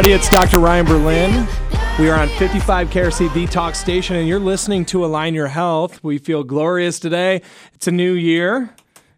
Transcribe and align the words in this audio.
everybody, 0.00 0.12
it's 0.12 0.28
Dr. 0.28 0.58
Ryan 0.58 0.86
Berlin. 0.86 1.59
We 1.98 2.08
are 2.08 2.18
on 2.18 2.28
55 2.28 2.88
KRC 2.88 3.34
The 3.34 3.46
Talk 3.46 3.74
Station, 3.74 4.16
and 4.16 4.26
you're 4.26 4.40
listening 4.40 4.86
to 4.86 5.04
Align 5.04 5.34
Your 5.34 5.48
Health. 5.48 6.02
We 6.02 6.16
feel 6.18 6.44
glorious 6.44 6.98
today. 6.98 7.42
It's 7.74 7.86
a 7.86 7.92
new 7.92 8.12
year. 8.12 8.74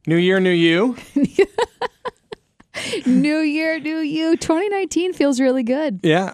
New 0.07 0.17
year, 0.17 0.41
new 0.41 0.51
you. 0.51 0.97
New 3.07 3.39
year, 3.39 3.79
new 3.79 3.99
you. 3.99 4.37
2019 4.37 5.13
feels 5.13 5.41
really 5.41 5.63
good. 5.63 6.01
Yeah. 6.03 6.33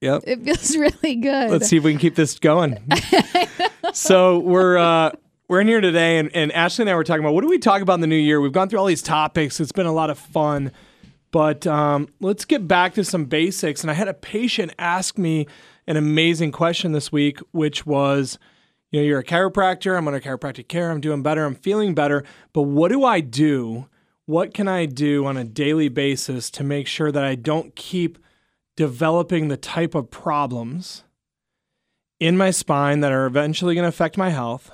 Yep. 0.00 0.24
It 0.26 0.44
feels 0.44 0.76
really 1.02 1.14
good. 1.14 1.50
Let's 1.50 1.68
see 1.68 1.78
if 1.78 1.84
we 1.84 1.92
can 1.92 2.00
keep 2.00 2.14
this 2.14 2.38
going. 2.38 2.78
so 3.92 4.38
we're 4.40 4.76
uh, 4.76 5.12
we're 5.48 5.60
in 5.60 5.66
here 5.68 5.80
today, 5.80 6.18
and, 6.18 6.30
and 6.34 6.52
Ashley 6.52 6.82
and 6.82 6.90
I 6.90 6.94
were 6.94 7.04
talking 7.04 7.24
about 7.24 7.34
what 7.34 7.42
do 7.42 7.48
we 7.48 7.58
talk 7.58 7.82
about 7.82 7.94
in 7.94 8.00
the 8.00 8.06
new 8.06 8.16
year? 8.16 8.40
We've 8.40 8.52
gone 8.52 8.68
through 8.68 8.80
all 8.80 8.86
these 8.86 9.02
topics. 9.02 9.60
It's 9.60 9.72
been 9.72 9.86
a 9.86 9.92
lot 9.92 10.10
of 10.10 10.18
fun, 10.18 10.72
but 11.30 11.66
um, 11.66 12.08
let's 12.20 12.44
get 12.44 12.68
back 12.68 12.94
to 12.94 13.04
some 13.04 13.24
basics. 13.24 13.82
And 13.82 13.90
I 13.90 13.94
had 13.94 14.08
a 14.08 14.14
patient 14.14 14.74
ask 14.78 15.16
me 15.16 15.46
an 15.86 15.96
amazing 15.96 16.52
question 16.52 16.92
this 16.92 17.12
week, 17.12 17.38
which 17.52 17.86
was, 17.86 18.38
you 18.90 19.00
know, 19.00 19.06
you're 19.06 19.20
a 19.20 19.24
chiropractor. 19.24 19.96
I'm 19.96 20.08
under 20.08 20.20
chiropractic 20.20 20.68
care. 20.68 20.90
I'm 20.90 21.00
doing 21.00 21.22
better. 21.22 21.44
I'm 21.44 21.54
feeling 21.54 21.94
better. 21.94 22.24
But 22.52 22.62
what 22.62 22.90
do 22.90 23.04
I 23.04 23.20
do? 23.20 23.88
What 24.26 24.52
can 24.52 24.66
I 24.66 24.86
do 24.86 25.26
on 25.26 25.36
a 25.36 25.44
daily 25.44 25.88
basis 25.88 26.50
to 26.50 26.64
make 26.64 26.86
sure 26.86 27.12
that 27.12 27.24
I 27.24 27.36
don't 27.36 27.76
keep 27.76 28.18
developing 28.76 29.48
the 29.48 29.56
type 29.56 29.94
of 29.94 30.10
problems 30.10 31.04
in 32.18 32.36
my 32.36 32.50
spine 32.50 33.00
that 33.00 33.12
are 33.12 33.26
eventually 33.26 33.74
going 33.74 33.84
to 33.84 33.88
affect 33.88 34.16
my 34.16 34.30
health? 34.30 34.70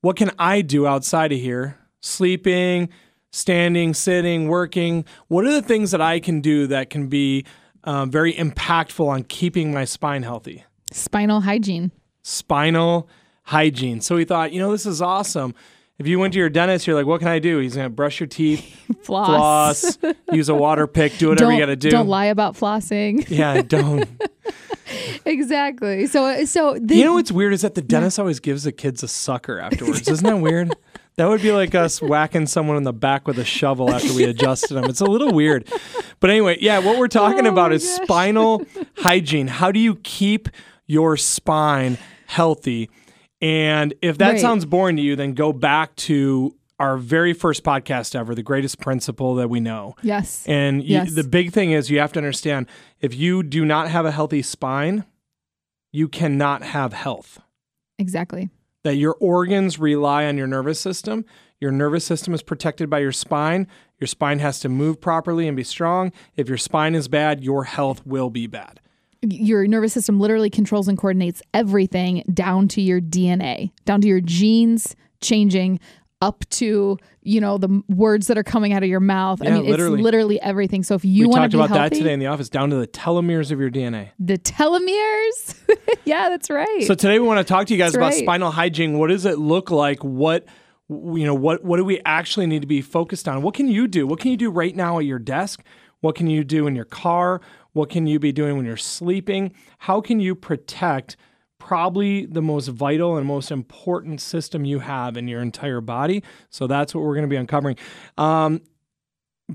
What 0.00 0.16
can 0.16 0.32
I 0.38 0.62
do 0.62 0.86
outside 0.86 1.32
of 1.32 1.38
here? 1.38 1.78
Sleeping, 2.00 2.88
standing, 3.30 3.94
sitting, 3.94 4.48
working. 4.48 5.04
What 5.28 5.44
are 5.44 5.52
the 5.52 5.62
things 5.62 5.92
that 5.92 6.00
I 6.00 6.18
can 6.18 6.40
do 6.40 6.66
that 6.66 6.90
can 6.90 7.06
be 7.06 7.44
uh, 7.84 8.06
very 8.06 8.32
impactful 8.34 9.06
on 9.06 9.24
keeping 9.24 9.72
my 9.72 9.84
spine 9.84 10.22
healthy? 10.22 10.64
Spinal 10.92 11.40
hygiene. 11.40 11.90
Spinal 12.22 13.08
hygiene. 13.44 14.00
So 14.00 14.16
we 14.16 14.24
thought, 14.24 14.52
you 14.52 14.60
know, 14.60 14.70
this 14.72 14.86
is 14.86 15.00
awesome. 15.02 15.54
If 15.98 16.06
you 16.06 16.18
went 16.18 16.32
to 16.32 16.38
your 16.38 16.48
dentist, 16.48 16.86
you're 16.86 16.96
like, 16.96 17.06
what 17.06 17.18
can 17.20 17.28
I 17.28 17.38
do? 17.38 17.58
He's 17.58 17.74
going 17.76 17.86
to 17.86 17.90
brush 17.90 18.18
your 18.18 18.26
teeth, 18.26 18.64
Floss. 19.02 19.96
floss, 19.96 20.14
use 20.32 20.48
a 20.48 20.54
water 20.54 20.86
pick, 20.86 21.16
do 21.18 21.28
whatever 21.28 21.50
don't, 21.50 21.54
you 21.58 21.62
got 21.62 21.66
to 21.66 21.76
do. 21.76 21.90
Don't 21.90 22.08
lie 22.08 22.26
about 22.26 22.54
flossing. 22.56 23.28
Yeah, 23.30 23.62
don't. 23.62 24.08
exactly. 25.24 26.06
So, 26.06 26.44
so 26.44 26.78
the, 26.80 26.96
You 26.96 27.04
know 27.04 27.14
what's 27.14 27.32
weird 27.32 27.52
is 27.52 27.62
that 27.62 27.74
the 27.74 27.82
dentist 27.82 28.18
always 28.18 28.40
gives 28.40 28.64
the 28.64 28.72
kids 28.72 29.02
a 29.02 29.08
sucker 29.08 29.58
afterwards. 29.60 30.08
Isn't 30.08 30.26
that 30.26 30.36
weird? 30.38 30.74
That 31.16 31.28
would 31.28 31.42
be 31.42 31.52
like 31.52 31.74
us 31.74 32.00
whacking 32.02 32.46
someone 32.46 32.76
in 32.76 32.82
the 32.84 32.92
back 32.92 33.26
with 33.28 33.38
a 33.38 33.44
shovel 33.44 33.90
after 33.92 34.12
we 34.14 34.24
adjusted 34.24 34.74
them. 34.74 34.84
It's 34.84 35.00
a 35.00 35.06
little 35.06 35.32
weird. 35.32 35.68
But 36.20 36.30
anyway, 36.30 36.56
yeah, 36.60 36.78
what 36.78 36.98
we're 36.98 37.08
talking 37.08 37.46
Oh 37.46 37.50
about 37.50 37.72
is 37.72 37.84
gosh. 37.84 38.04
spinal 38.06 38.64
hygiene. 38.96 39.48
How 39.48 39.70
do 39.72 39.78
you 39.80 39.96
keep 39.96 40.48
your 40.86 41.16
spine 41.16 41.98
healthy? 42.26 42.88
And 43.40 43.92
if 44.02 44.18
that 44.18 44.32
Right. 44.32 44.40
sounds 44.40 44.64
boring 44.64 44.96
to 44.96 45.02
you, 45.02 45.16
then 45.16 45.34
go 45.34 45.52
back 45.52 45.94
to 45.96 46.54
our 46.78 46.96
very 46.96 47.32
first 47.32 47.62
podcast 47.62 48.14
ever, 48.14 48.34
The 48.34 48.42
Greatest 48.42 48.80
Principle 48.80 49.34
That 49.36 49.48
We 49.50 49.60
Know. 49.60 49.94
yes. 50.02 50.44
And 50.48 50.82
you, 50.82 50.94
Yes. 50.94 51.14
the 51.14 51.24
big 51.24 51.52
thing 51.52 51.72
is 51.72 51.90
you 51.90 51.98
have 52.00 52.12
to 52.12 52.18
understand 52.20 52.66
if 53.00 53.14
you 53.14 53.42
do 53.42 53.64
not 53.64 53.88
have 53.88 54.04
a 54.06 54.10
healthy 54.10 54.42
spine, 54.42 55.04
you 55.92 56.08
cannot 56.08 56.62
have 56.62 56.92
health. 56.92 57.38
exactly. 57.98 58.48
That 58.84 58.96
your 58.96 59.16
organs 59.20 59.78
rely 59.78 60.26
on 60.26 60.36
your 60.36 60.46
nervous 60.46 60.80
system. 60.80 61.24
Your 61.60 61.70
nervous 61.70 62.04
system 62.04 62.34
is 62.34 62.42
protected 62.42 62.90
by 62.90 62.98
your 62.98 63.12
spine. 63.12 63.68
Your 64.00 64.08
spine 64.08 64.40
has 64.40 64.58
to 64.60 64.68
move 64.68 65.00
properly 65.00 65.46
and 65.46 65.56
be 65.56 65.62
strong. 65.62 66.12
If 66.36 66.48
your 66.48 66.58
spine 66.58 66.94
is 66.94 67.06
bad, 67.06 67.44
your 67.44 67.64
health 67.64 68.04
will 68.04 68.30
be 68.30 68.48
bad. 68.48 68.80
Your 69.22 69.68
nervous 69.68 69.92
system 69.92 70.18
literally 70.18 70.50
controls 70.50 70.88
and 70.88 70.98
coordinates 70.98 71.40
everything 71.54 72.24
down 72.34 72.66
to 72.68 72.80
your 72.80 73.00
DNA, 73.00 73.70
down 73.84 74.00
to 74.00 74.08
your 74.08 74.20
genes 74.20 74.96
changing 75.22 75.80
up 76.22 76.48
to, 76.50 76.96
you 77.22 77.40
know, 77.40 77.58
the 77.58 77.82
words 77.88 78.28
that 78.28 78.38
are 78.38 78.44
coming 78.44 78.72
out 78.72 78.84
of 78.84 78.88
your 78.88 79.00
mouth. 79.00 79.42
I 79.42 79.50
mean, 79.50 79.66
literally. 79.66 79.98
it's 79.98 80.02
literally 80.02 80.40
everything. 80.40 80.84
So 80.84 80.94
if 80.94 81.04
you 81.04 81.28
want 81.28 81.50
to 81.50 81.58
be 81.58 81.60
about 81.62 81.76
healthy, 81.76 81.96
that 81.96 81.98
today 81.98 82.12
in 82.12 82.20
the 82.20 82.28
office, 82.28 82.48
down 82.48 82.70
to 82.70 82.76
the 82.76 82.86
telomeres 82.86 83.50
of 83.50 83.58
your 83.58 83.70
DNA. 83.70 84.10
the 84.20 84.38
telomeres. 84.38 85.56
yeah, 86.04 86.28
that's 86.28 86.48
right. 86.48 86.84
So 86.84 86.94
today 86.94 87.18
we 87.18 87.26
want 87.26 87.38
to 87.38 87.44
talk 87.44 87.66
to 87.66 87.74
you 87.74 87.78
guys 87.78 87.92
That's 87.92 87.96
about 87.96 88.12
right. 88.12 88.22
spinal 88.22 88.52
hygiene. 88.52 88.98
What 88.98 89.08
does 89.08 89.26
it 89.26 89.38
look 89.38 89.70
like? 89.70 90.02
What 90.02 90.46
you 90.88 91.24
know, 91.24 91.34
what 91.34 91.64
what 91.64 91.78
do 91.78 91.84
we 91.84 92.00
actually 92.04 92.46
need 92.46 92.62
to 92.62 92.68
be 92.68 92.80
focused 92.80 93.26
on? 93.26 93.42
What 93.42 93.54
can 93.54 93.66
you 93.66 93.88
do? 93.88 94.06
What 94.06 94.20
can 94.20 94.30
you 94.30 94.36
do 94.36 94.50
right 94.50 94.74
now 94.74 94.98
at 94.98 95.04
your 95.04 95.18
desk? 95.18 95.62
What 96.00 96.14
can 96.14 96.28
you 96.28 96.44
do 96.44 96.66
in 96.68 96.76
your 96.76 96.84
car? 96.84 97.40
What 97.72 97.88
can 97.90 98.06
you 98.06 98.18
be 98.18 98.32
doing 98.32 98.56
when 98.56 98.64
you're 98.64 98.76
sleeping? 98.76 99.52
How 99.78 100.00
can 100.00 100.20
you 100.20 100.34
protect 100.34 101.16
probably 101.62 102.26
the 102.26 102.42
most 102.42 102.68
vital 102.68 103.16
and 103.16 103.26
most 103.26 103.50
important 103.50 104.20
system 104.20 104.64
you 104.64 104.80
have 104.80 105.16
in 105.16 105.28
your 105.28 105.40
entire 105.40 105.80
body? 105.80 106.22
So 106.50 106.66
that's 106.66 106.94
what 106.94 107.04
we're 107.04 107.14
going 107.14 107.28
to 107.28 107.28
be 107.28 107.36
uncovering. 107.36 107.76
Um, 108.18 108.62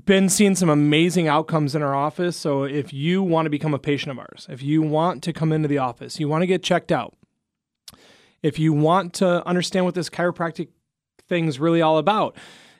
been 0.06 0.28
seeing 0.28 0.54
some 0.54 0.70
amazing 0.70 1.28
outcomes 1.28 1.74
in 1.74 1.82
our 1.82 1.94
office. 1.94 2.36
So 2.36 2.64
if 2.64 2.92
you 2.92 3.22
want 3.22 3.46
to 3.46 3.50
become 3.50 3.74
a 3.74 3.78
patient 3.78 4.12
of 4.12 4.18
ours, 4.18 4.46
if 4.48 4.62
you 4.62 4.80
want 4.80 5.22
to 5.24 5.32
come 5.32 5.52
into 5.52 5.68
the 5.68 5.78
office, 5.78 6.18
you 6.18 6.28
want 6.28 6.42
to 6.42 6.46
get 6.46 6.62
checked 6.62 6.90
out, 6.90 7.14
if 8.42 8.58
you 8.58 8.72
want 8.72 9.12
to 9.14 9.46
understand 9.46 9.84
what 9.84 9.94
this 9.94 10.08
chiropractic 10.08 10.68
thing's 11.28 11.60
really 11.60 11.82
all 11.82 11.98
about, 11.98 12.36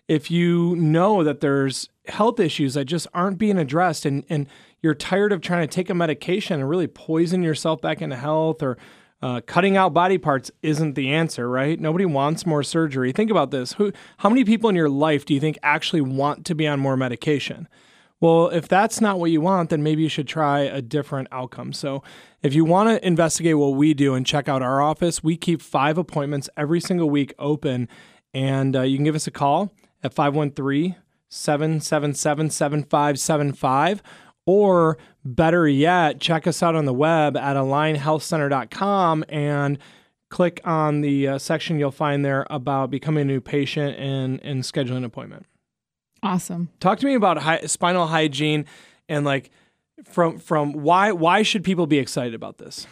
if 0.06 0.30
you 0.30 0.74
know 0.76 1.22
that 1.22 1.40
there's 1.40 1.90
health 2.06 2.40
issues 2.40 2.74
that 2.74 2.86
just 2.86 3.06
aren't 3.12 3.36
being 3.36 3.58
addressed 3.58 4.06
and, 4.06 4.24
and 4.30 4.46
you're 4.80 4.94
tired 4.94 5.32
of 5.32 5.40
trying 5.40 5.66
to 5.66 5.74
take 5.74 5.90
a 5.90 5.94
medication 5.94 6.60
and 6.60 6.68
really 6.68 6.86
poison 6.86 7.42
yourself 7.42 7.80
back 7.80 8.00
into 8.00 8.16
health 8.16 8.62
or 8.62 8.78
uh, 9.20 9.40
cutting 9.46 9.76
out 9.76 9.92
body 9.92 10.18
parts 10.18 10.50
isn't 10.62 10.94
the 10.94 11.12
answer, 11.12 11.48
right? 11.48 11.78
Nobody 11.80 12.04
wants 12.04 12.46
more 12.46 12.62
surgery. 12.62 13.12
Think 13.12 13.30
about 13.30 13.50
this. 13.50 13.72
Who, 13.74 13.92
how 14.18 14.28
many 14.28 14.44
people 14.44 14.70
in 14.70 14.76
your 14.76 14.88
life 14.88 15.24
do 15.24 15.34
you 15.34 15.40
think 15.40 15.58
actually 15.62 16.00
want 16.00 16.44
to 16.46 16.54
be 16.54 16.66
on 16.66 16.78
more 16.78 16.96
medication? 16.96 17.68
Well, 18.20 18.48
if 18.48 18.66
that's 18.66 19.00
not 19.00 19.20
what 19.20 19.30
you 19.30 19.40
want, 19.40 19.70
then 19.70 19.82
maybe 19.82 20.02
you 20.02 20.08
should 20.08 20.26
try 20.26 20.60
a 20.60 20.82
different 20.82 21.28
outcome. 21.30 21.72
So, 21.72 22.02
if 22.42 22.54
you 22.54 22.64
want 22.64 22.88
to 22.88 23.06
investigate 23.06 23.58
what 23.58 23.74
we 23.74 23.94
do 23.94 24.14
and 24.14 24.26
check 24.26 24.48
out 24.48 24.62
our 24.62 24.80
office, 24.80 25.22
we 25.22 25.36
keep 25.36 25.62
five 25.62 25.98
appointments 25.98 26.48
every 26.56 26.80
single 26.80 27.10
week 27.10 27.32
open. 27.38 27.88
And 28.34 28.76
uh, 28.76 28.82
you 28.82 28.96
can 28.96 29.04
give 29.04 29.14
us 29.14 29.26
a 29.26 29.32
call 29.32 29.72
at 30.02 30.14
513 30.14 30.96
777 31.28 32.50
7575. 32.50 34.02
Or 34.48 34.96
better 35.26 35.68
yet, 35.68 36.20
check 36.20 36.46
us 36.46 36.62
out 36.62 36.74
on 36.74 36.86
the 36.86 36.94
web 36.94 37.36
at 37.36 37.54
alignhealthcenter.com 37.54 39.26
and 39.28 39.78
click 40.30 40.62
on 40.64 41.02
the 41.02 41.28
uh, 41.28 41.38
section 41.38 41.78
you'll 41.78 41.90
find 41.90 42.24
there 42.24 42.46
about 42.48 42.90
becoming 42.90 43.20
a 43.20 43.24
new 43.26 43.42
patient 43.42 43.98
and, 43.98 44.42
and 44.42 44.62
scheduling 44.62 44.96
an 44.96 45.04
appointment 45.04 45.44
awesome. 46.22 46.70
talk 46.80 46.98
to 46.98 47.04
me 47.04 47.12
about 47.12 47.68
spinal 47.68 48.06
hygiene 48.06 48.64
and 49.06 49.26
like 49.26 49.50
from 50.04 50.38
from 50.38 50.72
why 50.72 51.12
why 51.12 51.42
should 51.42 51.62
people 51.62 51.86
be 51.86 51.98
excited 51.98 52.34
about 52.34 52.56
this 52.56 52.86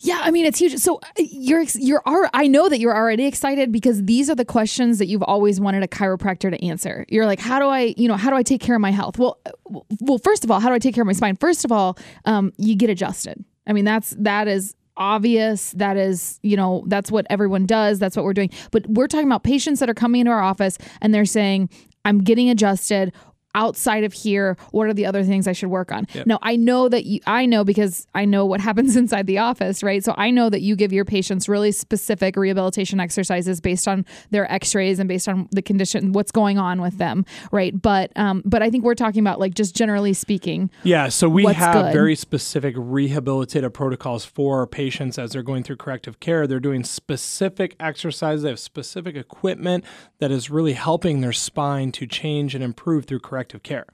Yeah, 0.00 0.20
I 0.22 0.30
mean 0.30 0.46
it's 0.46 0.58
huge. 0.58 0.76
So 0.78 1.00
uh, 1.02 1.08
you're 1.16 1.64
you're 1.74 2.02
I 2.32 2.46
know 2.46 2.68
that 2.68 2.78
you're 2.78 2.94
already 2.94 3.26
excited 3.26 3.72
because 3.72 4.04
these 4.04 4.30
are 4.30 4.36
the 4.36 4.44
questions 4.44 4.98
that 4.98 5.06
you've 5.06 5.24
always 5.24 5.60
wanted 5.60 5.82
a 5.82 5.88
chiropractor 5.88 6.50
to 6.50 6.64
answer. 6.64 7.04
You're 7.08 7.26
like, 7.26 7.40
how 7.40 7.58
do 7.58 7.66
I, 7.66 7.94
you 7.96 8.06
know, 8.06 8.16
how 8.16 8.30
do 8.30 8.36
I 8.36 8.44
take 8.44 8.60
care 8.60 8.76
of 8.76 8.80
my 8.80 8.92
health? 8.92 9.18
Well, 9.18 9.38
uh, 9.44 9.80
well, 10.00 10.18
first 10.18 10.44
of 10.44 10.50
all, 10.50 10.60
how 10.60 10.68
do 10.68 10.74
I 10.74 10.78
take 10.78 10.94
care 10.94 11.02
of 11.02 11.06
my 11.06 11.12
spine? 11.12 11.36
First 11.36 11.64
of 11.64 11.72
all, 11.72 11.98
um, 12.26 12.52
you 12.58 12.76
get 12.76 12.90
adjusted. 12.90 13.44
I 13.66 13.72
mean, 13.72 13.84
that's 13.84 14.14
that 14.20 14.46
is 14.46 14.76
obvious. 14.96 15.72
That 15.72 15.96
is, 15.96 16.38
you 16.42 16.56
know, 16.56 16.84
that's 16.86 17.10
what 17.10 17.26
everyone 17.28 17.66
does. 17.66 17.98
That's 17.98 18.16
what 18.16 18.24
we're 18.24 18.34
doing. 18.34 18.50
But 18.70 18.86
we're 18.88 19.08
talking 19.08 19.26
about 19.26 19.42
patients 19.42 19.80
that 19.80 19.90
are 19.90 19.94
coming 19.94 20.20
into 20.20 20.32
our 20.32 20.42
office 20.42 20.78
and 21.00 21.12
they're 21.12 21.24
saying, 21.24 21.70
I'm 22.04 22.18
getting 22.18 22.50
adjusted. 22.50 23.12
Outside 23.58 24.04
of 24.04 24.12
here, 24.12 24.56
what 24.70 24.86
are 24.86 24.94
the 24.94 25.04
other 25.04 25.24
things 25.24 25.48
I 25.48 25.52
should 25.52 25.68
work 25.68 25.90
on? 25.90 26.06
Now, 26.24 26.38
I 26.42 26.54
know 26.56 26.88
that 26.88 27.04
you, 27.04 27.20
I 27.26 27.44
know 27.44 27.64
because 27.64 28.06
I 28.14 28.24
know 28.24 28.46
what 28.46 28.60
happens 28.68 28.96
inside 28.96 29.26
the 29.26 29.38
office, 29.38 29.82
right? 29.82 30.02
So 30.02 30.14
I 30.16 30.30
know 30.30 30.48
that 30.48 30.62
you 30.62 30.76
give 30.76 30.92
your 30.92 31.04
patients 31.04 31.48
really 31.48 31.72
specific 31.72 32.36
rehabilitation 32.36 33.00
exercises 33.00 33.60
based 33.60 33.88
on 33.88 34.06
their 34.30 34.50
x-rays 34.50 35.00
and 35.00 35.08
based 35.08 35.28
on 35.28 35.48
the 35.50 35.60
condition, 35.60 36.12
what's 36.12 36.30
going 36.30 36.56
on 36.56 36.80
with 36.80 36.98
them, 36.98 37.26
right? 37.50 37.80
But, 37.80 38.12
um, 38.16 38.42
but 38.46 38.62
I 38.62 38.70
think 38.70 38.84
we're 38.84 38.94
talking 38.94 39.20
about 39.20 39.40
like 39.40 39.54
just 39.54 39.74
generally 39.74 40.12
speaking. 40.12 40.70
Yeah, 40.84 41.08
so 41.08 41.28
we 41.28 41.44
have 41.44 41.74
good? 41.74 41.92
very 41.92 42.14
specific 42.14 42.76
rehabilitative 42.76 43.72
protocols 43.72 44.24
for 44.24 44.60
our 44.60 44.66
patients 44.68 45.18
as 45.18 45.32
they're 45.32 45.42
going 45.42 45.64
through 45.64 45.76
corrective 45.76 46.20
care. 46.20 46.46
They're 46.46 46.60
doing 46.60 46.84
specific 46.84 47.74
exercises, 47.80 48.44
they 48.44 48.50
have 48.50 48.60
specific 48.60 49.16
equipment 49.16 49.84
that 50.20 50.30
is 50.30 50.48
really 50.48 50.74
helping 50.74 51.20
their 51.20 51.32
spine 51.32 51.90
to 51.92 52.06
change 52.06 52.54
and 52.54 52.62
improve 52.62 53.06
through 53.06 53.20
corrective 53.20 53.47
care. 53.58 53.86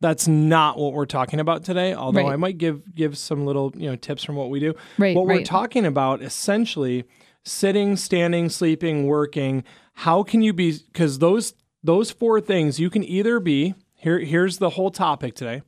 That's 0.00 0.26
not 0.26 0.78
what 0.78 0.94
we're 0.94 1.06
talking 1.06 1.40
about 1.40 1.62
today, 1.64 1.92
although 1.94 2.22
Right. 2.22 2.32
I 2.32 2.36
might 2.36 2.58
give 2.58 2.94
give 2.94 3.16
some 3.18 3.44
little, 3.46 3.72
you 3.76 3.88
know, 3.88 3.96
tips 3.96 4.24
from 4.24 4.36
what 4.36 4.50
we 4.50 4.58
do. 4.60 4.74
Right, 4.98 5.14
what 5.14 5.26
we're 5.26 5.44
talking 5.44 5.84
about 5.84 6.22
essentially 6.22 7.04
sitting, 7.44 7.96
standing, 7.96 8.48
sleeping, 8.48 9.06
working. 9.06 9.62
How 9.94 10.22
can 10.22 10.42
you 10.42 10.52
be 10.52 10.78
cuz 10.94 11.18
those 11.18 11.54
those 11.82 12.10
four 12.10 12.40
things 12.40 12.80
you 12.80 12.90
can 12.90 13.04
either 13.04 13.40
be 13.40 13.74
here 13.94 14.18
here's 14.18 14.58
the 14.58 14.70
whole 14.70 14.90
topic 14.90 15.34
today. 15.34 15.62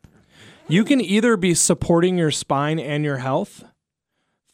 You 0.68 0.84
can 0.84 1.00
either 1.00 1.36
be 1.36 1.54
supporting 1.54 2.16
your 2.16 2.30
spine 2.30 2.78
and 2.78 3.04
your 3.04 3.18
health 3.18 3.64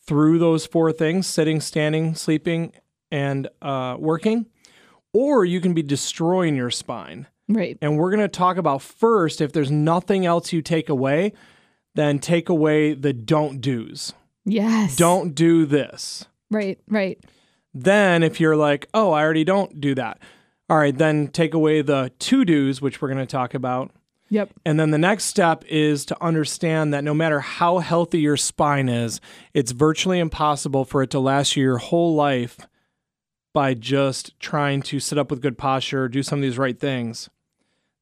through 0.07 0.39
those 0.39 0.67
four 0.67 0.91
things 0.91 1.27
sitting, 1.27 1.61
standing, 1.61 2.15
sleeping, 2.15 2.73
and 3.11 3.49
uh, 3.63 3.97
working, 3.99 4.47
or 5.13 5.45
you 5.45 5.61
can 5.61 5.75
be 5.75 5.83
destroying 5.83 6.57
your 6.57 6.71
spine. 6.71 7.27
Right. 7.49 7.79
And 7.81 7.97
we're 7.97 8.11
going 8.11 8.21
to 8.21 8.29
talk 8.29 8.57
about 8.57 8.83
first 8.83 9.41
if 9.41 9.53
there's 9.53 9.71
nothing 9.71 10.27
else 10.27 10.53
you 10.53 10.61
take 10.61 10.89
away, 10.89 11.33
then 11.95 12.19
take 12.19 12.49
away 12.49 12.95
the 12.95 13.13
don't 13.13 13.61
do's. 13.61 14.13
Yes. 14.45 14.97
Don't 14.97 15.35
do 15.35 15.67
this. 15.67 16.27
Right. 16.51 16.79
Right. 16.89 17.19
Then, 17.75 18.23
if 18.23 18.41
you're 18.41 18.57
like, 18.57 18.89
oh, 18.95 19.13
I 19.13 19.23
already 19.23 19.45
don't 19.45 19.81
do 19.81 19.95
that. 19.95 20.19
All 20.71 20.77
right, 20.77 20.97
then 20.97 21.29
take 21.29 21.55
away 21.55 21.81
the 21.81 22.13
to 22.19 22.45
do's, 22.45 22.83
which 22.83 23.01
we're 23.01 23.09
going 23.09 23.19
to 23.19 23.27
talk 23.27 23.55
about. 23.55 23.91
Yep. 24.31 24.51
And 24.67 24.79
then 24.79 24.91
the 24.91 24.99
next 24.99 25.25
step 25.25 25.65
is 25.67 26.05
to 26.07 26.23
understand 26.23 26.93
that 26.93 27.05
no 27.05 27.15
matter 27.15 27.41
how 27.41 27.79
healthy 27.79 28.21
your 28.21 28.37
spine 28.37 28.89
is, 28.89 29.21
it's 29.55 29.73
virtually 29.73 30.19
impossible 30.19 30.85
for 30.85 31.03
it 31.03 31.11
to 31.11 31.21
last 31.21 31.57
you 31.57 31.63
your 31.63 31.79
whole 31.79 32.15
life 32.15 32.59
by 33.55 33.73
just 33.73 34.39
trying 34.39 34.83
to 34.83 35.01
sit 35.01 35.17
up 35.17 35.31
with 35.31 35.41
good 35.41 35.57
posture, 35.57 36.09
do 36.09 36.23
some 36.23 36.41
of 36.41 36.43
these 36.43 36.59
right 36.59 36.79
things. 36.79 37.31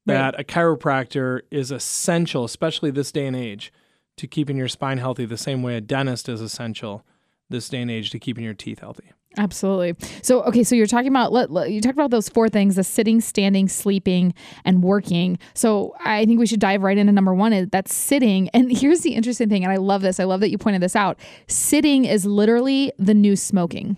Right. 0.07 0.15
That 0.15 0.39
a 0.39 0.43
chiropractor 0.43 1.41
is 1.51 1.71
essential, 1.71 2.45
especially 2.45 2.91
this 2.91 3.11
day 3.11 3.27
and 3.27 3.35
age, 3.35 3.73
to 4.17 4.27
keeping 4.27 4.57
your 4.57 4.67
spine 4.67 4.97
healthy, 4.97 5.25
the 5.25 5.37
same 5.37 5.61
way 5.61 5.75
a 5.75 5.81
dentist 5.81 6.29
is 6.29 6.41
essential 6.41 7.05
this 7.49 7.69
day 7.69 7.81
and 7.81 7.91
age 7.91 8.09
to 8.11 8.19
keeping 8.19 8.43
your 8.43 8.53
teeth 8.53 8.79
healthy. 8.79 9.11
Absolutely. 9.37 9.95
So, 10.23 10.41
okay, 10.43 10.63
so 10.63 10.73
you're 10.75 10.87
talking 10.87 11.09
about 11.09 11.31
let, 11.31 11.51
let- 11.51 11.69
you 11.69 11.79
talked 11.79 11.93
about 11.93 12.09
those 12.09 12.27
four 12.27 12.49
things: 12.49 12.75
the 12.75 12.83
sitting, 12.83 13.21
standing, 13.21 13.67
sleeping, 13.67 14.33
and 14.65 14.83
working. 14.83 15.37
So, 15.53 15.95
I 15.99 16.25
think 16.25 16.39
we 16.39 16.47
should 16.47 16.59
dive 16.59 16.81
right 16.81 16.97
into 16.97 17.11
number 17.11 17.33
one. 17.35 17.53
Is 17.53 17.67
that's 17.69 17.93
sitting. 17.93 18.49
And 18.57 18.75
here's 18.75 19.01
the 19.01 19.13
interesting 19.13 19.49
thing, 19.49 19.63
and 19.63 19.71
I 19.71 19.75
love 19.75 20.01
this. 20.01 20.19
I 20.19 20.23
love 20.23 20.39
that 20.39 20.49
you 20.49 20.57
pointed 20.57 20.81
this 20.81 20.95
out. 20.95 21.19
Sitting 21.47 22.05
is 22.05 22.25
literally 22.25 22.91
the 22.97 23.13
new 23.13 23.35
smoking. 23.35 23.97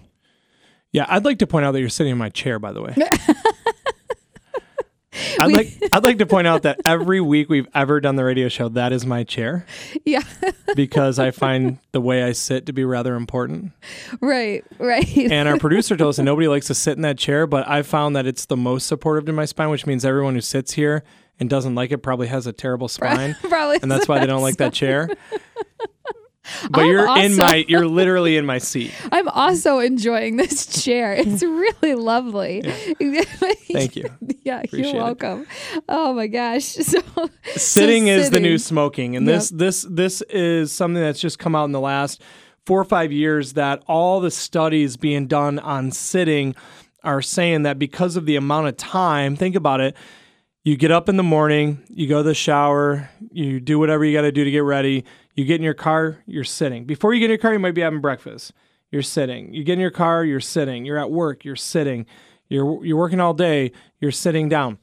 Yeah, 0.92 1.06
I'd 1.08 1.24
like 1.24 1.40
to 1.40 1.48
point 1.48 1.66
out 1.66 1.72
that 1.72 1.80
you're 1.80 1.88
sitting 1.88 2.12
in 2.12 2.18
my 2.18 2.30
chair, 2.30 2.60
by 2.60 2.74
the 2.74 2.82
way. 2.82 2.96
I'd 5.40 5.52
like 5.52 5.68
I'd 5.92 6.04
like 6.04 6.18
to 6.20 6.26
point 6.26 6.48
out 6.48 6.64
that 6.64 6.82
every 6.86 7.22
week 7.22 7.50
we've 7.50 7.68
ever 7.74 8.00
done 8.00 8.16
the 8.16 8.24
radio 8.24 8.50
show, 8.50 8.70
that 8.70 8.92
is 8.94 9.06
my 9.06 9.24
chair 9.24 9.66
Yeah. 10.06 10.24
because 10.76 11.20
I 11.20 11.32
find 11.32 11.78
the 11.92 12.02
way 12.02 12.24
I 12.24 12.32
sit 12.34 12.66
to 12.68 12.74
be 12.74 12.84
rather 12.84 13.16
important. 13.16 13.72
right. 14.22 14.64
Right. 14.78 15.18
And 15.18 15.48
our 15.48 15.58
producer 15.60 15.96
told 15.98 16.10
us 16.12 16.18
that 16.18 16.24
nobody 16.24 16.48
likes 16.48 16.68
to 16.68 16.74
sit 16.76 16.96
in 16.96 17.02
that 17.04 17.18
chair, 17.18 17.48
but 17.48 17.68
I 17.68 17.82
found 17.84 18.16
that 18.16 18.26
it's 18.26 18.46
the 18.46 18.58
most 18.58 18.88
supportive 18.88 19.26
to 19.26 19.34
my 19.34 19.46
spine, 19.46 19.70
which 19.70 19.86
means 19.86 20.06
everyone 20.06 20.36
who 20.36 20.42
sits 20.42 20.74
here 20.74 21.04
and 21.40 21.50
doesn't 21.50 21.74
like 21.74 21.92
it 21.92 22.00
probably 22.00 22.28
has 22.28 22.48
a 22.48 22.52
terrible 22.54 22.90
spine. 22.90 23.34
Probably. 23.42 23.80
And 23.82 23.90
that's 23.90 24.10
why 24.10 24.20
they 24.20 24.26
don't 24.28 24.42
like 24.42 24.58
that 24.58 24.74
chair. 24.74 25.10
But 26.72 26.82
I'm 26.82 26.88
you're 26.88 27.18
in 27.20 27.36
my 27.38 27.66
you're 27.68 27.88
literally 27.88 28.38
in 28.38 28.46
my 28.46 28.58
seat. 28.58 28.94
I'm 29.12 29.28
also 29.30 29.80
enjoying 29.80 30.38
this 30.38 30.84
chair. 30.84 31.14
It's 31.14 31.42
really 31.44 31.96
lovely. 31.96 32.62
Thank 33.72 33.96
you. 33.96 34.06
Yeah, 34.44 34.62
Appreciate 34.62 34.94
you're 34.94 35.02
it. 35.02 35.04
welcome. 35.04 35.48
Oh 35.88 36.14
my 36.14 36.28
gosh. 36.28 36.66
So 36.66 37.00
sitting 37.56 38.06
so 38.06 38.12
is 38.12 38.30
the 38.30 38.40
new 38.40 38.58
smoking 38.58 39.16
and 39.16 39.26
Yep. 39.28 39.36
this 39.36 39.50
this 39.50 39.88
this 39.90 40.22
is 40.30 40.72
something 40.72 41.02
that's 41.02 41.20
just 41.20 41.40
come 41.40 41.56
out 41.56 41.66
in 41.66 41.72
the 41.72 41.80
last 41.80 42.22
four 42.66 42.80
or 42.80 42.86
five 42.86 43.12
years 43.12 43.54
that 43.54 43.84
all 43.88 44.20
the 44.20 44.32
studies 44.32 44.98
being 44.98 45.28
done 45.28 45.60
on 45.60 45.92
sitting 45.92 46.56
are 47.04 47.22
saying 47.22 47.64
that 47.64 47.80
because 47.80 48.16
of 48.16 48.26
the 48.26 48.36
amount 48.36 48.68
of 48.68 48.78
time 48.78 49.36
think 49.36 49.56
about 49.56 49.80
it 49.82 49.96
you 50.64 50.76
get 50.76 50.92
up 50.92 51.08
in 51.10 51.16
the 51.18 51.24
morning 51.24 51.82
you 51.90 52.08
go 52.08 52.18
to 52.18 52.24
the 52.28 52.34
shower 52.36 53.10
you 53.32 53.60
do 53.60 53.80
whatever 53.80 54.04
you 54.04 54.14
got 54.16 54.22
to 54.24 54.32
do 54.32 54.44
to 54.44 54.52
get 54.52 54.64
ready 54.64 55.06
you 55.40 55.46
get 55.46 55.56
in 55.56 55.64
your 55.64 55.74
car 55.74 56.22
you're 56.26 56.44
sitting. 56.44 56.86
Before 56.86 57.14
you 57.14 57.20
get 57.20 57.26
in 57.26 57.32
your 57.32 57.38
car 57.40 57.54
you 57.54 57.60
might 57.60 57.74
be 57.74 57.82
having 57.82 58.02
breakfast. 58.02 58.52
You're 58.92 59.02
sitting. 59.02 59.54
You 59.54 59.64
get 59.64 59.74
in 59.74 59.80
your 59.80 59.90
car 59.92 60.26
you're 60.26 60.40
sitting. 60.40 60.86
You're 60.86 60.98
at 60.98 61.12
work 61.12 61.46
you're 61.46 61.56
sitting. 61.56 62.06
You're 62.50 62.86
you're 62.86 62.98
working 62.98 63.20
all 63.20 63.34
day 63.34 63.72
you're 64.00 64.12
sitting 64.12 64.50
down 64.50 64.78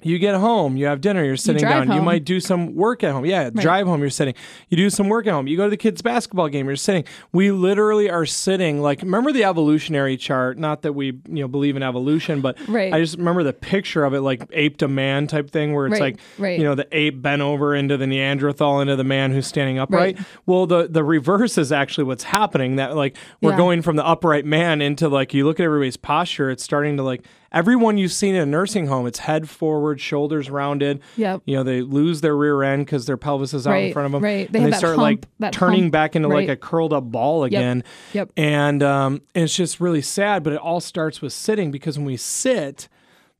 you 0.00 0.16
get 0.20 0.36
home, 0.36 0.76
you 0.76 0.86
have 0.86 1.00
dinner, 1.00 1.24
you're 1.24 1.36
sitting 1.36 1.60
drive 1.60 1.88
down. 1.88 1.96
You 1.96 2.02
might 2.02 2.24
do 2.24 2.38
some 2.38 2.76
work 2.76 3.02
at 3.02 3.10
home. 3.10 3.26
Yeah, 3.26 3.50
drive 3.50 3.88
home, 3.88 4.00
you're 4.00 4.10
sitting. 4.10 4.34
You 4.68 4.76
do 4.76 4.90
some 4.90 5.08
work 5.08 5.26
at 5.26 5.32
home. 5.32 5.48
You 5.48 5.56
go 5.56 5.64
to 5.64 5.70
the 5.70 5.76
kids' 5.76 6.02
basketball 6.02 6.48
game, 6.48 6.66
you're 6.66 6.76
sitting. 6.76 7.02
We 7.32 7.50
literally 7.50 8.08
are 8.08 8.24
sitting 8.24 8.80
like 8.80 9.02
remember 9.02 9.32
the 9.32 9.42
evolutionary 9.42 10.16
chart? 10.16 10.56
Not 10.56 10.82
that 10.82 10.92
we, 10.92 11.06
you 11.06 11.40
know, 11.42 11.48
believe 11.48 11.74
in 11.76 11.82
evolution, 11.82 12.40
but 12.40 12.56
Right. 12.68 12.94
I 12.94 13.00
just 13.00 13.18
remember 13.18 13.42
the 13.42 13.52
picture 13.52 14.04
of 14.04 14.14
it 14.14 14.20
like 14.20 14.44
ape 14.52 14.76
to 14.78 14.88
man 14.88 15.26
type 15.26 15.50
thing 15.50 15.72
where 15.74 15.86
it's 15.86 15.94
Right, 15.94 16.14
like 16.14 16.20
right. 16.38 16.56
you 16.56 16.64
know, 16.64 16.76
the 16.76 16.86
ape 16.92 17.20
bent 17.20 17.42
over 17.42 17.74
into 17.74 17.96
the 17.96 18.06
Neanderthal 18.06 18.80
into 18.80 18.94
the 18.94 19.02
man 19.04 19.32
who's 19.32 19.48
standing 19.48 19.80
upright. 19.80 20.16
Right. 20.16 20.26
Well, 20.46 20.66
the 20.68 20.86
the 20.88 21.02
reverse 21.02 21.58
is 21.58 21.72
actually 21.72 22.04
what's 22.04 22.22
happening. 22.24 22.76
That 22.76 22.94
like 22.94 23.16
we're 23.42 23.50
Yeah. 23.50 23.56
going 23.56 23.82
from 23.82 23.96
the 23.96 24.06
upright 24.06 24.44
man 24.44 24.80
into 24.80 25.08
like 25.08 25.34
you 25.34 25.44
look 25.44 25.58
at 25.58 25.64
everybody's 25.64 25.96
posture, 25.96 26.50
it's 26.50 26.62
starting 26.62 26.96
to 26.98 27.02
like 27.02 27.24
everyone 27.52 27.98
you've 27.98 28.12
seen 28.12 28.34
in 28.34 28.42
a 28.42 28.46
nursing 28.46 28.86
home, 28.86 29.06
it's 29.06 29.20
head 29.20 29.48
forward, 29.48 30.00
shoulders 30.00 30.50
rounded. 30.50 31.00
Yep. 31.16 31.42
You 31.44 31.56
know, 31.56 31.62
they 31.62 31.82
lose 31.82 32.20
their 32.20 32.36
rear 32.36 32.62
end 32.62 32.86
because 32.86 33.06
their 33.06 33.16
pelvis 33.16 33.54
is 33.54 33.66
out 33.66 33.78
in 33.78 33.92
front 33.92 34.06
of 34.06 34.12
them. 34.12 34.22
right. 34.22 34.50
They 34.50 34.62
and 34.62 34.72
they 34.72 34.76
start 34.76 34.98
hump, 34.98 35.26
like 35.38 35.52
turning 35.52 35.82
hump, 35.82 35.92
back 35.92 36.16
into 36.16 36.28
like 36.28 36.48
a 36.48 36.56
curled 36.56 36.92
up 36.92 37.04
ball 37.04 37.44
again. 37.44 37.84
Yep. 38.12 38.32
And 38.36 38.82
um, 38.82 39.22
and 39.34 39.44
it's 39.44 39.56
just 39.56 39.80
really 39.80 40.02
sad, 40.02 40.42
but 40.42 40.52
it 40.52 40.58
all 40.58 40.80
starts 40.80 41.22
with 41.22 41.32
sitting 41.32 41.70
because 41.70 41.98
when 41.98 42.06
we 42.06 42.16
sit, 42.16 42.88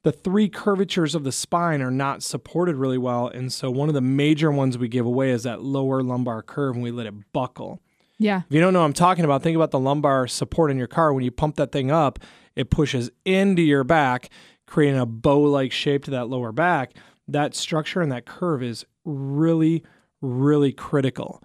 the 0.03 0.13
three 0.13 0.49
curvatures 0.49 1.15
of 1.15 1.25
the 1.25 1.33
spine 1.33 1.83
are 1.83 1.91
not 1.91 2.23
supported 2.23 2.77
really 2.77 2.99
well. 2.99 3.29
And 3.29 3.53
so 3.53 3.71
one 3.71 3.89
of 3.89 3.95
the 3.95 4.01
major 4.01 4.51
ones 4.51 4.79
we 4.79 4.89
give 4.89 5.07
away 5.07 5.31
is 5.31 5.43
that 5.43 5.63
lower 5.63 6.03
lumbar 6.03 6.43
curve 6.43 6.75
and 6.75 6.83
we 6.83 6.91
let 6.91 7.07
it 7.07 7.33
buckle. 7.33 7.83
Yeah. 8.19 8.43
If 8.49 8.55
you 8.55 8.61
don't 8.61 8.73
know 8.73 8.81
what 8.81 8.87
I'm 8.87 8.93
talking 8.93 9.25
about, 9.25 9.43
think 9.43 9.55
about 9.55 9.71
the 9.71 9.79
lumbar 9.79 10.27
support 10.27 10.71
in 10.71 10.77
your 10.77 10.89
car. 10.89 11.13
When 11.13 11.25
you 11.25 11.31
pump 11.31 11.57
that 11.57 11.73
thing 11.73 11.91
up, 11.91 12.19
it 12.59 12.71
pushes 12.71 13.09
into 13.25 13.63
your 13.63 13.85
back, 13.85 14.31
creating 14.67 14.99
a 14.99 15.07
bow 15.07 15.41
like 15.43 15.71
shape 15.71 16.05
to 16.05 16.11
that 16.11 16.29
lower 16.29 16.50
back. 16.50 16.93
That 17.29 17.55
structure 17.55 18.03
and 18.03 18.11
that 18.11 18.27
curve 18.27 18.65
is 18.65 18.85
really, 19.05 19.85
really 20.21 20.73
critical. 20.73 21.41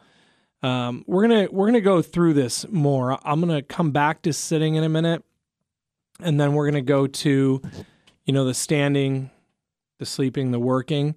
Um, 0.63 1.03
we're 1.05 1.27
gonna 1.27 1.48
we're 1.51 1.67
gonna 1.67 1.82
go 1.82 2.01
through 2.01 2.34
this 2.34 2.65
more. 2.70 3.20
I'm 3.24 3.39
gonna 3.39 3.62
come 3.62 3.91
back 3.91 4.24
to 4.24 4.34
sitting 4.34 4.74
in 4.74 4.84
a 4.84 4.89
minute, 4.89 5.24
and 6.20 6.39
then 6.39 6.55
we're 6.55 6.65
gonna 6.65 6.82
go 6.82 7.05
to, 7.05 7.62
you 8.25 8.34
know, 8.34 8.46
the 8.46 8.55
standing, 8.55 9.29
the 10.00 10.08
sleeping, 10.08 10.50
the 10.50 10.60
working. 10.60 11.13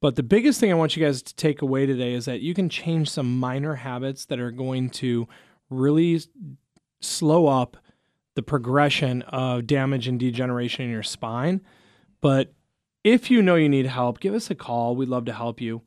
But 0.00 0.16
the 0.16 0.24
biggest 0.24 0.58
thing 0.58 0.72
I 0.72 0.74
want 0.74 0.96
you 0.96 1.04
guys 1.04 1.22
to 1.22 1.34
take 1.36 1.62
away 1.62 1.86
today 1.86 2.14
is 2.14 2.24
that 2.24 2.40
you 2.40 2.52
can 2.52 2.68
change 2.68 3.10
some 3.10 3.38
minor 3.38 3.76
habits 3.76 4.24
that 4.26 4.40
are 4.40 4.50
going 4.50 4.90
to 4.90 5.28
really 5.70 6.20
slow 7.00 7.46
up 7.46 7.76
the 8.36 8.42
progression 8.42 9.22
of 9.22 9.66
damage 9.66 10.06
and 10.06 10.20
degeneration 10.20 10.84
in 10.84 10.90
your 10.90 11.02
spine. 11.02 11.62
But 12.20 12.52
if 13.02 13.30
you 13.30 13.42
know 13.42 13.56
you 13.56 13.68
need 13.68 13.86
help, 13.86 14.20
give 14.20 14.34
us 14.34 14.50
a 14.50 14.54
call. 14.54 14.94
We'd 14.94 15.08
love 15.08 15.24
to 15.24 15.32
help 15.32 15.60
you. 15.60 15.82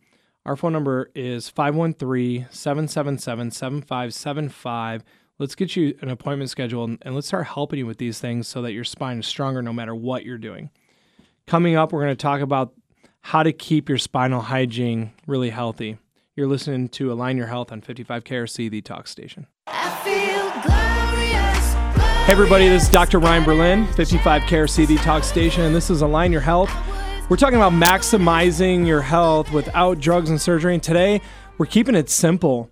Our 0.46 0.56
phone 0.56 0.74
number 0.74 1.12
is 1.14 1.48
513 1.48 2.48
777 2.50 3.52
7575. 3.52 5.04
Let's 5.38 5.56
get 5.56 5.76
you 5.76 5.96
an 6.02 6.10
appointment 6.10 6.50
scheduled 6.50 6.98
and, 7.02 7.16
let's 7.16 7.28
start 7.28 7.48
helping 7.48 7.80
you 7.80 7.86
with 7.86 7.98
these 7.98 8.20
things 8.20 8.48
so 8.48 8.62
that 8.64 8.74
your 8.74 8.84
spine 8.84 9.20
is 9.20 9.28
stronger 9.28 9.62
no 9.62 9.72
matter 9.72 9.94
what 9.94 10.26
you're 10.26 10.38
doing. 10.38 10.70
Coming 11.46 11.76
up, 11.76 11.94
we're 11.94 12.04
going 12.04 12.16
to 12.16 12.22
talk 12.22 12.42
about 12.42 12.74
how 13.22 13.44
to 13.44 13.54
keep 13.54 13.88
your 13.88 13.98
spinal 13.98 14.42
hygiene 14.42 15.12
really 15.28 15.52
healthy. 15.52 15.98
You're 16.36 16.48
listening 16.48 16.90
to 16.90 17.12
Align 17.12 17.38
Your 17.38 17.48
Health 17.48 17.72
on 17.72 17.82
55 17.82 18.24
KRC, 18.24 18.72
the 18.72 18.82
talk 18.82 19.08
station. 19.08 19.48
Hey, 22.30 22.34
everybody, 22.34 22.70
this 22.70 22.84
is 22.84 22.90
Dr. 22.90 23.18
Ryan 23.18 23.44
Berlin, 23.44 23.88
55 23.94 24.44
KRC 24.44 24.86
the 24.86 24.98
talk 24.98 25.24
station, 25.24 25.64
and 25.64 25.76
this 25.76 25.90
is 25.90 26.04
Align 26.04 26.32
Your 26.32 26.42
Health. 26.42 26.72
We're 27.28 27.38
talking 27.38 27.56
about 27.56 27.74
maximizing 27.74 28.86
your 28.86 29.02
health 29.02 29.52
without 29.52 30.00
drugs 30.00 30.30
and 30.30 30.40
surgery. 30.40 30.76
And 30.76 30.84
today, 30.84 31.22
we're 31.58 31.66
keeping 31.66 31.96
it 31.96 32.08
simple 32.08 32.70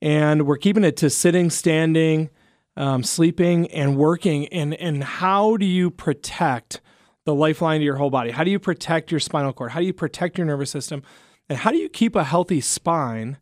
and 0.00 0.46
we're 0.46 0.56
keeping 0.56 0.82
it 0.82 0.96
to 0.96 1.10
sitting, 1.10 1.50
standing, 1.50 2.30
um, 2.78 3.02
sleeping, 3.02 3.70
and 3.70 3.98
working. 3.98 4.48
And, 4.48 4.72
and 4.72 5.04
how 5.04 5.58
do 5.58 5.66
you 5.66 5.90
protect 5.90 6.80
the 7.26 7.34
lifeline 7.34 7.80
to 7.80 7.84
your 7.84 7.96
whole 7.96 8.08
body? 8.08 8.30
How 8.30 8.44
do 8.44 8.50
you 8.50 8.58
protect 8.58 9.10
your 9.10 9.20
spinal 9.20 9.52
cord? 9.52 9.72
How 9.72 9.80
do 9.80 9.86
you 9.86 9.92
protect 9.92 10.38
your 10.38 10.46
nervous 10.46 10.70
system? 10.70 11.02
And 11.50 11.58
how 11.58 11.70
do 11.70 11.76
you 11.76 11.90
keep 11.90 12.16
a 12.16 12.24
healthy 12.24 12.62
spine 12.62 13.36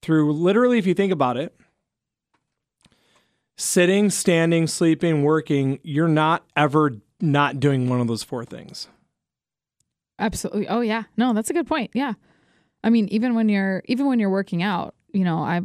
through 0.00 0.32
literally, 0.32 0.78
if 0.78 0.86
you 0.86 0.94
think 0.94 1.12
about 1.12 1.36
it, 1.36 1.54
sitting, 3.56 4.10
standing, 4.10 4.66
sleeping, 4.66 5.22
working, 5.22 5.78
you're 5.82 6.08
not 6.08 6.44
ever 6.56 6.92
not 7.20 7.58
doing 7.60 7.88
one 7.88 8.00
of 8.00 8.06
those 8.06 8.22
four 8.22 8.44
things. 8.44 8.88
Absolutely. 10.18 10.68
Oh 10.68 10.80
yeah. 10.80 11.04
No, 11.16 11.32
that's 11.32 11.50
a 11.50 11.52
good 11.52 11.66
point. 11.66 11.90
Yeah. 11.94 12.14
I 12.82 12.90
mean, 12.90 13.08
even 13.08 13.34
when 13.34 13.48
you're 13.48 13.82
even 13.86 14.06
when 14.06 14.18
you're 14.18 14.30
working 14.30 14.62
out, 14.62 14.94
you 15.12 15.24
know, 15.24 15.38
I 15.38 15.60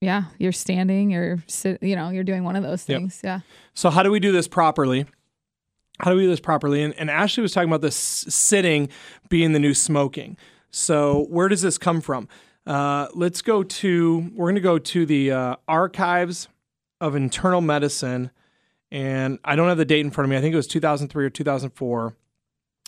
yeah, 0.00 0.24
you're 0.38 0.52
standing, 0.52 1.10
you're 1.10 1.42
sit, 1.46 1.82
you 1.82 1.96
know, 1.96 2.10
you're 2.10 2.24
doing 2.24 2.44
one 2.44 2.56
of 2.56 2.62
those 2.62 2.86
Yep. 2.88 2.98
things. 2.98 3.20
Yeah. 3.24 3.40
So 3.72 3.88
how 3.90 4.02
do 4.02 4.10
we 4.10 4.20
do 4.20 4.32
this 4.32 4.48
properly? 4.48 5.06
How 6.00 6.10
do 6.10 6.16
we 6.16 6.24
do 6.24 6.28
this 6.28 6.40
properly? 6.40 6.82
And, 6.82 6.92
and 6.98 7.10
Ashley 7.10 7.42
was 7.42 7.52
talking 7.52 7.68
about 7.68 7.80
this 7.80 7.96
sitting 7.96 8.88
being 9.28 9.52
the 9.52 9.60
new 9.60 9.72
smoking. 9.72 10.36
So 10.70 11.26
where 11.30 11.48
does 11.48 11.62
this 11.62 11.78
come 11.78 12.00
from? 12.00 12.28
Uh, 12.66 13.08
let's 13.14 13.40
go 13.42 13.62
to 13.62 14.30
we're 14.34 14.46
going 14.46 14.54
to 14.56 14.60
go 14.60 14.78
to 14.78 15.06
the 15.06 15.30
uh, 15.30 15.56
archives 15.68 16.48
of 17.04 17.14
internal 17.14 17.60
medicine, 17.60 18.30
and 18.90 19.38
I 19.44 19.56
don't 19.56 19.68
have 19.68 19.78
the 19.78 19.84
date 19.84 20.00
in 20.00 20.10
front 20.10 20.26
of 20.26 20.30
me. 20.30 20.36
I 20.36 20.40
think 20.40 20.54
it 20.54 20.56
was 20.56 20.66
2003 20.66 21.24
or 21.24 21.30
2004. 21.30 22.16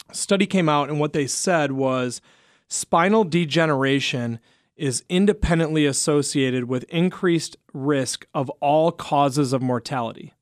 A 0.08 0.14
study 0.14 0.46
came 0.46 0.68
out, 0.68 0.88
and 0.88 0.98
what 0.98 1.12
they 1.12 1.26
said 1.26 1.72
was 1.72 2.22
spinal 2.68 3.24
degeneration 3.24 4.40
is 4.74 5.04
independently 5.08 5.84
associated 5.84 6.64
with 6.64 6.84
increased 6.84 7.56
risk 7.74 8.26
of 8.32 8.48
all 8.60 8.90
causes 8.90 9.52
of 9.52 9.60
mortality. 9.60 10.32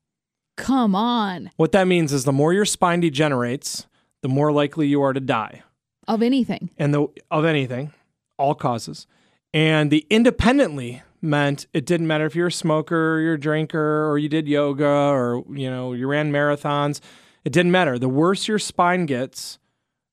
Come 0.56 0.94
on. 0.94 1.50
What 1.56 1.72
that 1.72 1.88
means 1.88 2.12
is 2.12 2.24
the 2.24 2.32
more 2.32 2.52
your 2.52 2.64
spine 2.64 3.00
degenerates, 3.00 3.86
the 4.22 4.28
more 4.28 4.52
likely 4.52 4.86
you 4.86 5.02
are 5.02 5.12
to 5.12 5.20
die. 5.20 5.62
Of 6.06 6.22
anything. 6.22 6.70
And 6.76 6.94
the 6.94 7.08
of 7.30 7.44
anything, 7.44 7.92
all 8.38 8.54
causes. 8.54 9.08
And 9.52 9.90
the 9.90 10.06
independently 10.10 11.02
meant 11.24 11.66
it 11.72 11.86
didn't 11.86 12.06
matter 12.06 12.26
if 12.26 12.36
you're 12.36 12.48
a 12.48 12.52
smoker 12.52 13.14
or 13.14 13.20
you're 13.20 13.34
a 13.34 13.40
drinker 13.40 14.08
or 14.08 14.18
you 14.18 14.28
did 14.28 14.46
yoga 14.46 14.86
or 14.86 15.44
you 15.50 15.70
know, 15.70 15.92
you 15.92 16.06
ran 16.06 16.30
marathons. 16.30 17.00
It 17.44 17.52
didn't 17.52 17.72
matter. 17.72 17.98
The 17.98 18.08
worse 18.08 18.46
your 18.46 18.58
spine 18.58 19.06
gets, 19.06 19.58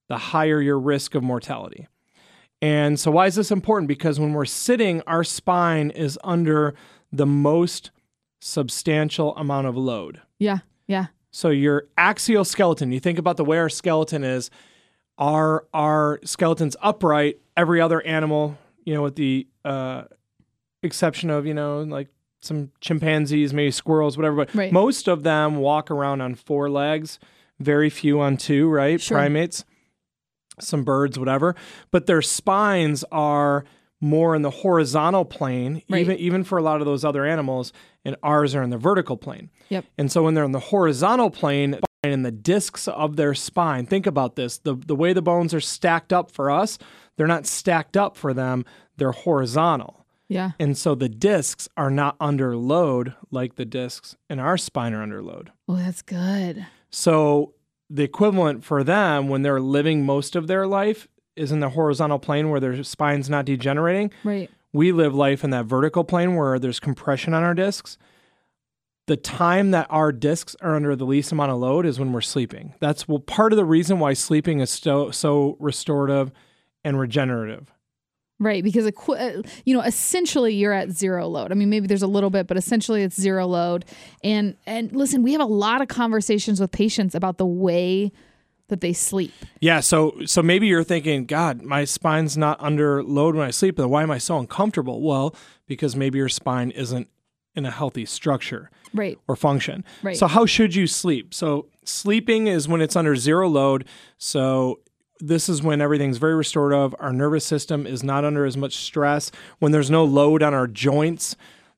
the 0.08 0.18
higher 0.18 0.62
your 0.62 0.80
risk 0.80 1.16
of 1.16 1.24
mortality. 1.24 1.88
And 2.62 3.00
so 3.00 3.12
why 3.12 3.28
is 3.28 3.36
this 3.36 3.52
important? 3.52 3.88
Because 3.88 4.20
when 4.20 4.34
we're 4.34 4.46
sitting, 4.46 5.02
our 5.08 5.24
spine 5.24 5.90
is 5.90 6.20
under 6.24 6.76
the 7.12 7.26
most 7.26 7.92
substantial 8.40 9.36
amount 9.36 9.68
of 9.68 9.78
load. 9.78 10.22
Yeah. 10.40 10.60
Yeah. 10.88 11.08
So 11.32 11.50
your 11.50 11.88
axial 11.98 12.44
skeleton, 12.44 12.92
you 12.92 13.00
think 13.00 13.18
about 13.18 13.38
the 13.38 13.46
way 13.46 13.58
our 13.58 13.70
skeleton 13.70 14.24
is, 14.24 14.52
our 15.18 15.66
our 15.74 16.20
skeleton's 16.24 16.76
upright. 16.82 17.40
Every 17.56 17.80
other 17.80 18.02
animal, 18.02 18.58
you 18.86 18.94
know, 18.94 19.04
with 19.04 19.16
the 19.16 19.48
uh, 19.64 20.04
exception 20.84 21.30
of 21.30 21.46
you 21.46 21.54
know 21.54 21.82
like 21.84 22.08
some 22.40 22.72
chimpanzees, 22.82 23.54
maybe 23.54 23.72
squirrels, 23.72 24.18
whatever. 24.18 24.36
But 24.38 24.56
Right. 24.56 24.72
most 24.72 25.08
of 25.08 25.24
them 25.24 25.58
walk 25.58 25.92
around 25.92 26.22
on 26.22 26.34
four 26.36 26.70
legs. 26.70 27.20
Very 27.60 27.90
few 27.92 28.20
on 28.20 28.38
two, 28.38 28.68
right? 28.70 29.00
Sure. 29.00 29.18
Primates, 29.18 29.64
some 30.60 30.84
birds, 30.84 31.20
whatever. 31.20 31.56
But 31.92 32.08
their 32.08 32.24
spines 32.24 33.04
are 33.12 33.64
more 34.04 34.36
in 34.36 34.42
the 34.42 34.50
horizontal 34.50 35.26
plane, 35.26 35.84
Right. 35.88 36.02
even 36.02 36.18
even 36.18 36.44
for 36.44 36.58
a 36.58 36.64
lot 36.64 36.82
of 36.82 36.86
those 36.88 37.06
other 37.06 37.24
animals, 37.26 37.72
and 38.04 38.16
ours 38.24 38.56
are 38.56 38.64
in 38.64 38.72
the 38.72 38.78
vertical 38.80 39.16
plane. 39.18 39.52
Yep. 39.70 39.86
And 40.00 40.12
so 40.12 40.24
when 40.24 40.34
they're 40.34 40.44
in 40.44 40.52
the 40.54 40.60
horizontal 40.60 41.30
plane 41.30 41.80
and 42.02 42.26
the 42.26 42.32
discs 42.32 42.88
of 42.88 43.16
their 43.16 43.36
spine, 43.36 43.86
think 43.86 44.08
about 44.08 44.36
this. 44.36 44.58
The 44.58 44.74
the 44.74 44.96
way 44.96 45.14
the 45.14 45.22
bones 45.22 45.54
are 45.54 45.60
stacked 45.62 46.12
up 46.12 46.32
for 46.32 46.50
us, 46.50 46.80
they're 47.16 47.28
not 47.28 47.46
stacked 47.46 47.96
up 47.96 48.18
for 48.18 48.34
them, 48.34 48.66
they're 48.98 49.12
horizontal. 49.12 50.01
Yeah. 50.32 50.52
And 50.60 50.78
so 50.78 50.96
the 50.96 51.10
discs 51.10 51.68
are 51.76 51.92
not 51.92 52.16
under 52.22 52.56
load 52.56 53.16
like 53.32 53.56
the 53.56 53.66
discs 53.66 54.16
in 54.30 54.40
our 54.40 54.58
spine 54.58 54.94
are 54.94 55.04
under 55.04 55.22
load. 55.22 55.52
Oh, 55.68 55.76
that's 55.76 56.02
good. 56.02 56.66
So 56.90 57.54
the 57.90 58.04
equivalent 58.04 58.64
for 58.64 58.82
them 58.82 59.28
when 59.28 59.42
they're 59.42 59.60
living 59.60 60.06
most 60.06 60.38
of 60.38 60.48
their 60.48 60.66
life 60.66 61.10
is 61.36 61.52
in 61.52 61.60
the 61.60 61.72
horizontal 61.72 62.18
plane 62.18 62.50
where 62.50 62.62
their 62.62 62.82
spine's 62.84 63.30
not 63.30 63.44
degenerating 63.44 64.10
Right. 64.24 64.50
we 64.72 64.94
live 64.94 65.14
life 65.14 65.44
in 65.44 65.50
that 65.50 65.66
vertical 65.66 66.06
plane 66.06 66.36
where 66.36 66.58
there's 66.60 66.80
compression 66.80 67.34
on 67.34 67.44
our 67.44 67.54
discs. 67.54 67.98
The 69.08 69.18
time 69.18 69.72
that 69.72 69.88
our 69.90 70.14
discs 70.14 70.56
are 70.62 70.76
under 70.78 70.96
the 70.96 71.06
least 71.06 71.34
amount 71.34 71.52
of 71.52 71.58
load 71.60 71.86
is 71.86 72.00
when 72.00 72.14
we're 72.14 72.22
sleeping. 72.22 72.74
That's 72.80 73.06
well, 73.06 73.20
part 73.20 73.52
of 73.52 73.58
the 73.58 73.66
reason 73.66 74.00
why 74.00 74.14
sleeping 74.14 74.62
is 74.62 74.70
so, 74.70 75.12
so 75.12 75.58
restorative 75.60 76.32
and 76.86 76.98
regenerative. 76.98 77.74
Right, 78.42 78.64
because 78.64 78.88
uh, 78.88 79.44
you 79.66 79.76
know, 79.76 79.82
essentially 79.82 80.56
you're 80.56 80.74
at 80.74 80.90
zero 80.90 81.28
load. 81.28 81.52
I 81.52 81.56
mean, 81.56 81.70
maybe 81.70 81.86
there's 81.86 82.02
a 82.02 82.08
little 82.08 82.32
bit, 82.32 82.48
but 82.48 82.58
essentially 82.58 83.04
it's 83.04 83.16
zero 83.16 83.46
load. 83.46 83.86
And 84.24 84.58
and 84.66 84.92
listen, 84.94 85.22
we 85.22 85.34
have 85.34 85.42
a 85.42 85.46
lot 85.46 85.84
of 85.84 85.90
conversations 85.90 86.60
with 86.60 86.72
patients 86.72 87.14
about 87.14 87.38
the 87.38 87.46
way 87.46 88.12
that 88.70 88.82
they 88.82 88.94
sleep. 88.94 89.32
Yeah, 89.60 89.80
so 89.80 90.16
so 90.26 90.42
maybe 90.42 90.66
you're 90.66 90.84
thinking, 90.84 91.28
God, 91.28 91.62
my 91.62 91.86
spine's 91.86 92.36
not 92.36 92.60
under 92.60 93.04
load 93.04 93.36
when 93.36 93.46
I 93.46 93.52
sleep, 93.52 93.78
then 93.78 93.90
why 93.90 94.02
am 94.02 94.10
I 94.10 94.18
so 94.18 94.40
uncomfortable? 94.40 95.04
Well, 95.04 95.36
because 95.68 95.96
maybe 95.96 96.18
your 96.18 96.30
spine 96.30 96.72
isn't 96.72 97.10
in 97.56 97.68
a 97.68 97.72
healthy 97.72 98.06
structure. 98.06 98.72
Right. 98.94 99.18
or 99.28 99.38
function. 99.38 99.86
Right. 100.04 100.18
So 100.18 100.28
how 100.28 100.46
should 100.46 100.76
you 100.76 100.86
sleep? 100.86 101.34
So 101.34 101.68
sleeping 101.86 102.48
is 102.48 102.68
when 102.68 102.82
it's 102.82 102.98
under 102.98 103.16
zero 103.16 103.48
load. 103.48 103.86
So 104.18 104.80
this 105.22 105.48
is 105.48 105.62
when 105.62 105.82
everything's 105.82 106.18
very 106.18 106.36
restorative. 106.36 106.96
Our 107.00 107.14
nervous 107.14 107.46
system 107.46 107.88
is 107.88 108.04
not 108.04 108.26
under 108.26 108.46
as 108.46 108.58
much 108.58 108.76
stress. 108.76 109.32
When 109.60 109.72
there's 109.72 109.92
no 109.92 110.04
load 110.04 110.44
on 110.44 110.54
our 110.54 110.68
joints, 110.68 111.36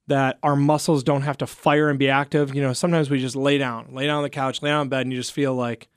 that 0.07 0.37
our 0.43 0.55
muscles 0.55 1.03
don't 1.03 1.21
have 1.21 1.37
to 1.37 1.47
fire 1.47 1.89
and 1.89 1.97
be 1.97 2.09
active. 2.09 2.53
You 2.53 2.61
know, 2.61 2.73
sometimes 2.73 3.09
we 3.09 3.19
just 3.19 3.35
lay 3.35 3.57
down, 3.57 3.89
lay 3.93 4.07
down 4.07 4.17
on 4.17 4.23
the 4.23 4.29
couch, 4.29 4.61
lay 4.61 4.69
down 4.69 4.83
in 4.83 4.89
bed, 4.89 5.01
and 5.01 5.13
you 5.13 5.19
just 5.19 5.31
feel 5.31 5.55
like, 5.55 5.87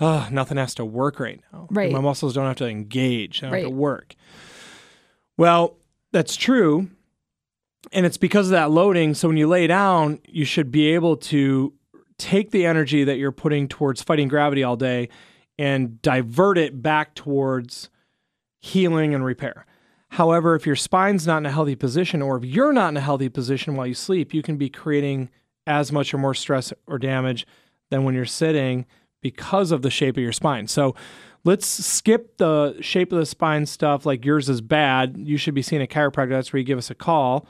oh, 0.00 0.28
nothing 0.30 0.58
has 0.58 0.74
to 0.76 0.84
work 0.84 1.18
right 1.18 1.40
now. 1.52 1.66
Right. 1.70 1.90
My 1.90 2.00
muscles 2.00 2.34
don't 2.34 2.46
have 2.46 2.56
to 2.56 2.68
engage. 2.68 3.40
They 3.40 3.48
don't 3.48 3.54
have 3.54 3.64
to 3.64 3.70
work. 3.70 4.14
Well, 5.36 5.76
that's 6.12 6.36
true. 6.36 6.88
And 7.92 8.06
it's 8.06 8.16
because 8.16 8.46
of 8.46 8.52
that 8.52 8.70
loading. 8.70 9.14
So 9.14 9.28
when 9.28 9.36
you 9.36 9.48
lay 9.48 9.66
down, 9.66 10.20
you 10.28 10.44
should 10.44 10.70
be 10.70 10.88
able 10.94 11.16
to 11.16 11.72
take 12.18 12.50
the 12.50 12.66
energy 12.66 13.04
that 13.04 13.16
you're 13.18 13.32
putting 13.32 13.68
towards 13.68 14.02
fighting 14.02 14.28
gravity 14.28 14.62
all 14.64 14.76
day 14.76 15.08
and 15.58 16.00
divert 16.02 16.56
it 16.56 16.82
back 16.82 17.14
towards 17.14 17.90
healing 18.60 19.14
and 19.14 19.24
repair. 19.24 19.66
However, 20.10 20.54
if 20.54 20.66
your 20.66 20.76
spine's 20.76 21.26
not 21.26 21.38
in 21.38 21.46
a 21.46 21.52
healthy 21.52 21.74
position, 21.74 22.22
or 22.22 22.36
if 22.36 22.44
you're 22.44 22.72
not 22.72 22.88
in 22.90 22.96
a 22.96 23.02
healthy 23.02 23.28
position 23.28 23.76
while 23.76 23.86
you 23.86 23.94
sleep, 23.94 24.32
you 24.32 24.42
can 24.42 24.56
be 24.56 24.70
creating 24.70 25.28
as 25.66 25.92
much 25.92 26.14
or 26.14 26.18
more 26.18 26.34
stress 26.34 26.72
or 26.86 26.98
damage 26.98 27.46
than 27.90 28.04
when 28.04 28.14
you're 28.14 28.24
sitting 28.24 28.86
because 29.20 29.70
of 29.70 29.82
the 29.82 29.90
shape 29.90 30.16
of 30.16 30.22
your 30.22 30.32
spine. 30.32 30.66
So 30.66 30.94
let's 31.44 31.66
skip 31.66 32.38
the 32.38 32.76
shape 32.80 33.12
of 33.12 33.18
the 33.18 33.26
spine 33.26 33.66
stuff 33.66 34.06
like 34.06 34.24
yours 34.24 34.48
is 34.48 34.60
bad. 34.60 35.16
You 35.18 35.36
should 35.36 35.54
be 35.54 35.62
seeing 35.62 35.82
a 35.82 35.86
chiropractor. 35.86 36.30
That's 36.30 36.52
where 36.52 36.58
you 36.58 36.66
give 36.66 36.78
us 36.78 36.90
a 36.90 36.94
call. 36.94 37.46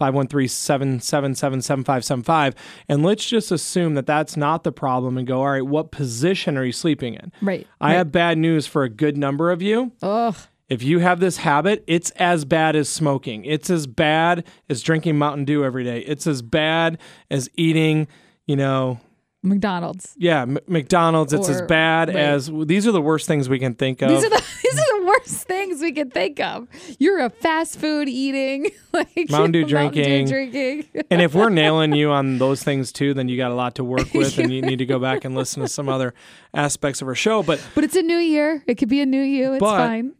513-777-7575 0.00 2.54
and 2.88 3.02
let's 3.02 3.26
just 3.26 3.50
assume 3.52 3.94
that 3.94 4.06
that's 4.06 4.36
not 4.36 4.64
the 4.64 4.72
problem 4.72 5.16
and 5.18 5.26
go 5.26 5.40
all 5.40 5.50
right 5.50 5.66
what 5.66 5.90
position 5.90 6.56
are 6.56 6.64
you 6.64 6.72
sleeping 6.72 7.14
in 7.14 7.32
Right. 7.42 7.66
i 7.80 7.88
right. 7.90 7.96
have 7.96 8.12
bad 8.12 8.38
news 8.38 8.66
for 8.66 8.82
a 8.82 8.88
good 8.88 9.16
number 9.16 9.50
of 9.50 9.62
you 9.62 9.92
Ugh. 10.02 10.36
if 10.68 10.82
you 10.82 11.00
have 11.00 11.20
this 11.20 11.38
habit, 11.38 11.82
it's 11.86 12.10
as 12.12 12.44
bad 12.44 12.76
as 12.76 12.88
smoking. 12.88 13.44
It's 13.44 13.70
as 13.70 13.86
bad 13.88 14.44
as 14.68 14.82
drinking 14.82 15.18
Mountain 15.18 15.44
Dew 15.44 15.64
every 15.64 15.82
day. 15.84 16.00
It's 16.00 16.26
as 16.28 16.42
bad 16.42 16.98
as 17.28 17.48
eating, 17.56 18.06
you 18.46 18.54
know, 18.56 19.00
McDonald's. 19.42 20.14
yeah, 20.18 20.42
M- 20.42 20.58
McDonald's. 20.66 21.32
It's 21.32 21.48
as 21.48 21.62
bad 21.62 22.08
right. 22.08 22.16
as 22.16 22.50
these 22.66 22.86
are 22.86 22.92
the 22.92 23.00
worst 23.00 23.26
things 23.26 23.48
we 23.48 23.58
can 23.58 23.74
think 23.74 24.02
of. 24.02 24.10
These 24.10 24.24
are 24.24 24.28
the 24.30 24.36
these 24.62 24.78
are 24.78 25.00
the 25.00 25.06
worst 25.06 25.46
things 25.46 25.80
we 25.80 25.92
can 25.92 26.10
think 26.10 26.38
of. 26.40 26.68
You're 26.98 27.20
a 27.20 27.30
fast 27.30 27.78
food 27.78 28.08
eating, 28.08 28.70
like 28.92 29.30
Mountain 29.30 29.52
Dew 29.52 29.66
Mountain 29.74 29.92
Dew 30.02 30.26
drinking. 30.26 30.26
drinking. 30.28 31.04
and 31.10 31.22
if 31.22 31.34
we're 31.34 31.48
nailing 31.62 31.94
you 31.94 32.10
on 32.10 32.36
those 32.38 32.62
things 32.62 32.92
too, 32.92 33.14
then 33.14 33.28
you 33.28 33.36
got 33.38 33.50
a 33.50 33.54
lot 33.54 33.76
to 33.76 33.84
work 33.84 34.12
with, 34.12 34.38
and 34.38 34.52
you 34.52 34.60
need 34.60 34.80
to 34.80 34.86
go 34.86 34.98
back 34.98 35.24
and 35.24 35.34
listen 35.34 35.62
to 35.62 35.68
some 35.68 35.88
other 35.88 36.12
aspects 36.52 37.00
of 37.00 37.08
our 37.08 37.14
show. 37.14 37.42
But 37.42 37.66
but 37.74 37.82
it's 37.84 37.96
a 37.96 38.02
new 38.02 38.18
year. 38.18 38.62
It 38.66 38.74
could 38.74 38.90
be 38.90 39.00
a 39.00 39.06
new 39.06 39.22
you. 39.22 39.54
It's 39.54 39.60
But- 39.60 39.76
fine. 39.78 40.12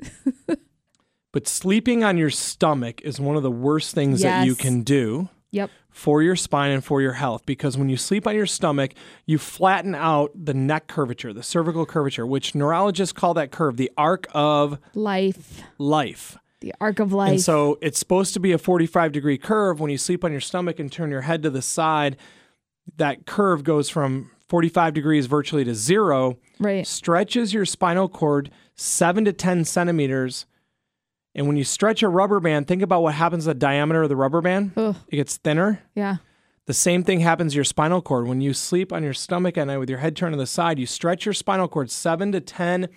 but 1.33 1.47
sleeping 1.47 2.03
on 2.05 2.17
your 2.17 2.31
stomach 2.31 3.00
is 3.03 3.21
one 3.21 3.37
of 3.37 3.43
the 3.43 3.50
worst 3.50 3.95
things 3.95 4.23
that 4.23 4.45
you 4.47 4.53
Yes. 4.53 4.61
can 4.61 4.83
do. 4.83 5.29
Yep. 5.53 5.71
For 5.91 6.23
your 6.23 6.37
spine 6.37 6.71
and 6.71 6.85
for 6.85 7.03
your 7.03 7.15
health 7.15 7.45
because 7.47 7.77
when 7.77 7.89
you 7.89 7.97
sleep 7.97 8.27
on 8.27 8.35
your 8.35 8.47
stomach, 8.47 8.93
you 9.27 9.39
flatten 9.39 9.95
out 9.95 10.31
the 10.35 10.55
neck 10.55 10.87
curvature, 10.87 11.33
the 11.33 11.43
cervical 11.43 11.85
curvature, 11.85 12.27
which 12.27 12.55
neurologists 12.55 13.13
call 13.13 13.35
that 13.35 13.51
curve 13.51 13.77
the 13.77 13.91
arc 13.97 14.27
of 14.33 14.79
Life, 14.95 15.63
life. 15.79 16.37
the 16.61 16.75
arc 16.81 17.01
of 17.01 17.13
life. 17.13 17.31
And 17.31 17.41
so 17.41 17.79
it's 17.83 17.99
supposed 17.99 18.35
to 18.35 18.41
be 18.41 18.53
a 18.53 18.59
45 18.59 19.13
degree 19.13 19.39
curve. 19.39 19.81
When 19.81 19.91
you 19.91 19.99
sleep 19.99 20.25
on 20.25 20.33
your 20.33 20.41
stomach 20.41 20.79
and 20.79 20.91
turn 20.91 21.11
your 21.11 21.23
head 21.23 21.43
to 21.43 21.51
the 21.51 21.63
side, 21.63 22.17
that 22.97 23.27
curve 23.27 23.65
goes 23.65 23.89
from 23.89 24.31
45 24.49 24.95
degrees 24.95 25.27
virtually 25.27 25.65
to 25.65 25.75
zero, 25.75 26.39
right. 26.59 26.87
stretches 26.87 27.55
your 27.55 27.65
spinal 27.65 28.09
cord 28.09 28.51
seven 28.75 29.25
to 29.25 29.33
10 29.33 29.65
centimeters. 29.65 30.47
And 31.35 31.47
when 31.47 31.57
you 31.57 31.65
stretch 31.65 32.03
a 32.03 32.09
rubber 32.09 32.41
band, 32.41 32.67
think 32.67 32.83
about 32.83 33.03
what 33.03 33.15
happens 33.15 33.45
to 33.45 33.51
the 33.51 33.55
diameter 33.55 34.03
of 34.03 34.09
the 34.09 34.17
rubber 34.17 34.41
band. 34.41 34.73
Ugh. 34.77 34.97
It 35.09 35.17
gets 35.17 35.37
thinner. 35.37 35.83
Yeah. 35.95 36.17
The 36.67 36.75
same 36.75 37.03
thing 37.05 37.21
happens 37.21 37.53
to 37.53 37.57
your 37.57 37.65
spinal 37.65 38.03
cord. 38.03 38.27
When 38.27 38.41
you 38.41 38.53
sleep 38.53 38.93
on 38.93 39.03
your 39.03 39.15
stomach 39.15 39.57
at 39.57 39.67
night 39.67 39.79
with 39.79 39.91
your 39.91 39.99
head 39.99 40.17
turned 40.17 40.33
to 40.33 40.39
the 40.39 40.47
side, 40.47 40.79
you 40.79 40.87
stretch 40.87 41.25
your 41.25 41.33
spinal 41.33 41.69
cord 41.69 41.91
seven 41.91 42.33
to 42.33 42.41
10 42.41 42.89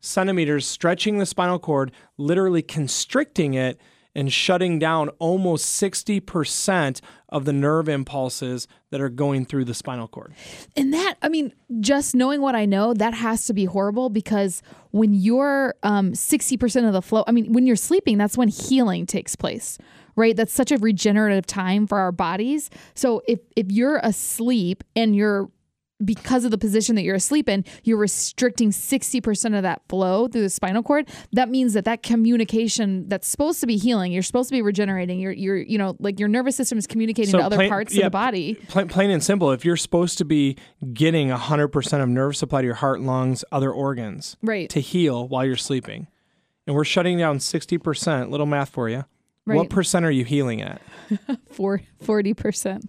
centimeters, 0.00 0.66
stretching 0.66 1.18
the 1.18 1.26
spinal 1.26 1.58
cord, 1.58 1.92
literally 2.18 2.62
constricting 2.62 3.54
it 3.54 3.80
and 4.14 4.32
shutting 4.32 4.78
down 4.78 5.08
almost 5.18 5.80
60% 5.80 7.00
of 7.28 7.44
the 7.44 7.52
nerve 7.52 7.88
impulses 7.88 8.68
that 8.90 9.00
are 9.00 9.08
going 9.08 9.44
through 9.44 9.64
the 9.64 9.74
spinal 9.74 10.06
cord. 10.06 10.34
And 10.76 10.92
that, 10.92 11.14
I 11.22 11.28
mean, 11.28 11.52
just 11.80 12.14
knowing 12.14 12.42
what 12.42 12.54
I 12.54 12.66
know, 12.66 12.92
that 12.94 13.14
has 13.14 13.46
to 13.46 13.54
be 13.54 13.64
horrible 13.64 14.10
because 14.10 14.62
when 14.90 15.14
you're 15.14 15.74
um, 15.82 16.12
60% 16.12 16.86
of 16.86 16.92
the 16.92 17.02
flow, 17.02 17.24
I 17.26 17.32
mean, 17.32 17.52
when 17.52 17.66
you're 17.66 17.76
sleeping, 17.76 18.18
that's 18.18 18.36
when 18.36 18.48
healing 18.48 19.06
takes 19.06 19.34
place, 19.34 19.78
right? 20.14 20.36
That's 20.36 20.52
such 20.52 20.70
a 20.70 20.78
regenerative 20.78 21.46
time 21.46 21.86
for 21.86 21.98
our 21.98 22.12
bodies. 22.12 22.68
So 22.94 23.22
if, 23.26 23.40
if 23.56 23.72
you're 23.72 23.98
asleep 24.02 24.84
and 24.94 25.16
you're 25.16 25.48
because 26.04 26.44
of 26.44 26.50
the 26.50 26.58
position 26.58 26.94
that 26.96 27.02
you're 27.02 27.14
asleep 27.14 27.48
in, 27.48 27.64
you're 27.84 27.96
restricting 27.98 28.70
60% 28.70 29.56
of 29.56 29.62
that 29.62 29.82
flow 29.88 30.28
through 30.28 30.42
the 30.42 30.50
spinal 30.50 30.82
cord. 30.82 31.08
That 31.32 31.48
means 31.48 31.74
that 31.74 31.84
that 31.84 32.02
communication 32.02 33.08
that's 33.08 33.28
supposed 33.28 33.60
to 33.60 33.66
be 33.66 33.76
healing, 33.76 34.12
you're 34.12 34.22
supposed 34.22 34.48
to 34.48 34.54
be 34.54 34.62
regenerating. 34.62 35.20
You're, 35.20 35.32
you're, 35.32 35.56
you 35.58 35.78
know, 35.78 35.96
like 35.98 36.18
your 36.18 36.28
nervous 36.28 36.56
system 36.56 36.78
is 36.78 36.86
communicating 36.86 37.30
So 37.30 37.38
to 37.38 37.44
other 37.44 37.56
plain- 37.56 37.68
parts 37.70 37.94
yeah, 37.94 38.02
of 38.06 38.06
the 38.06 38.10
body. 38.10 38.54
Plain, 38.68 38.88
plain 38.88 39.10
and 39.10 39.22
simple, 39.22 39.50
if 39.52 39.64
you're 39.64 39.76
supposed 39.76 40.18
to 40.18 40.24
be 40.24 40.56
getting 40.92 41.28
100% 41.28 42.02
of 42.02 42.08
nerve 42.08 42.36
supply 42.36 42.62
to 42.62 42.66
your 42.66 42.74
heart, 42.76 43.00
lungs, 43.00 43.44
other 43.52 43.70
organs 43.72 44.36
Right. 44.42 44.68
to 44.70 44.80
heal 44.80 45.28
while 45.28 45.44
you're 45.44 45.56
sleeping, 45.56 46.08
and 46.66 46.76
we're 46.76 46.84
shutting 46.84 47.18
down 47.18 47.38
60%, 47.38 48.30
little 48.30 48.46
math 48.46 48.70
for 48.70 48.88
you. 48.88 49.04
Right. 49.44 49.56
What 49.56 49.70
percent 49.70 50.04
are 50.04 50.10
you 50.10 50.24
healing 50.24 50.62
at 50.62 50.80
For 51.50 51.80
40%. 52.04 52.82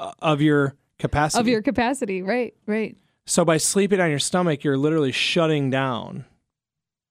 uh, 0.00 0.12
of 0.20 0.40
your 0.40 0.74
capacity? 0.98 1.40
of 1.40 1.48
your 1.48 1.62
capacity. 1.62 2.22
Right, 2.22 2.54
right. 2.66 2.96
so 3.26 3.44
by 3.44 3.56
sleeping 3.56 4.00
on 4.00 4.10
your 4.10 4.18
stomach, 4.18 4.64
you're 4.64 4.78
literally 4.78 5.12
shutting 5.12 5.70
down 5.70 6.24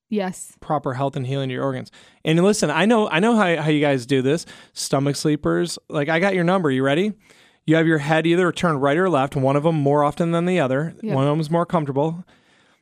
Yes. 0.10 0.56
proper 0.62 0.94
health 0.94 1.16
and 1.16 1.26
healing 1.26 1.50
to 1.50 1.54
your 1.56 1.64
organs. 1.64 1.92
And 2.24 2.42
listen, 2.44 2.70
I 2.70 2.86
know 2.86 3.10
I 3.10 3.20
know 3.20 3.36
how, 3.36 3.56
how 3.62 3.70
you 3.70 3.82
guys 3.82 4.06
do 4.06 4.22
this. 4.22 4.46
Stomach 4.74 5.16
sleepers, 5.16 5.80
like 5.90 6.10
I 6.10 6.20
got 6.20 6.36
your 6.36 6.44
number. 6.44 6.70
You 6.72 6.84
ready? 6.84 7.14
You 7.66 7.76
have 7.76 7.88
your 7.88 7.98
head 7.98 8.28
either 8.28 8.52
turned 8.52 8.82
right 8.84 8.96
or 8.98 9.10
left, 9.10 9.36
one 9.36 9.56
of 9.56 9.64
them 9.64 9.76
more 9.76 10.04
often 10.04 10.32
than 10.32 10.46
the 10.46 10.60
other. 10.60 10.94
Yeah. 11.02 11.16
One 11.16 11.24
of 11.26 11.32
them 11.32 11.40
is 11.40 11.50
more 11.50 11.66
comfortable. 11.66 12.24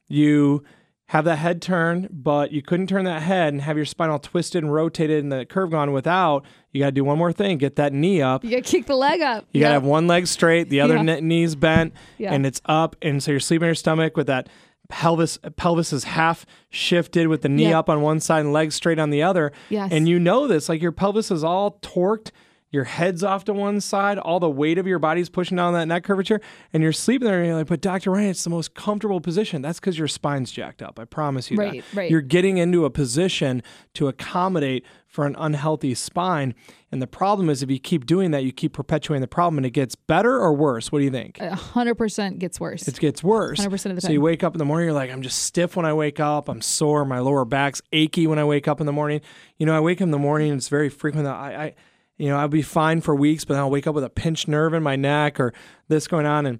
You 0.09 0.63
have 1.07 1.25
that 1.25 1.35
head 1.37 1.61
turned, 1.61 2.07
but 2.11 2.51
you 2.51 2.61
couldn't 2.61 2.87
turn 2.87 3.05
that 3.05 3.21
head 3.21 3.53
and 3.53 3.61
have 3.61 3.75
your 3.75 3.85
spine 3.85 4.09
all 4.09 4.19
twisted 4.19 4.63
and 4.63 4.73
rotated 4.73 5.21
and 5.21 5.31
the 5.31 5.45
curve 5.45 5.69
gone 5.69 5.91
without. 5.91 6.43
You 6.71 6.79
got 6.79 6.87
to 6.87 6.91
do 6.93 7.03
one 7.03 7.17
more 7.17 7.31
thing 7.33 7.57
get 7.57 7.75
that 7.75 7.93
knee 7.93 8.21
up. 8.21 8.43
You 8.43 8.49
got 8.51 8.63
to 8.63 8.71
kick 8.71 8.85
the 8.87 8.95
leg 8.95 9.21
up. 9.21 9.45
You 9.51 9.59
got 9.59 9.67
to 9.67 9.73
have 9.73 9.83
one 9.83 10.07
leg 10.07 10.27
straight, 10.27 10.69
the 10.69 10.81
other 10.81 10.95
Yeah. 10.95 11.19
knee's 11.19 11.55
bent, 11.55 11.93
Yeah. 12.17 12.33
and 12.33 12.45
it's 12.45 12.61
up. 12.65 12.95
And 13.01 13.21
so 13.21 13.31
you're 13.31 13.39
sleeping 13.39 13.65
on 13.65 13.69
your 13.69 13.75
stomach 13.75 14.15
with 14.17 14.27
that 14.27 14.47
pelvis. 14.89 15.37
Pelvis 15.55 15.93
is 15.93 16.05
half 16.05 16.45
shifted 16.69 17.27
with 17.27 17.41
the 17.41 17.49
knee 17.49 17.69
Yeah. 17.69 17.79
up 17.79 17.89
on 17.89 18.01
one 18.01 18.19
side 18.19 18.39
and 18.41 18.53
legs 18.53 18.73
straight 18.75 18.97
on 18.99 19.09
the 19.09 19.21
other. 19.23 19.51
Yes. 19.69 19.91
And 19.91 20.07
you 20.07 20.19
know 20.19 20.47
this, 20.47 20.67
like 20.69 20.81
your 20.81 20.91
pelvis 20.91 21.29
is 21.31 21.43
all 21.43 21.79
torqued. 21.81 22.31
Your 22.73 22.85
head's 22.85 23.23
off 23.23 23.45
to 23.45 23.53
one 23.53 23.79
side, 23.81 24.17
all 24.17 24.39
the 24.39 24.49
weight 24.49 24.79
of 24.79 24.87
your 24.87 24.97
body's 24.97 25.29
pushing 25.29 25.55
down 25.57 25.73
that 25.73 25.85
neck 25.87 26.03
curvature, 26.03 26.41
and 26.73 26.81
you're 26.81 26.91
sleeping 26.91 27.27
there. 27.27 27.37
And 27.37 27.45
you're 27.47 27.55
like, 27.55 27.67
"But 27.67 27.81
Dr. 27.81 28.09
Ryan, 28.11 28.29
it's 28.31 28.43
the 28.43 28.49
most 28.49 28.73
comfortable 28.73 29.21
position." 29.21 29.61
That's 29.61 29.79
because 29.79 29.99
your 29.99 30.07
spine's 30.07 30.51
jacked 30.51 30.81
up. 30.81 30.99
I 30.99 31.05
promise 31.05 31.51
you 31.51 31.57
Right, 31.57 31.83
that. 31.91 31.95
right. 31.97 32.09
You're 32.09 32.21
getting 32.21 32.57
into 32.57 32.83
a 32.83 32.89
position 32.89 33.61
to 33.93 34.07
accommodate 34.07 34.83
for 35.05 35.27
an 35.27 35.35
unhealthy 35.37 35.93
spine, 35.93 36.55
and 36.91 36.99
the 36.99 37.05
problem 37.05 37.47
is 37.47 37.61
if 37.61 37.69
you 37.69 37.77
keep 37.77 38.07
doing 38.07 38.31
that, 38.31 38.43
you 38.43 38.51
keep 38.51 38.73
perpetuating 38.73 39.21
the 39.21 39.27
problem, 39.27 39.57
and 39.59 39.67
it 39.67 39.71
gets 39.71 39.93
better 39.93 40.39
or 40.39 40.51
worse. 40.55 40.91
What 40.91 40.97
do 40.97 41.05
you 41.05 41.11
think? 41.11 41.39
A 41.39 41.53
hundred 41.55 41.93
percent 41.93 42.39
gets 42.39 42.59
worse. 42.59 42.87
It 42.87 42.99
gets 42.99 43.23
worse. 43.23 43.59
100% 43.59 43.91
of 43.91 43.95
the 43.97 44.01
time. 44.01 44.09
So 44.09 44.11
you 44.13 44.21
wake 44.21 44.43
up 44.43 44.55
in 44.55 44.57
the 44.57 44.65
morning, 44.65 44.85
you're 44.87 44.95
like, 44.95 45.11
I'm 45.11 45.21
just 45.21 45.43
stiff 45.43 45.75
when 45.75 45.85
I 45.85 45.93
wake 45.93 46.19
up. 46.19 46.49
I'm 46.49 46.61
sore. 46.61 47.05
My 47.05 47.19
lower 47.19 47.45
back's 47.45 47.83
achy 47.91 48.25
when 48.25 48.39
I 48.39 48.43
wake 48.45 48.67
up 48.67 48.79
in 48.79 48.87
the 48.87 48.91
morning. 48.91 49.21
You 49.59 49.67
know, 49.67 49.77
I 49.77 49.79
wake 49.79 49.99
up 49.99 50.05
in 50.07 50.11
the 50.11 50.17
morning. 50.17 50.51
It's 50.53 50.69
very 50.69 50.89
frequent 50.89 51.25
that 51.25 51.35
I, 51.35 51.65
I 51.65 51.73
you 52.17 52.29
know, 52.29 52.37
I'll 52.37 52.47
be 52.47 52.61
fine 52.61 53.01
for 53.01 53.15
weeks, 53.15 53.45
but 53.45 53.55
then 53.55 53.61
I'll 53.61 53.69
wake 53.71 53.87
up 53.87 53.95
with 53.95 54.03
a 54.03 54.09
pinched 54.09 54.47
nerve 54.47 54.73
in 54.73 54.83
my 54.83 54.95
neck 54.95 55.39
or 55.39 55.53
this 55.87 56.07
going 56.07 56.25
on, 56.25 56.45
and 56.45 56.59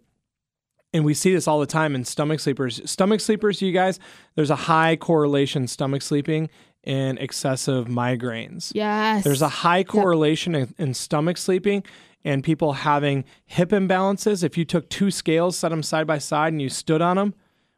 and 0.93 1.03
we 1.03 1.13
see 1.15 1.33
this 1.33 1.47
all 1.47 1.59
the 1.59 1.65
time 1.65 1.95
in 1.95 2.05
stomach 2.05 2.39
sleepers. 2.39 2.79
Stomach 2.89 3.19
sleepers, 3.19 3.61
you 3.61 3.71
guys, 3.71 3.99
there's 4.35 4.51
a 4.51 4.55
high 4.55 4.95
correlation 4.95 5.67
stomach 5.67 6.03
sleeping 6.03 6.49
and 6.83 7.17
excessive 7.17 7.87
migraines. 7.87 8.71
yes. 8.75 9.23
There's 9.23 9.41
a 9.41 9.49
high 9.49 9.83
correlation 9.83 10.53
in, 10.53 10.75
in 10.77 10.93
stomach 10.93 11.37
sleeping 11.37 11.83
and 12.23 12.43
people 12.43 12.73
having 12.73 13.25
hip 13.45 13.69
imbalances. 13.69 14.43
If 14.43 14.57
you 14.57 14.65
took 14.65 14.89
two 14.89 15.11
scales, 15.11 15.57
set 15.57 15.69
them 15.69 15.83
side 15.83 16.07
by 16.07 16.17
side, 16.17 16.53
and 16.53 16.61
you 16.61 16.69
stood 16.69 17.01
on 17.01 17.17
them, 17.17 17.33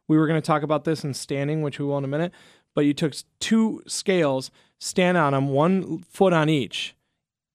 we 0.08 0.18
were 0.18 0.28
going 0.28 0.42
to 0.42 0.46
talk 0.46 0.64
about 0.64 0.84
this 0.84 1.04
in 1.04 1.14
standing, 1.14 1.62
which 1.62 1.80
we 1.80 1.86
will 1.86 1.98
in 1.98 2.04
a 2.04 2.08
minute. 2.08 2.32
But 2.74 2.86
you 2.86 2.94
took 2.94 3.14
two 3.40 3.82
scales, 3.88 4.52
stand 4.78 5.18
on 5.18 5.34
them, 5.34 5.50
one 5.50 6.04
foot 6.04 6.34
on 6.34 6.50
each, 6.50 6.96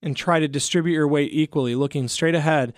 and 0.03 0.17
try 0.17 0.41
to 0.41 0.49
distribute 0.49 0.95
your 0.95 1.09
weight 1.09 1.31
equally, 1.33 1.75
looking 1.75 2.09
straight 2.09 2.35
ahead. 2.35 2.73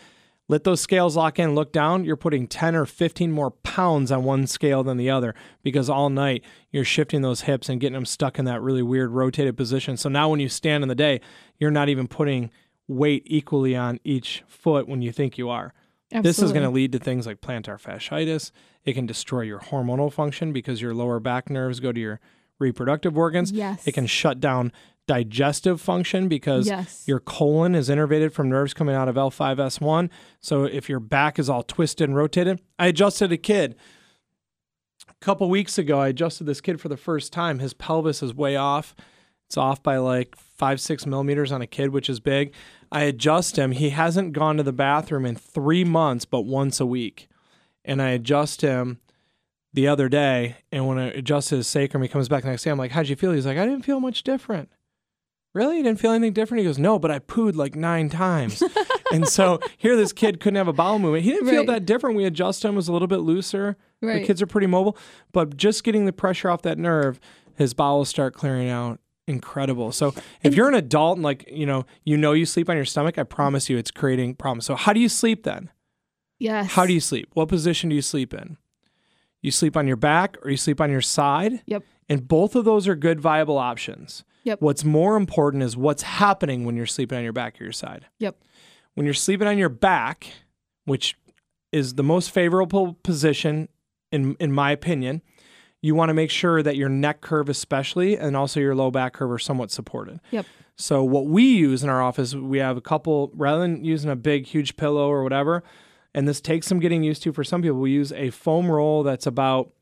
Let 0.48 0.64
those 0.64 0.80
scales 0.80 1.16
lock 1.16 1.38
in, 1.38 1.54
look 1.54 1.72
down. 1.72 2.04
You're 2.04 2.16
putting 2.16 2.46
10 2.46 2.74
or 2.74 2.84
15 2.84 3.30
more 3.32 3.52
pounds 3.52 4.10
on 4.10 4.24
one 4.24 4.46
scale 4.46 4.82
than 4.82 4.96
the 4.96 5.08
other 5.08 5.34
because 5.62 5.88
all 5.88 6.10
night 6.10 6.44
you're 6.70 6.84
shifting 6.84 7.22
those 7.22 7.42
hips 7.42 7.68
and 7.68 7.80
getting 7.80 7.94
them 7.94 8.04
stuck 8.04 8.38
in 8.38 8.44
that 8.46 8.60
really 8.60 8.82
weird 8.82 9.10
rotated 9.12 9.56
position. 9.56 9.96
So 9.96 10.08
now 10.08 10.28
when 10.28 10.40
you 10.40 10.48
stand 10.48 10.82
in 10.82 10.88
the 10.88 10.94
day, 10.94 11.20
you're 11.58 11.70
not 11.70 11.88
even 11.88 12.08
putting 12.08 12.50
weight 12.88 13.22
equally 13.26 13.76
on 13.76 14.00
each 14.04 14.42
foot 14.46 14.88
when 14.88 15.00
you 15.00 15.12
think 15.12 15.38
you 15.38 15.48
are. 15.48 15.72
This 16.10 16.40
is 16.40 16.52
going 16.52 16.64
to 16.64 16.70
lead 16.70 16.92
to 16.92 16.98
things 16.98 17.26
like 17.26 17.40
plantar 17.40 17.80
fasciitis. 17.80 18.50
It 18.84 18.92
can 18.92 19.06
destroy 19.06 19.42
your 19.42 19.60
hormonal 19.60 20.12
function 20.12 20.52
because 20.52 20.82
your 20.82 20.92
lower 20.92 21.20
back 21.20 21.48
nerves 21.48 21.80
go 21.80 21.92
to 21.92 22.00
your 22.00 22.20
reproductive 22.58 23.16
organs. 23.16 23.52
Yes. 23.52 23.86
It 23.86 23.92
can 23.92 24.06
shut 24.06 24.40
down 24.40 24.72
digestive 25.08 25.80
function 25.80 26.28
because 26.28 26.66
Yes. 26.66 27.04
your 27.06 27.18
colon 27.20 27.74
is 27.74 27.88
innervated 27.88 28.32
from 28.32 28.48
nerves 28.48 28.72
coming 28.72 28.94
out 28.94 29.08
of 29.08 29.16
L5S1. 29.16 30.08
So 30.40 30.64
if 30.64 30.88
your 30.88 31.00
back 31.00 31.38
is 31.38 31.50
all 31.50 31.62
twisted 31.62 32.08
and 32.08 32.16
rotated, 32.16 32.60
I 32.78 32.86
adjusted 32.86 33.32
a 33.32 33.36
kid 33.36 33.74
a 35.08 35.14
couple 35.24 35.48
weeks 35.50 35.76
ago. 35.78 35.98
I 35.98 36.08
adjusted 36.08 36.44
this 36.44 36.60
kid 36.60 36.80
for 36.80 36.88
the 36.88 36.96
first 36.96 37.32
time. 37.32 37.58
His 37.58 37.74
pelvis 37.74 38.22
is 38.22 38.34
way 38.34 38.56
off. 38.56 38.94
It's 39.48 39.56
off 39.56 39.82
by 39.82 39.98
like 39.98 40.34
five, 40.36 40.80
six 40.80 41.04
millimeters 41.04 41.52
on 41.52 41.60
a 41.60 41.66
kid, 41.66 41.90
which 41.90 42.08
is 42.08 42.20
big. 42.20 42.54
I 42.90 43.02
adjust 43.02 43.56
him. 43.56 43.72
He 43.72 43.90
hasn't 43.90 44.32
gone 44.32 44.56
to 44.56 44.62
the 44.62 44.72
bathroom 44.72 45.26
in 45.26 45.34
three 45.36 45.84
months, 45.84 46.24
but 46.24 46.42
once 46.42 46.80
a 46.80 46.86
week. 46.86 47.28
And 47.84 48.00
I 48.00 48.10
adjust 48.10 48.60
him 48.62 49.00
the 49.74 49.88
other 49.88 50.08
day. 50.08 50.56
And 50.70 50.86
when 50.86 50.98
I 50.98 51.08
adjust 51.08 51.50
his 51.50 51.66
sacrum, 51.66 52.02
he 52.02 52.08
comes 52.08 52.28
back 52.28 52.44
the 52.44 52.50
next 52.50 52.62
day. 52.62 52.70
I'm 52.70 52.78
like, 52.78 52.92
How'd 52.92 53.08
you 53.08 53.16
feel? 53.16 53.32
He's 53.32 53.44
like, 53.46 53.58
I 53.58 53.66
didn't 53.66 53.84
feel 53.84 54.00
much 54.00 54.22
different. 54.22 54.70
Really? 55.54 55.76
You 55.78 55.82
didn't 55.82 56.00
feel 56.00 56.12
anything 56.12 56.32
different? 56.32 56.60
He 56.60 56.66
goes, 56.66 56.78
No, 56.78 56.98
but 56.98 57.10
I 57.10 57.18
pooed 57.18 57.56
like 57.56 57.76
nine 57.76 58.08
times. 58.08 58.62
and 59.12 59.28
so 59.28 59.60
here 59.76 59.96
this 59.96 60.12
kid 60.12 60.40
couldn't 60.40 60.56
have 60.56 60.68
a 60.68 60.72
bowel 60.72 60.98
movement. 60.98 61.24
He 61.24 61.30
didn't 61.30 61.48
feel 61.48 61.64
that 61.66 61.84
different. 61.84 62.16
We 62.16 62.24
adjust 62.24 62.64
him, 62.64 62.72
it 62.72 62.76
was 62.76 62.88
a 62.88 62.92
little 62.92 63.08
bit 63.08 63.18
looser. 63.18 63.76
The 64.00 64.24
kids 64.26 64.42
are 64.42 64.46
pretty 64.46 64.66
mobile. 64.66 64.96
But 65.32 65.56
just 65.56 65.84
getting 65.84 66.06
the 66.06 66.12
pressure 66.12 66.50
off 66.50 66.62
that 66.62 66.78
nerve, 66.78 67.20
his 67.54 67.74
bowels 67.74 68.08
start 68.08 68.34
clearing 68.34 68.68
out. 68.68 68.98
Incredible. 69.28 69.92
So 69.92 70.14
if 70.42 70.54
you're 70.54 70.68
an 70.68 70.74
adult 70.74 71.18
and 71.18 71.22
like, 71.22 71.48
you 71.50 71.66
know, 71.66 71.86
you 72.04 72.16
know 72.16 72.32
you 72.32 72.44
sleep 72.44 72.68
on 72.68 72.74
your 72.76 72.84
stomach, 72.84 73.18
I 73.18 73.22
promise 73.22 73.70
you 73.70 73.78
it's 73.78 73.90
creating 73.92 74.34
problems. 74.34 74.66
So 74.66 74.74
how 74.74 74.92
do 74.92 74.98
you 74.98 75.08
sleep 75.08 75.44
then? 75.44 75.70
Yes. 76.40 76.72
How 76.72 76.86
do 76.86 76.92
you 76.92 76.98
sleep? 76.98 77.28
What 77.34 77.48
position 77.48 77.90
do 77.90 77.94
you 77.94 78.02
sleep 78.02 78.34
in? 78.34 78.56
You 79.42 79.52
sleep 79.52 79.76
on 79.76 79.86
your 79.86 79.96
back 79.96 80.36
or 80.42 80.50
you 80.50 80.56
sleep 80.56 80.80
on 80.80 80.90
your 80.90 81.00
side? 81.00 81.62
Yep. 81.66 81.84
And 82.08 82.26
both 82.26 82.56
of 82.56 82.64
those 82.64 82.88
are 82.88 82.96
good, 82.96 83.20
viable 83.20 83.58
options. 83.58 84.24
Yep. 84.44 84.60
What's 84.60 84.84
more 84.84 85.16
important 85.16 85.62
is 85.62 85.76
what's 85.76 86.02
happening 86.02 86.64
when 86.64 86.76
you're 86.76 86.86
sleeping 86.86 87.18
on 87.18 87.24
your 87.24 87.32
back 87.32 87.60
or 87.60 87.64
your 87.64 87.72
side. 87.72 88.06
Yep. 88.18 88.42
When 88.94 89.06
you're 89.06 89.14
sleeping 89.14 89.46
on 89.46 89.58
your 89.58 89.68
back, 89.68 90.26
which 90.84 91.16
is 91.70 91.94
the 91.94 92.02
most 92.02 92.30
favorable 92.30 92.94
position, 93.02 93.68
in, 94.10 94.36
in 94.38 94.52
my 94.52 94.70
opinion, 94.72 95.22
you 95.80 95.94
want 95.94 96.10
to 96.10 96.14
make 96.14 96.30
sure 96.30 96.62
that 96.62 96.76
your 96.76 96.88
neck 96.88 97.20
curve, 97.20 97.48
especially, 97.48 98.16
and 98.16 98.36
also 98.36 98.60
your 98.60 98.74
low 98.74 98.90
back 98.90 99.14
curve 99.14 99.30
are 99.30 99.38
somewhat 99.38 99.70
supported. 99.70 100.20
Yep. 100.30 100.46
So 100.76 101.02
what 101.02 101.26
we 101.26 101.44
use 101.44 101.82
in 101.82 101.90
our 101.90 102.02
office, 102.02 102.34
we 102.34 102.58
have 102.58 102.76
a 102.76 102.80
couple 102.80 103.30
rather 103.34 103.62
than 103.62 103.84
using 103.84 104.10
a 104.10 104.16
big 104.16 104.46
huge 104.46 104.76
pillow 104.76 105.08
or 105.08 105.22
whatever, 105.22 105.62
and 106.14 106.28
this 106.28 106.40
takes 106.40 106.66
some 106.66 106.78
getting 106.78 107.02
used 107.02 107.22
to 107.22 107.32
for 107.32 107.44
some 107.44 107.62
people. 107.62 107.78
We 107.78 107.90
use 107.90 108.12
a 108.12 108.30
foam 108.30 108.70
roll 108.70 109.02
that's 109.02 109.26
about 109.26 109.72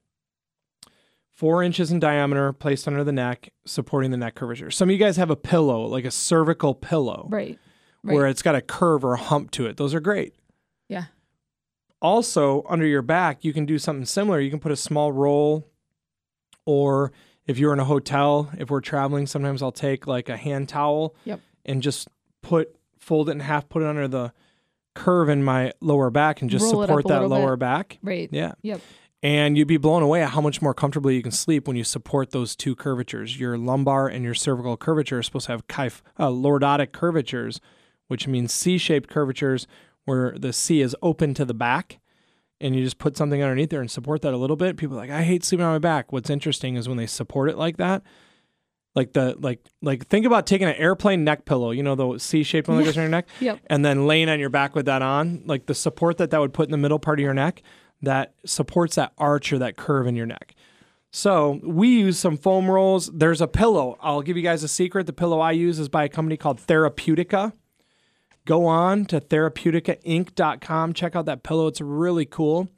four 1.41 1.63
inches 1.63 1.91
in 1.91 1.99
diameter, 1.99 2.53
placed 2.53 2.87
under 2.87 3.03
the 3.03 3.13
neck, 3.13 3.51
supporting 3.65 4.11
the 4.11 4.17
neck 4.19 4.35
curvature. 4.35 4.71
Some 4.71 4.91
of 4.91 4.93
you 4.93 4.99
guys 4.99 5.17
have 5.17 5.31
a 5.31 5.37
pillow, 5.37 5.87
like 5.87 6.05
a 6.05 6.11
cervical 6.11 6.75
pillow, 6.75 7.27
Right. 7.31 7.59
Right. 8.03 8.15
where 8.15 8.27
it's 8.27 8.43
got 8.43 8.55
a 8.55 8.61
curve 8.61 9.05
or 9.05 9.15
a 9.15 9.19
hump 9.19 9.51
to 9.53 9.65
it. 9.67 9.79
Those 9.79 9.95
are 9.95 10.01
great. 10.01 10.35
yeah. 10.89 11.05
Also, 12.03 12.65
under 12.69 12.87
your 12.87 13.03
back, 13.03 13.45
you 13.45 13.53
can 13.53 13.67
do 13.67 13.79
something 13.79 14.07
similar. 14.07 14.41
You 14.41 14.51
can 14.51 14.59
put 14.61 14.73
a 14.73 14.77
small 14.77 15.13
roll, 15.13 15.67
or 16.65 17.13
if 17.47 17.59
you're 17.59 17.73
in 17.75 17.81
a 17.81 17.85
hotel, 17.85 18.51
if 18.59 18.71
we're 18.71 18.81
traveling, 18.81 19.27
sometimes 19.27 19.63
I'll 19.63 19.73
take 19.73 20.07
like 20.07 20.29
a 20.31 20.37
hand 20.37 20.69
towel 20.69 21.15
Yep. 21.25 21.41
and 21.67 21.83
just 21.83 22.09
put, 22.43 22.75
fold 22.99 23.29
it 23.29 23.33
in 23.33 23.41
half, 23.41 23.69
put 23.69 23.83
it 23.83 23.87
under 23.89 24.09
the 24.09 24.33
curve 24.95 25.29
in 25.29 25.43
my 25.45 25.73
lower 25.81 26.11
back 26.11 26.41
and 26.41 26.51
just 26.51 26.73
Roll 26.73 26.83
support 26.83 27.07
that 27.09 27.29
lower 27.29 27.57
bit. 27.57 27.61
back. 27.61 27.99
Right. 28.03 28.29
Yeah. 28.33 28.53
Yep. 28.63 28.81
And 29.23 29.59
you'd 29.59 29.69
be 29.69 29.77
blown 29.77 30.03
away 30.03 30.23
at 30.23 30.31
how 30.31 30.41
much 30.41 30.63
more 30.63 30.73
comfortably 30.73 31.15
you 31.15 31.23
can 31.23 31.31
sleep 31.33 31.69
when 31.69 31.77
you 31.77 31.85
support 31.85 32.31
those 32.31 32.57
two 32.57 32.75
curvatures. 32.75 33.39
Your 33.39 33.59
lumbar 33.59 34.09
and 34.09 34.25
your 34.25 34.33
cervical 34.35 34.77
curvature 34.79 35.19
are 35.19 35.23
supposed 35.23 35.47
to 35.47 35.53
have 35.53 35.67
kyph, 35.69 36.01
uh, 36.19 36.29
lordotic 36.29 36.93
curvatures, 36.93 37.61
which 38.09 38.27
means 38.27 38.53
C 38.53 38.79
shaped 38.79 39.11
curvatures 39.11 39.67
where 40.07 40.35
the 40.39 40.53
C 40.55 40.81
is 40.81 40.97
open 41.03 41.35
to 41.35 41.45
the 41.45 41.53
back. 41.53 41.99
And 42.63 42.75
you 42.75 42.83
just 42.83 42.99
put 42.99 43.17
something 43.17 43.43
underneath 43.43 43.71
there 43.71 43.81
and 43.83 43.91
support 43.91 44.23
that 44.23 44.33
a 44.35 44.37
little 44.39 44.57
bit. 44.57 44.77
People 44.79 44.97
are 44.97 45.01
like, 45.01 45.11
I 45.11 45.23
hate 45.23 45.45
sleeping 45.45 45.65
on 45.67 45.73
my 45.73 45.79
back. 45.79 46.13
What's 46.13 46.31
interesting 46.31 46.77
is 46.77 46.89
when 46.89 46.97
they 46.99 47.07
support 47.07 47.49
it 47.51 47.57
like 47.59 47.77
that, 47.79 48.03
like 48.95 49.13
the 49.13 49.37
like 49.39 49.61
like 49.83 50.07
think 50.09 50.27
about 50.27 50.47
taking 50.47 50.67
an 50.69 50.75
airplane 50.77 51.25
neck 51.25 51.45
pillow, 51.45 51.71
you 51.71 51.83
know, 51.83 51.95
the 51.95 52.19
C 52.19 52.43
shaped 52.43 52.69
one 52.69 52.77
that 52.79 52.85
goes 52.85 52.97
on 52.97 53.03
your 53.05 53.11
neck 53.11 53.29
Yep. 53.41 53.61
and 53.69 53.85
then 53.85 54.07
laying 54.07 54.29
on 54.29 54.41
your 54.41 54.51
back 54.51 54.75
with 54.75 54.87
that 54.87 55.01
on, 55.03 55.43
like 55.47 55.67
the 55.67 55.75
support 55.75 56.17
that 56.19 56.31
that 56.31 56.41
would 56.41 56.53
put 56.53 56.67
in 56.67 56.71
the 56.71 56.77
middle 56.79 56.99
part 56.99 57.19
of 57.19 57.23
your 57.25 57.33
neck, 57.35 57.63
that 58.03 58.35
supports 58.45 58.97
that 58.97 59.13
arch 59.19 59.53
or 59.53 59.59
that 59.59 59.77
curve 59.77 60.07
in 60.07 60.17
your 60.17 60.27
neck. 60.27 60.55
So 61.13 61.61
we 61.65 61.89
use 61.89 62.19
some 62.19 62.37
foam 62.37 62.71
rolls. 62.71 63.11
There's 63.13 63.41
a 63.41 63.49
pillow. 63.49 63.99
I'll 64.01 64.23
give 64.23 64.37
you 64.37 64.43
guys 64.43 64.63
a 64.63 64.69
secret. 64.69 65.07
The 65.07 65.13
pillow 65.13 65.41
I 65.41 65.53
use 65.53 65.79
is 65.79 65.89
by 65.89 66.05
a 66.05 66.09
company 66.09 66.37
called 66.37 66.59
Therapeutica. 66.61 67.53
Go 68.45 68.67
on 68.67 69.05
to 69.07 69.21
therapeuticainc.com. 69.21 70.93
Check 70.95 71.17
out 71.17 71.27
that 71.27 71.43
pillow. 71.43 71.67
It's 71.67 71.81
really 71.81 72.25
cool. 72.25 72.69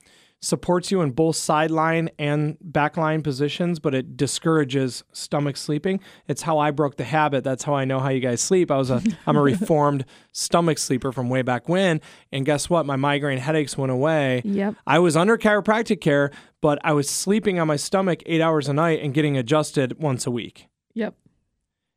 Supports 0.44 0.90
you 0.90 1.02
in 1.02 1.12
both 1.12 1.36
sideline 1.36 2.10
and 2.18 2.58
backline 2.68 3.22
positions, 3.22 3.78
but 3.78 3.94
it 3.94 4.16
discourages 4.16 5.04
stomach 5.12 5.56
sleeping. 5.56 6.00
It's 6.26 6.42
how 6.42 6.58
I 6.58 6.72
broke 6.72 6.96
the 6.96 7.04
habit. 7.04 7.44
That's 7.44 7.62
how 7.62 7.74
I 7.74 7.84
know 7.84 8.00
how 8.00 8.08
you 8.08 8.18
guys 8.18 8.40
sleep. 8.40 8.68
I 8.68 8.76
was 8.76 8.90
a 8.90 9.00
I'm 9.26 9.36
a 9.36 9.40
reformed 9.40 10.04
stomach 10.32 10.78
sleeper 10.78 11.12
from 11.12 11.28
way 11.28 11.42
back 11.42 11.68
when, 11.68 12.00
and 12.32 12.44
guess 12.44 12.68
what? 12.68 12.86
My 12.86 12.96
migraine 12.96 13.38
headaches 13.38 13.78
went 13.78 13.92
away. 13.92 14.42
Yep. 14.44 14.74
I 14.84 14.98
was 14.98 15.16
under 15.16 15.38
chiropractic 15.38 16.00
care, 16.00 16.32
but 16.60 16.80
I 16.82 16.92
was 16.92 17.08
sleeping 17.08 17.60
on 17.60 17.68
my 17.68 17.76
stomach 17.76 18.20
8 18.26 18.40
hours 18.40 18.68
a 18.68 18.72
night 18.72 19.00
and 19.00 19.14
getting 19.14 19.36
adjusted 19.36 20.00
once 20.02 20.26
a 20.26 20.32
week 20.32 20.66
Yep. 20.94 21.14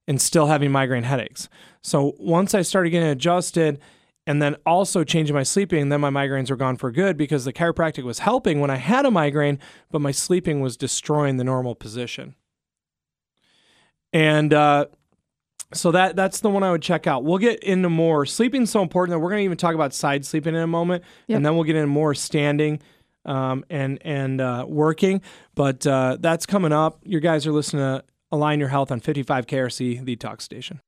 and 0.07 0.21
still 0.21 0.45
having 0.45 0.71
migraine 0.71 1.01
headaches. 1.03 1.49
So 1.81 2.13
once 2.19 2.53
I 2.53 2.61
started 2.61 2.91
getting 2.91 3.09
adjusted 3.09 3.79
and 4.27 4.41
then 4.41 4.55
also 4.65 5.03
changing 5.03 5.35
my 5.35 5.43
sleeping, 5.43 5.89
then 5.89 6.01
my 6.01 6.09
migraines 6.09 6.49
were 6.49 6.55
gone 6.55 6.77
for 6.77 6.91
good 6.91 7.15
because 7.17 7.45
the 7.45 7.53
chiropractic 7.53 8.03
was 8.03 8.19
helping 8.19 8.59
when 8.59 8.69
I 8.69 8.77
had 8.77 9.05
a 9.05 9.11
migraine, 9.11 9.59
but 9.91 9.99
my 10.01 10.11
sleeping 10.11 10.61
was 10.61 10.75
destroying 10.77 11.37
the 11.37 11.43
normal 11.43 11.75
position. 11.75 12.35
And 14.13 14.53
uh, 14.53 14.85
so 15.73 15.91
that 15.91 16.15
that's 16.15 16.39
the 16.39 16.49
one 16.49 16.63
I 16.63 16.71
would 16.71 16.81
check 16.81 17.05
out. 17.07 17.23
We'll 17.23 17.37
get 17.37 17.61
into 17.63 17.89
more. 17.89 18.25
Sleeping's 18.25 18.69
so 18.71 18.81
important 18.81 19.13
that 19.15 19.19
we're 19.19 19.29
going 19.29 19.41
to 19.41 19.45
even 19.45 19.57
talk 19.57 19.75
about 19.75 19.93
side 19.93 20.25
sleeping 20.25 20.55
in 20.55 20.61
a 20.61 20.67
moment, 20.67 21.03
Yep. 21.27 21.35
and 21.37 21.45
then 21.45 21.55
we'll 21.55 21.63
get 21.65 21.75
into 21.75 21.87
more 21.87 22.13
standing 22.15 22.79
um, 23.25 23.65
and 23.69 23.99
and 24.03 24.39
uh, 24.39 24.65
working. 24.67 25.21
But 25.53 25.85
uh, 25.85 26.17
that's 26.19 26.45
coming 26.45 26.71
up. 26.71 26.99
You 27.03 27.19
guys 27.19 27.45
are 27.45 27.51
listening 27.51 27.81
to 27.81 28.03
Align 28.31 28.59
Your 28.59 28.69
Health 28.69 28.91
on 28.91 28.99
55 29.01 29.47
KRC, 29.47 30.05
the 30.05 30.15
talk 30.15 30.39
station. 30.41 30.79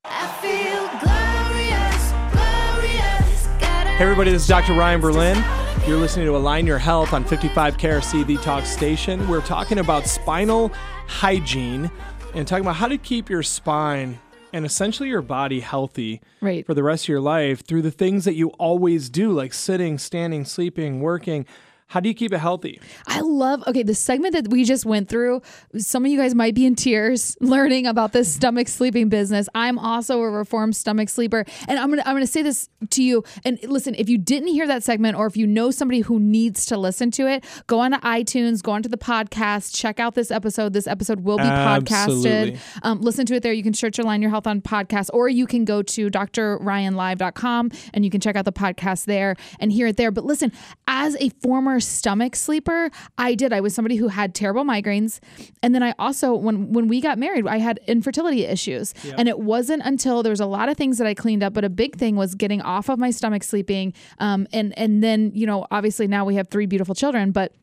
Hey 3.97 4.03
everybody, 4.03 4.29
this 4.31 4.43
is 4.43 4.47
Dr. 4.47 4.73
Ryan 4.73 5.01
Berlin. 5.01 5.43
You're 5.87 5.97
listening 5.97 6.27
to 6.27 6.35
Align 6.37 6.67
Your 6.67 6.77
Health 6.77 7.13
on 7.13 7.23
55 7.23 7.77
KRC, 7.77 8.27
the 8.27 8.37
talk 8.37 8.65
station. 8.65 9.27
We're 9.27 9.41
talking 9.41 9.79
about 9.79 10.05
spinal 10.05 10.69
hygiene 11.07 11.89
and 12.35 12.47
talking 12.47 12.63
about 12.63 12.75
how 12.75 12.87
to 12.89 12.97
keep 12.99 13.27
your 13.27 13.41
spine 13.41 14.19
and 14.53 14.65
essentially 14.65 15.09
your 15.09 15.23
body 15.23 15.61
healthy 15.61 16.21
Right. 16.41 16.63
for 16.65 16.75
the 16.75 16.83
rest 16.83 17.05
of 17.05 17.09
your 17.09 17.21
life 17.21 17.65
through 17.65 17.81
the 17.81 17.91
things 17.91 18.23
that 18.25 18.35
you 18.35 18.49
always 18.59 19.09
do, 19.09 19.31
like 19.31 19.51
sitting, 19.53 19.97
standing, 19.97 20.45
sleeping, 20.45 20.99
working. 21.01 21.45
How 21.89 22.01
do 22.01 22.09
you 22.09 22.15
keep 22.15 22.33
it 22.33 22.39
healthy? 22.39 22.81
I 23.07 23.21
love 23.21 23.63
okay, 23.65 23.81
the 23.81 23.95
segment 23.95 24.33
that 24.33 24.49
we 24.49 24.65
just 24.65 24.85
went 24.85 25.07
through, 25.07 25.41
some 25.77 26.03
of 26.03 26.11
you 26.11 26.17
guys 26.17 26.35
might 26.35 26.53
be 26.53 26.65
in 26.65 26.75
tears 26.75 27.37
learning 27.41 27.87
about 27.87 28.11
this 28.11 28.33
stomach 28.33 28.67
sleeping 28.67 29.07
business. 29.07 29.47
I'm 29.55 29.79
also 29.79 30.19
a 30.19 30.29
reformed 30.29 30.75
stomach 30.75 31.07
sleeper. 31.07 31.45
And 31.67 31.79
I'm 31.79 31.89
gonna 31.89 32.03
I'm 32.05 32.13
gonna 32.13 32.27
say 32.27 32.41
this 32.41 32.67
to 32.89 33.01
you. 33.01 33.23
And 33.45 33.57
listen, 33.63 33.95
if 33.95 34.09
you 34.09 34.17
didn't 34.17 34.49
hear 34.49 34.67
that 34.67 34.83
segment 34.83 35.15
or 35.15 35.27
if 35.27 35.37
you 35.37 35.47
know 35.47 35.71
somebody 35.71 36.01
who 36.01 36.19
needs 36.19 36.65
to 36.65 36.77
listen 36.77 37.09
to 37.11 37.27
it, 37.27 37.45
go 37.67 37.79
on 37.79 37.91
to 37.91 37.99
iTunes, 37.99 38.61
go 38.61 38.73
onto 38.73 38.89
the 38.89 38.97
podcast, 38.97 39.73
check 39.73 39.97
out 40.01 40.13
this 40.13 40.29
episode. 40.29 40.73
This 40.73 40.87
episode 40.87 41.21
will 41.21 41.37
be 41.37 41.43
Absolutely. 41.43 42.51
podcasted. 42.51 42.59
Um, 42.83 42.99
listen 42.99 43.25
to 43.27 43.35
it 43.35 43.43
there. 43.43 43.53
You 43.53 43.63
can 43.63 43.73
search 43.73 43.97
Align 43.97 44.21
Your 44.21 44.31
Health 44.31 44.45
on 44.45 44.59
podcast, 44.59 45.09
or 45.13 45.29
you 45.29 45.47
can 45.47 45.63
go 45.63 45.81
to 45.83 46.09
drryanlive.com 46.09 47.71
and 47.93 48.03
you 48.03 48.11
can 48.11 48.19
check 48.19 48.35
out 48.35 48.43
the 48.43 48.51
podcast 48.51 49.05
there 49.05 49.37
and 49.61 49.71
hear 49.71 49.87
it 49.87 49.95
there. 49.95 50.11
But 50.11 50.25
listen, 50.25 50.51
as 50.85 51.15
a 51.21 51.29
former 51.41 51.76
stomach 51.79 52.35
sleeper, 52.35 52.89
I 53.17 53.35
did. 53.35 53.53
I 53.53 53.61
was 53.61 53.73
somebody 53.73 53.95
who 53.95 54.07
had 54.07 54.33
terrible 54.33 54.63
migraines. 54.63 55.19
And 55.61 55.73
then 55.73 55.83
I 55.83 55.93
also, 55.99 56.33
when 56.33 56.71
when 56.73 56.87
we 56.87 57.01
got 57.01 57.17
married, 57.17 57.47
I 57.47 57.57
had 57.57 57.79
infertility 57.87 58.45
issues. 58.45 58.93
And 59.17 59.27
it 59.27 59.39
wasn't 59.39 59.83
until 59.85 60.23
there 60.23 60.31
was 60.31 60.39
a 60.39 60.45
lot 60.45 60.69
of 60.69 60.77
things 60.77 60.97
that 60.97 61.07
I 61.07 61.13
cleaned 61.13 61.43
up, 61.43 61.53
but 61.53 61.63
a 61.63 61.69
big 61.69 61.95
thing 61.95 62.15
was 62.15 62.35
getting 62.35 62.61
off 62.61 62.89
of 62.89 62.99
my 62.99 63.11
stomach 63.11 63.43
sleeping. 63.43 63.93
Um, 64.19 64.47
and 64.53 64.77
and 64.77 65.03
then, 65.03 65.31
you 65.33 65.45
know, 65.45 65.65
obviously 65.71 66.07
now 66.07 66.25
we 66.25 66.35
have 66.35 66.47
three 66.49 66.65
beautiful 66.65 66.95
children, 66.95 67.31
but 67.31 67.53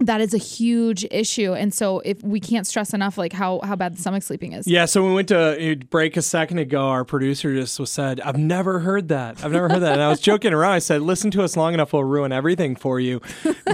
that 0.00 0.20
is 0.20 0.34
a 0.34 0.38
huge 0.38 1.06
issue. 1.10 1.54
And 1.54 1.72
so 1.72 2.00
if 2.00 2.22
we 2.22 2.40
can't 2.40 2.66
stress 2.66 2.92
enough 2.92 3.16
like 3.16 3.32
how 3.32 3.60
how 3.62 3.76
bad 3.76 3.94
the 3.96 4.00
stomach 4.00 4.22
sleeping 4.22 4.52
is. 4.52 4.66
Yeah, 4.66 4.86
so 4.86 5.02
when 5.02 5.10
we 5.10 5.14
went 5.16 5.28
to 5.28 5.72
uh, 5.72 5.74
break 5.90 6.16
a 6.16 6.22
second 6.22 6.58
ago, 6.58 6.88
our 6.88 7.04
producer 7.04 7.54
just 7.54 7.78
was 7.78 7.90
said, 7.92 8.20
"I've 8.20 8.38
never 8.38 8.80
heard 8.80 9.08
that. 9.08 9.44
I've 9.44 9.52
never 9.52 9.68
heard 9.68 9.82
that." 9.82 9.92
And 9.92 10.02
I 10.02 10.08
was 10.08 10.20
joking 10.20 10.52
around. 10.52 10.72
I 10.72 10.78
said, 10.80 11.02
"Listen 11.02 11.30
to 11.32 11.42
us 11.42 11.56
long 11.56 11.74
enough, 11.74 11.92
we'll 11.92 12.04
ruin 12.04 12.32
everything 12.32 12.74
for 12.76 12.98
you." 12.98 13.20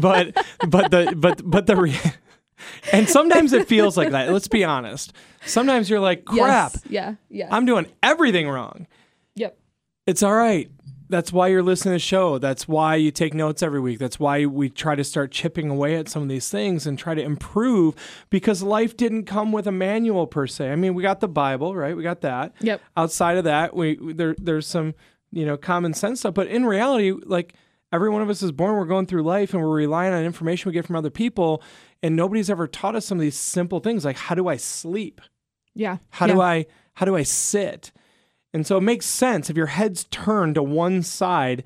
But 0.01 0.37
but 0.69 0.91
the 0.91 1.15
but 1.17 1.41
but 1.49 1.67
the 1.67 1.77
re- 1.77 1.99
and 2.93 3.09
sometimes 3.09 3.53
it 3.53 3.67
feels 3.67 3.97
like 3.97 4.11
that. 4.11 4.31
Let's 4.33 4.49
be 4.49 4.65
honest. 4.65 5.15
Sometimes 5.47 5.89
you're 5.89 6.01
like, 6.01 6.27
"Crap, 6.27 6.73
Yes. 6.75 6.83
Yeah. 6.89 7.15
Yeah. 7.31 7.49
I'm 7.51 7.65
doing 7.65 7.87
everything 8.03 8.49
wrong." 8.49 8.87
yep. 9.35 9.57
It's 10.07 10.23
all 10.23 10.35
right. 10.35 10.69
That's 11.11 11.33
why 11.33 11.49
you're 11.49 11.63
listening 11.63 11.93
to 11.93 11.97
the 11.97 11.99
show. 11.99 12.39
That's 12.39 12.69
why 12.69 12.95
you 12.95 13.11
take 13.11 13.35
notes 13.35 13.63
every 13.63 13.81
week. 13.81 13.99
That's 13.99 14.21
why 14.21 14.47
we 14.47 14.71
try 14.71 14.95
to 14.95 15.05
start 15.05 15.33
chipping 15.33 15.69
away 15.69 15.97
at 15.97 16.09
some 16.09 16.23
of 16.23 16.29
these 16.29 16.49
things 16.49 16.87
and 16.87 16.99
try 16.99 17.15
to 17.15 17.23
improve 17.23 17.95
because 18.31 18.63
life 18.63 18.97
didn't 18.97 19.25
come 19.25 19.51
with 19.51 19.67
a 19.67 19.73
manual 19.73 20.27
per 20.27 20.47
se. 20.47 20.71
I 20.71 20.77
mean, 20.77 20.95
we 20.95 21.03
got 21.03 21.21
the 21.21 21.29
Bible, 21.29 21.75
right? 21.75 21.97
We 21.97 22.03
got 22.03 22.21
that. 22.21 22.55
Yep. 22.61 22.81
Outside 22.97 23.39
of 23.39 23.45
that, 23.45 23.75
we 23.75 23.99
there 24.01 24.35
there's 24.39 24.67
some, 24.67 24.95
you 25.33 25.45
know, 25.45 25.57
common 25.57 25.95
sense 25.95 26.21
stuff, 26.21 26.35
but 26.35 26.47
in 26.47 26.65
reality, 26.65 27.13
like 27.13 27.55
every 27.93 28.09
one 28.09 28.23
of 28.23 28.31
us 28.31 28.43
is 28.43 28.53
born, 28.53 28.77
we're 28.77 28.85
going 28.85 29.07
through 29.07 29.25
life 29.25 29.53
and 29.53 29.63
we're 29.63 29.75
relying 29.75 30.15
on 30.15 30.25
information 30.25 30.69
we 30.69 30.73
get 30.73 30.87
from 30.87 30.97
other 30.97 31.11
people 31.11 31.63
and 32.03 32.17
nobody's 32.17 32.49
ever 32.49 32.67
taught 32.67 32.95
us 32.95 33.07
some 33.07 33.19
of 33.19 33.23
these 33.23 33.37
simple 33.37 33.81
things 33.81 34.05
like 34.05 34.17
how 34.17 34.35
do 34.35 34.49
I 34.49 34.57
sleep? 34.57 35.21
Yeah. 35.75 35.99
How 36.11 36.27
do 36.27 36.41
I 36.41 36.67
how 36.95 37.07
do 37.07 37.17
I 37.17 37.23
sit? 37.23 37.93
And 38.53 38.67
so 38.67 38.77
it 38.77 38.83
makes 38.83 39.07
sense 39.07 39.49
if 39.49 39.57
your 39.57 39.67
head's 39.67 40.05
turned 40.05 40.57
to 40.57 40.63
one 40.63 41.03
side 41.03 41.65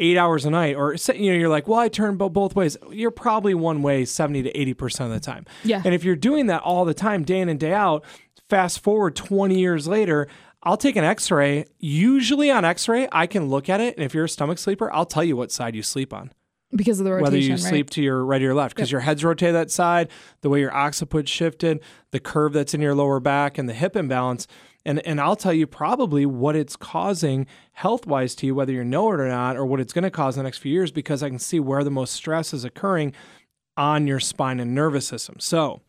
eight 0.00 0.16
hours 0.16 0.44
a 0.44 0.50
night, 0.50 0.74
or 0.74 0.94
you 1.14 1.32
know, 1.32 1.38
you're 1.38 1.48
like, 1.48 1.68
well, 1.68 1.78
I 1.78 1.88
turn 1.88 2.16
both 2.16 2.56
ways. 2.56 2.76
You're 2.90 3.10
probably 3.10 3.54
one 3.54 3.82
way 3.82 4.04
seventy 4.04 4.42
to 4.42 4.50
eighty 4.58 4.74
percent 4.74 5.12
of 5.12 5.20
the 5.20 5.24
time. 5.24 5.46
Yeah. 5.62 5.82
And 5.84 5.94
if 5.94 6.02
you're 6.02 6.16
doing 6.16 6.46
that 6.46 6.62
all 6.62 6.84
the 6.84 6.94
time, 6.94 7.24
day 7.24 7.40
in 7.40 7.48
and 7.48 7.60
day 7.60 7.72
out, 7.72 8.04
fast 8.48 8.80
forward 8.80 9.14
twenty 9.16 9.58
years 9.60 9.86
later. 9.86 10.28
I'll 10.66 10.78
take 10.78 10.96
an 10.96 11.04
x-ray. 11.04 11.66
Usually 11.78 12.50
on 12.50 12.64
x-ray, 12.64 13.06
I 13.12 13.26
can 13.26 13.50
look 13.50 13.68
at 13.68 13.82
it, 13.82 13.98
and 13.98 14.04
if 14.04 14.14
you're 14.14 14.24
a 14.24 14.28
stomach 14.30 14.56
sleeper, 14.56 14.90
I'll 14.90 15.04
tell 15.04 15.22
you 15.22 15.36
what 15.36 15.52
side 15.52 15.74
you 15.76 15.82
sleep 15.82 16.14
on 16.14 16.32
because 16.74 16.98
of 17.00 17.04
the 17.04 17.12
rotation, 17.12 17.22
whether 17.22 17.36
you 17.36 17.50
right? 17.50 17.60
sleep 17.60 17.90
to 17.90 18.02
your 18.02 18.24
right 18.24 18.40
or 18.40 18.44
your 18.46 18.54
left 18.54 18.74
because 18.74 18.90
your 18.90 19.02
head's 19.02 19.22
rotated 19.22 19.54
that 19.54 19.70
side, 19.70 20.08
the 20.40 20.48
way 20.48 20.60
your 20.60 20.74
occiput 20.74 21.28
shifted, 21.28 21.82
the 22.12 22.18
curve 22.18 22.54
that's 22.54 22.72
in 22.72 22.80
your 22.80 22.94
lower 22.94 23.20
back, 23.20 23.58
and 23.58 23.68
the 23.68 23.74
hip 23.74 23.94
imbalance. 23.94 24.48
And 24.86 25.04
and 25.06 25.20
I'll 25.20 25.36
tell 25.36 25.52
you 25.52 25.66
probably 25.66 26.26
what 26.26 26.56
it's 26.56 26.76
causing 26.76 27.46
health 27.72 28.06
wise 28.06 28.34
to 28.36 28.46
you, 28.46 28.54
whether 28.54 28.72
you 28.72 28.84
know 28.84 29.10
it 29.12 29.20
or 29.20 29.28
not, 29.28 29.56
or 29.56 29.64
what 29.64 29.80
it's 29.80 29.92
going 29.92 30.02
to 30.04 30.10
cause 30.10 30.36
in 30.36 30.40
the 30.40 30.44
next 30.44 30.58
few 30.58 30.72
years, 30.72 30.92
because 30.92 31.22
I 31.22 31.28
can 31.30 31.38
see 31.38 31.58
where 31.58 31.82
the 31.82 31.90
most 31.90 32.12
stress 32.12 32.52
is 32.52 32.64
occurring 32.64 33.14
on 33.76 34.06
your 34.06 34.20
spine 34.20 34.60
and 34.60 34.74
nervous 34.74 35.06
system. 35.06 35.36
So 35.40 35.80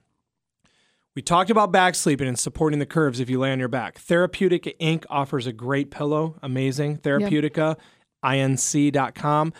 We 1.15 1.21
talked 1.21 1.49
about 1.49 1.71
back 1.71 1.95
sleeping 1.95 2.27
and 2.27 2.37
supporting 2.39 2.79
the 2.79 2.85
curves 2.85 3.19
if 3.19 3.29
you 3.29 3.39
lay 3.39 3.51
on 3.51 3.59
your 3.59 3.67
back. 3.67 3.99
Therapeutica 3.99 4.75
Inc. 4.79 5.05
offers 5.09 5.45
a 5.47 5.53
great 5.53 5.91
pillow, 5.91 6.37
amazing. 6.41 6.97
Therapeutica, 6.99 7.77
inc.com. 8.23 9.53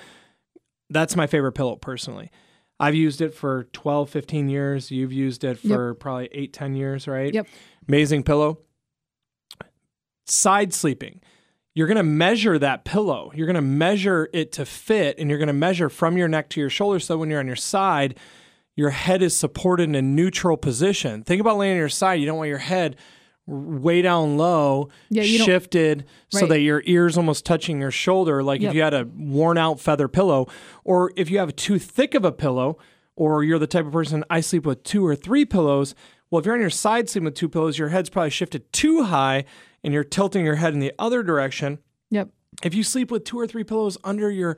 That's 0.89 1.15
my 1.15 1.27
favorite 1.27 1.53
pillow 1.53 1.75
personally. 1.75 2.31
I've 2.79 2.95
used 2.95 3.21
it 3.21 3.33
for 3.33 3.65
12, 3.71 4.09
15 4.09 4.49
years. 4.49 4.91
You've 4.91 5.13
used 5.13 5.43
it 5.45 5.57
for 5.59 5.93
probably 5.93 6.27
eight, 6.33 6.51
10 6.51 6.75
years, 6.75 7.07
right? 7.07 7.33
Yep. 7.33 7.47
Amazing 7.87 8.23
pillow. 8.23 8.59
Side 10.25 10.73
sleeping. 10.73 11.21
You're 11.73 11.87
going 11.87 11.97
to 11.97 12.03
measure 12.03 12.57
that 12.57 12.85
pillow. 12.85 13.31
You're 13.35 13.47
going 13.47 13.55
to 13.55 13.61
measure 13.61 14.29
it 14.33 14.51
to 14.53 14.65
fit, 14.65 15.19
and 15.19 15.29
you're 15.29 15.39
going 15.39 15.47
to 15.47 15.53
measure 15.53 15.89
from 15.89 16.17
your 16.17 16.27
neck 16.27 16.49
to 16.51 16.59
your 16.61 16.69
shoulder. 16.69 16.99
So 16.99 17.17
when 17.17 17.29
you're 17.29 17.39
on 17.39 17.47
your 17.47 17.57
side, 17.57 18.17
your 18.75 18.91
head 18.91 19.21
is 19.21 19.37
supported 19.37 19.83
in 19.83 19.95
a 19.95 20.01
neutral 20.01 20.55
position. 20.57 21.23
Think 21.23 21.41
about 21.41 21.57
laying 21.57 21.73
on 21.73 21.77
your 21.79 21.89
side. 21.89 22.15
You 22.15 22.25
don't 22.25 22.37
want 22.37 22.49
your 22.49 22.57
head 22.59 22.95
way 23.45 24.01
down 24.01 24.37
low, 24.37 24.89
Yeah, 25.09 25.21
shifted 25.23 26.05
so 26.29 26.47
that 26.47 26.61
your 26.61 26.81
ears 26.85 27.15
almost 27.17 27.45
touching 27.45 27.79
your 27.79 27.91
shoulder, 27.91 28.41
like 28.41 28.61
Yep. 28.61 28.69
if 28.69 28.75
you 28.75 28.81
had 28.81 28.93
a 28.95 29.05
worn 29.15 29.57
out 29.57 29.79
feather 29.79 30.07
pillow, 30.07 30.47
or 30.83 31.11
if 31.15 31.29
you 31.29 31.37
have 31.39 31.55
too 31.55 31.77
thick 31.77 32.15
of 32.15 32.25
a 32.25 32.31
pillow, 32.31 32.77
or 33.15 33.43
you're 33.43 33.59
the 33.59 33.67
type 33.67 33.85
of 33.85 33.91
person 33.93 34.23
I 34.29 34.41
sleep 34.41 34.65
with 34.65 34.83
two 34.83 35.05
or 35.05 35.15
three 35.15 35.45
pillows. 35.45 35.93
Well, 36.31 36.39
if 36.39 36.45
you're 36.45 36.55
on 36.55 36.61
your 36.61 36.69
side 36.69 37.09
sleeping 37.09 37.25
with 37.25 37.35
two 37.35 37.49
pillows, 37.49 37.77
your 37.77 37.89
head's 37.89 38.09
probably 38.09 38.29
shifted 38.31 38.71
too 38.73 39.03
high 39.03 39.45
and 39.83 39.93
you're 39.93 40.03
tilting 40.03 40.43
your 40.45 40.55
head 40.55 40.73
in 40.73 40.79
the 40.79 40.93
other 40.97 41.23
direction. 41.23 41.79
Yep. 42.09 42.29
If 42.63 42.73
you 42.73 42.83
sleep 42.83 43.11
with 43.11 43.23
two 43.25 43.39
or 43.39 43.47
three 43.47 43.63
pillows 43.63 43.97
under 44.03 44.31
your 44.31 44.57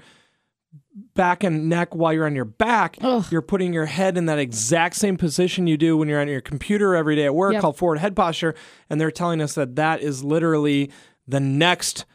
back 1.16 1.44
and 1.44 1.70
neck 1.70 1.96
while 1.96 2.14
you're 2.14 2.26
on 2.26 2.36
your 2.36 2.46
back, 2.46 2.98
Ugh. 3.02 3.26
you're 3.32 3.42
putting 3.42 3.74
your 3.74 3.86
head 3.86 4.18
in 4.18 4.26
that 4.28 4.40
exact 4.40 4.96
same 4.96 5.18
position 5.18 5.68
you 5.68 5.78
do 5.78 5.98
when 5.98 6.08
you're 6.08 6.22
on 6.22 6.28
your 6.28 6.42
computer 6.42 6.96
every 6.96 7.16
day 7.16 7.26
at 7.26 7.36
work 7.36 7.54
Yep. 7.54 7.62
called 7.62 7.78
forward 7.78 8.00
head 8.00 8.16
posture. 8.16 8.56
And 8.90 9.00
they're 9.02 9.12
telling 9.12 9.42
us 9.42 9.56
that 9.56 9.76
that 9.76 10.02
is 10.02 10.24
literally 10.24 10.92
the 11.28 11.40
next 11.40 12.06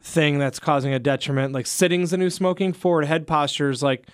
thing 0.00 0.38
that's 0.38 0.58
causing 0.58 0.92
a 0.92 0.98
detriment. 0.98 1.52
Like 1.52 1.66
sitting's 1.66 2.10
the 2.10 2.16
new 2.16 2.30
smoking, 2.30 2.72
forward 2.72 3.06
head 3.06 3.26
posture 3.26 3.70
is 3.70 3.82
like 3.82 4.06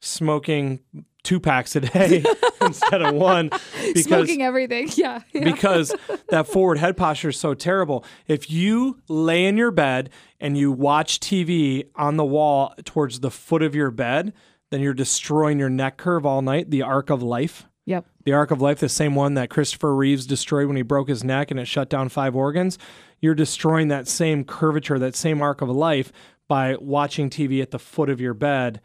smoking 0.00 0.80
two 1.26 1.40
packs 1.40 1.74
a 1.74 1.80
day 1.80 2.24
instead 2.60 3.02
of 3.02 3.14
one 3.14 3.50
because 3.84 4.04
Smoking 4.04 4.42
everything. 4.42 4.88
Yeah. 4.96 5.22
yeah. 5.32 5.44
because 5.44 5.94
that 6.28 6.46
forward 6.46 6.78
head 6.78 6.96
posture 6.96 7.30
is 7.30 7.36
so 7.38 7.52
terrible. 7.52 8.04
If 8.28 8.48
you 8.50 9.00
lay 9.08 9.44
in 9.44 9.56
your 9.56 9.72
bed 9.72 10.10
and 10.40 10.56
you 10.56 10.70
watch 10.70 11.18
TV 11.18 11.88
on 11.96 12.16
the 12.16 12.24
wall 12.24 12.74
towards 12.84 13.20
the 13.20 13.30
foot 13.30 13.62
of 13.62 13.74
your 13.74 13.90
bed, 13.90 14.32
then 14.70 14.80
you're 14.80 14.94
destroying 14.94 15.58
your 15.58 15.68
neck 15.68 15.96
curve 15.96 16.24
all 16.24 16.42
night, 16.42 16.70
the 16.70 16.82
arc 16.82 17.10
of 17.10 17.22
life. 17.22 17.66
Yep. 17.86 18.06
The 18.24 18.32
arc 18.32 18.50
of 18.50 18.60
life, 18.60 18.78
the 18.78 18.88
same 18.88 19.14
one 19.14 19.34
that 19.34 19.50
Christopher 19.50 19.94
Reeves 19.94 20.26
destroyed 20.26 20.66
when 20.68 20.76
he 20.76 20.82
broke 20.82 21.08
his 21.08 21.24
neck 21.24 21.50
and 21.50 21.58
it 21.58 21.66
shut 21.66 21.90
down 21.90 22.08
five 22.08 22.34
organs. 22.36 22.78
You're 23.20 23.34
destroying 23.34 23.88
that 23.88 24.06
same 24.08 24.44
curvature, 24.44 24.98
that 24.98 25.16
same 25.16 25.42
arc 25.42 25.60
of 25.60 25.68
life 25.68 26.12
by 26.48 26.76
watching 26.76 27.30
TV 27.30 27.62
at 27.62 27.72
the 27.72 27.78
foot 27.78 28.10
of 28.10 28.20
your 28.20 28.34
bed 28.34 28.80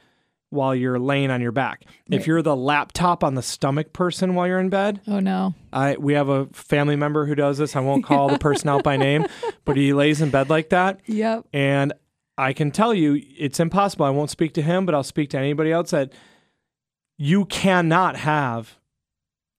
while 0.52 0.76
you're 0.76 1.00
laying 1.00 1.32
on 1.32 1.42
your 1.42 1.52
back. 1.52 1.86
If 2.10 2.28
you're 2.28 2.42
the 2.44 2.56
laptop 2.56 3.24
on 3.24 3.34
the 3.36 3.42
stomach 3.42 3.92
person 3.94 4.36
while 4.36 4.46
you're 4.48 4.60
in 4.60 4.70
bed, 4.70 5.02
Oh 5.08 5.20
no. 5.20 5.56
I 5.74 5.96
we 5.98 6.14
have 6.14 6.30
a 6.30 6.46
family 6.48 6.96
member 6.96 7.26
who 7.26 7.34
does 7.36 7.58
this. 7.58 7.76
I 7.76 7.80
won't 7.80 8.04
call 8.04 8.30
the 8.30 8.38
person 8.38 8.70
out 8.70 8.84
by 8.84 8.98
name, 8.98 9.26
but 9.66 9.76
he 9.78 9.94
lays 9.94 10.22
in 10.22 10.30
bed 10.30 10.50
like 10.50 10.70
that, 10.70 11.00
Yep. 11.08 11.46
and 11.54 11.94
I 12.38 12.54
can 12.54 12.70
tell 12.72 12.94
you 12.94 13.22
it's 13.38 13.60
impossible. 13.60 14.06
I 14.06 14.10
won't 14.12 14.30
speak 14.30 14.54
to 14.56 14.62
him, 14.62 14.86
but 14.86 14.94
I'll 14.94 15.04
speak 15.04 15.30
to 15.32 15.38
anybody 15.40 15.72
else 15.72 15.92
that 15.92 16.12
you 17.18 17.46
cannot 17.46 18.16
have 18.18 18.78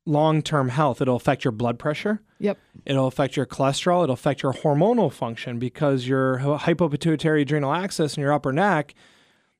long-term 0.04 0.68
health. 0.70 1.00
It'll 1.00 1.16
affect 1.16 1.44
your 1.44 1.52
blood 1.52 1.78
pressure. 1.78 2.20
Yep. 2.40 2.58
It'll 2.84 3.06
affect 3.06 3.36
your 3.36 3.46
cholesterol. 3.46 4.02
It'll 4.02 4.14
affect 4.14 4.42
your 4.42 4.52
hormonal 4.52 5.12
function 5.12 5.58
because 5.60 6.08
your 6.08 6.38
hy- 6.38 6.72
hypopituitary 6.74 7.42
adrenal 7.42 7.72
axis 7.72 8.16
in 8.16 8.20
your 8.20 8.32
upper 8.32 8.52
neck, 8.52 8.94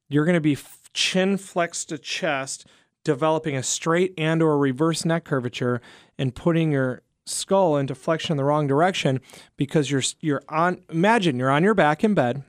you're 0.09 0.25
going 0.25 0.35
to 0.35 0.41
be 0.41 0.57
chin 0.93 1.37
flexed 1.37 1.89
to 1.89 1.99
chest, 1.99 2.67
developing 3.05 3.57
a 3.57 3.63
straight 3.63 4.15
and 4.17 4.43
or 4.43 4.59
reverse 4.59 5.05
neck 5.05 5.25
curvature 5.25 5.81
and 6.19 6.35
putting 6.35 6.73
your 6.73 7.03
skull 7.25 7.77
into 7.77 7.95
flexion 7.95 8.33
in 8.33 8.37
the 8.37 8.45
wrong 8.45 8.67
direction 8.67 9.21
because 9.57 9.91
you're 9.91 10.03
you're 10.21 10.43
on 10.49 10.81
imagine 10.91 11.39
you're 11.39 11.51
on 11.51 11.63
your 11.63 11.75
back 11.75 12.03
in 12.03 12.15
bed. 12.15 12.43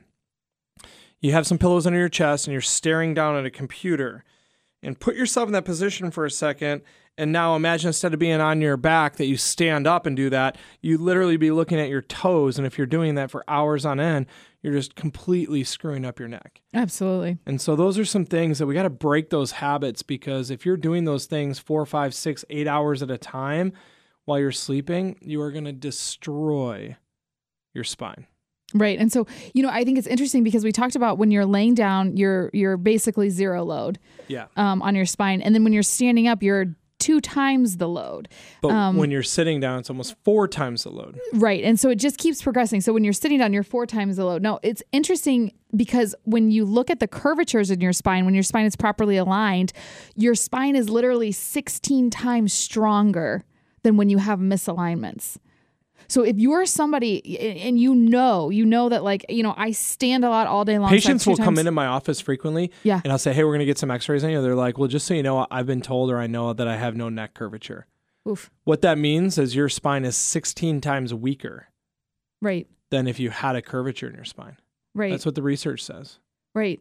You 1.20 1.32
have 1.32 1.46
some 1.46 1.58
pillows 1.58 1.86
under 1.86 1.98
your 1.98 2.08
chest 2.08 2.46
and 2.46 2.52
you're 2.52 2.60
staring 2.60 3.14
down 3.14 3.36
at 3.36 3.46
a 3.46 3.50
computer. 3.50 4.24
And 4.82 5.00
put 5.00 5.16
yourself 5.16 5.46
in 5.46 5.54
that 5.54 5.64
position 5.64 6.10
for 6.10 6.26
a 6.26 6.30
second 6.30 6.82
and 7.16 7.32
now 7.32 7.54
imagine 7.54 7.88
instead 7.88 8.12
of 8.12 8.18
being 8.18 8.40
on 8.40 8.60
your 8.60 8.76
back 8.76 9.16
that 9.16 9.26
you 9.26 9.36
stand 9.36 9.86
up 9.86 10.04
and 10.04 10.16
do 10.16 10.28
that, 10.30 10.56
you 10.80 10.98
literally 10.98 11.36
be 11.36 11.50
looking 11.50 11.78
at 11.78 11.88
your 11.88 12.02
toes. 12.02 12.58
And 12.58 12.66
if 12.66 12.76
you're 12.76 12.86
doing 12.86 13.14
that 13.14 13.30
for 13.30 13.44
hours 13.46 13.86
on 13.86 14.00
end, 14.00 14.26
you're 14.64 14.72
just 14.72 14.94
completely 14.94 15.62
screwing 15.62 16.04
up 16.06 16.18
your 16.18 16.26
neck. 16.28 16.62
Absolutely. 16.72 17.36
And 17.44 17.60
so 17.60 17.76
those 17.76 17.98
are 17.98 18.04
some 18.06 18.24
things 18.24 18.58
that 18.58 18.66
we 18.66 18.72
got 18.74 18.84
to 18.84 18.90
break 18.90 19.28
those 19.28 19.52
habits 19.52 20.02
because 20.02 20.50
if 20.50 20.64
you're 20.64 20.78
doing 20.78 21.04
those 21.04 21.26
things 21.26 21.58
four, 21.58 21.84
five, 21.84 22.14
six, 22.14 22.46
eight 22.48 22.66
hours 22.66 23.02
at 23.02 23.10
a 23.10 23.18
time 23.18 23.74
while 24.24 24.38
you're 24.38 24.50
sleeping, 24.52 25.18
you 25.20 25.40
are 25.42 25.52
going 25.52 25.66
to 25.66 25.72
destroy 25.72 26.96
your 27.74 27.84
spine. 27.84 28.26
Right. 28.72 28.98
And 28.98 29.12
so, 29.12 29.26
you 29.52 29.62
know, 29.62 29.68
I 29.68 29.84
think 29.84 29.98
it's 29.98 30.06
interesting 30.06 30.42
because 30.42 30.64
we 30.64 30.72
talked 30.72 30.96
about 30.96 31.18
when 31.18 31.30
you're 31.30 31.44
laying 31.46 31.74
down, 31.74 32.16
you're 32.16 32.50
you're 32.52 32.76
basically 32.76 33.28
zero 33.30 33.62
load 33.62 33.98
Yeah. 34.28 34.46
um, 34.56 34.80
on 34.82 34.94
your 34.96 35.04
spine, 35.06 35.42
and 35.42 35.54
then 35.54 35.62
when 35.62 35.72
you're 35.72 35.82
standing 35.84 36.26
up, 36.26 36.42
you're 36.42 36.74
two 37.04 37.20
times 37.20 37.76
the 37.76 37.86
load. 37.86 38.28
But 38.62 38.70
Um, 38.70 38.96
when 38.96 39.10
you're 39.10 39.22
sitting 39.22 39.60
down, 39.60 39.80
it's 39.80 39.90
almost 39.90 40.14
four 40.24 40.48
times 40.48 40.84
the 40.84 40.90
load. 40.90 41.20
Right. 41.34 41.62
And 41.62 41.78
so 41.78 41.90
it 41.90 41.96
just 41.96 42.16
keeps 42.16 42.40
progressing. 42.42 42.80
So 42.80 42.94
when 42.94 43.04
you're 43.04 43.12
sitting 43.12 43.38
down, 43.38 43.52
you're 43.52 43.62
four 43.62 43.84
times 43.84 44.16
the 44.16 44.24
load. 44.24 44.40
Now, 44.40 44.58
it's 44.62 44.82
interesting 44.90 45.52
because 45.76 46.14
when 46.24 46.50
you 46.50 46.64
look 46.64 46.88
at 46.88 47.00
the 47.00 47.06
curvatures 47.06 47.70
in 47.70 47.82
your 47.82 47.92
spine, 47.92 48.24
when 48.24 48.32
your 48.32 48.42
spine 48.42 48.64
is 48.64 48.74
properly 48.74 49.18
aligned, 49.18 49.74
your 50.16 50.34
spine 50.34 50.76
is 50.76 50.88
literally 50.88 51.30
16 51.30 52.08
times 52.08 52.54
stronger 52.54 53.44
than 53.82 53.98
when 53.98 54.08
you 54.08 54.16
have 54.16 54.38
misalignments. 54.38 55.36
So 56.14 56.22
if 56.22 56.36
you're 56.38 56.64
somebody 56.64 57.58
and 57.60 57.76
you 57.76 57.92
know, 57.92 58.48
you 58.50 58.64
know 58.64 58.88
that 58.88 59.02
like, 59.02 59.26
you 59.28 59.42
know, 59.42 59.52
I 59.56 59.72
stand 59.72 60.24
a 60.24 60.28
lot 60.28 60.46
all 60.46 60.64
day 60.64 60.78
long. 60.78 60.88
so 60.88 60.92
I 60.92 60.94
have 60.94 61.02
Patients 61.02 61.26
will 61.26 61.34
come 61.36 61.46
times- 61.46 61.58
into 61.58 61.72
my 61.72 61.86
office 61.86 62.20
frequently, 62.20 62.70
Yeah. 62.84 63.00
and 63.02 63.10
I'll 63.12 63.18
say, 63.18 63.32
"Hey, 63.32 63.42
we're 63.42 63.50
going 63.50 63.58
to 63.58 63.64
get 63.66 63.78
some 63.78 63.90
X-rays 63.90 64.22
on 64.22 64.30
you." 64.30 64.40
They're 64.40 64.54
like, 64.54 64.78
"Well, 64.78 64.86
just 64.86 65.08
so 65.08 65.14
you 65.14 65.24
know, 65.24 65.44
I've 65.50 65.66
been 65.66 65.82
told 65.82 66.12
or 66.12 66.18
I 66.18 66.28
know 66.28 66.52
that 66.52 66.68
I 66.68 66.76
have 66.76 66.94
no 66.94 67.08
neck 67.08 67.34
curvature." 67.34 67.86
Oof. 68.28 68.48
What 68.62 68.80
that 68.82 68.96
means 68.96 69.38
is 69.38 69.56
your 69.56 69.68
spine 69.68 70.04
is 70.04 70.16
16 70.16 70.80
times 70.80 71.12
weaker 71.12 71.66
Right. 72.40 72.68
than 72.90 73.08
if 73.08 73.18
you 73.18 73.30
had 73.30 73.56
a 73.56 73.60
curvature 73.62 74.08
in 74.08 74.14
your 74.14 74.24
spine. 74.24 74.56
Right. 74.94 75.10
That's 75.10 75.26
what 75.26 75.34
the 75.34 75.42
research 75.42 75.82
says. 75.82 76.20
Right. 76.54 76.80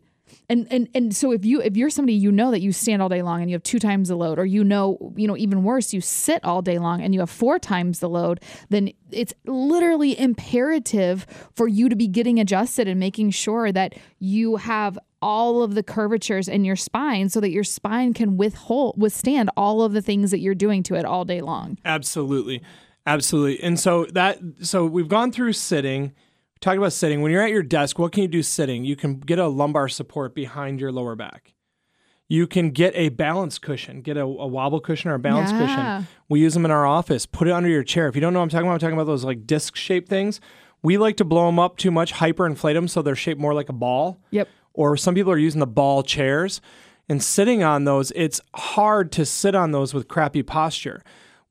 And 0.50 0.68
and 0.72 0.90
and 0.94 1.16
so 1.16 1.32
if 1.32 1.46
you 1.46 1.62
if 1.62 1.78
you're 1.78 1.90
somebody 1.90 2.14
you 2.14 2.32
know 2.32 2.52
that 2.52 2.62
you 2.62 2.72
stand 2.72 3.02
all 3.02 3.10
day 3.10 3.22
long 3.22 3.42
and 3.42 3.50
you 3.50 3.56
have 3.56 3.64
two 3.64 3.80
times 3.80 4.10
the 4.10 4.16
load 4.16 4.40
or 4.40 4.46
you 4.46 4.64
know 4.64 5.14
you 5.16 5.28
know 5.28 5.38
even 5.38 5.64
worse 5.64 5.94
you 5.94 6.02
sit 6.02 6.44
all 6.44 6.62
day 6.62 6.80
long 6.80 7.02
and 7.02 7.14
you 7.14 7.20
have 7.20 7.30
four 7.30 7.60
times 7.60 8.00
the 8.00 8.10
load 8.10 8.40
then 8.70 8.92
it's 9.12 9.34
literally 9.46 10.18
imperative 10.20 11.26
for 11.56 11.68
you 11.68 11.90
to 11.90 11.96
be 11.96 12.08
getting 12.08 12.40
adjusted 12.40 12.88
and 12.88 13.00
making 13.00 13.30
sure 13.30 13.72
that 13.72 13.94
you 14.20 14.56
have 14.56 14.98
all 15.22 15.64
of 15.64 15.76
the 15.76 15.84
curvatures 15.84 16.48
in 16.50 16.66
your 16.66 16.76
spine 16.76 17.30
so 17.30 17.40
that 17.40 17.50
your 17.50 17.64
spine 17.64 18.14
can 18.14 18.36
withhold 18.36 18.96
withstand 18.98 19.50
all 19.56 19.82
of 19.82 19.94
the 19.94 20.02
things 20.02 20.32
that 20.32 20.40
you're 20.40 20.56
doing 20.56 20.84
to 20.84 20.96
it 20.96 21.06
all 21.06 21.24
day 21.26 21.42
long. 21.42 21.78
Absolutely. 21.86 22.62
Absolutely. 23.06 23.62
And 23.64 23.80
so 23.80 24.06
that 24.14 24.40
so 24.62 24.86
we've 24.86 25.08
gone 25.08 25.32
through 25.32 25.54
sitting. 25.54 26.14
Talked 26.64 26.78
about 26.78 26.94
sitting. 26.94 27.22
When 27.22 27.30
you're 27.30 27.42
at 27.42 27.50
your 27.52 27.62
desk, 27.62 28.00
what 28.00 28.14
can 28.14 28.22
you 28.22 28.30
do 28.30 28.42
sitting? 28.42 28.86
You 28.86 28.96
can 28.96 29.20
get 29.20 29.38
a 29.38 29.50
lumbar 29.50 29.90
support 29.90 30.34
behind 30.34 30.80
your 30.80 30.94
lower 30.94 31.14
back. 31.14 31.54
You 32.30 32.48
can 32.48 32.70
get 32.70 32.96
a 32.96 33.10
balance 33.10 33.60
cushion, 33.60 34.02
get 34.02 34.16
a, 34.16 34.22
a 34.22 34.48
wobble 34.48 34.80
cushion 34.80 35.12
or 35.12 35.16
a 35.16 35.20
balance 35.20 35.52
Yeah. 35.52 35.60
cushion. 35.60 36.08
We 36.30 36.40
use 36.40 36.54
them 36.54 36.64
in 36.64 36.72
our 36.72 36.86
office. 36.86 37.26
Put 37.26 37.50
it 37.50 37.52
under 37.52 37.68
your 37.68 37.84
chair. 37.84 38.08
If 38.08 38.16
you 38.16 38.22
don't 38.22 38.32
know 38.32 38.40
what 38.40 38.44
I'm 38.44 38.50
talking 38.50 38.66
about, 38.68 38.76
I'm 38.76 38.80
talking 38.80 38.94
about 38.94 39.08
those 39.08 39.26
like 39.26 39.46
disc 39.46 39.76
shaped 39.76 40.08
things. 40.08 40.40
We 40.82 40.98
like 40.98 41.18
to 41.18 41.26
blow 41.26 41.48
them 41.48 41.60
up 41.60 41.76
too 41.76 41.92
much, 41.92 42.14
hyperinflate 42.14 42.76
them 42.76 42.88
so 42.88 43.02
they're 43.02 43.14
shaped 43.14 43.42
more 43.42 43.54
like 43.54 43.68
a 43.68 43.74
ball 43.74 44.22
Yep. 44.32 44.48
or 44.74 44.96
some 44.96 45.16
people 45.16 45.34
are 45.34 45.38
using 45.38 45.60
the 45.60 45.68
ball 45.68 46.02
chairs 46.02 46.62
and 47.10 47.22
sitting 47.22 47.62
on 47.62 47.84
those 47.84 48.12
it's 48.16 48.40
hard 48.56 49.12
to 49.12 49.26
sit 49.26 49.54
on 49.54 49.72
those 49.72 49.94
with 49.94 50.08
crappy 50.08 50.44
posture 50.44 51.04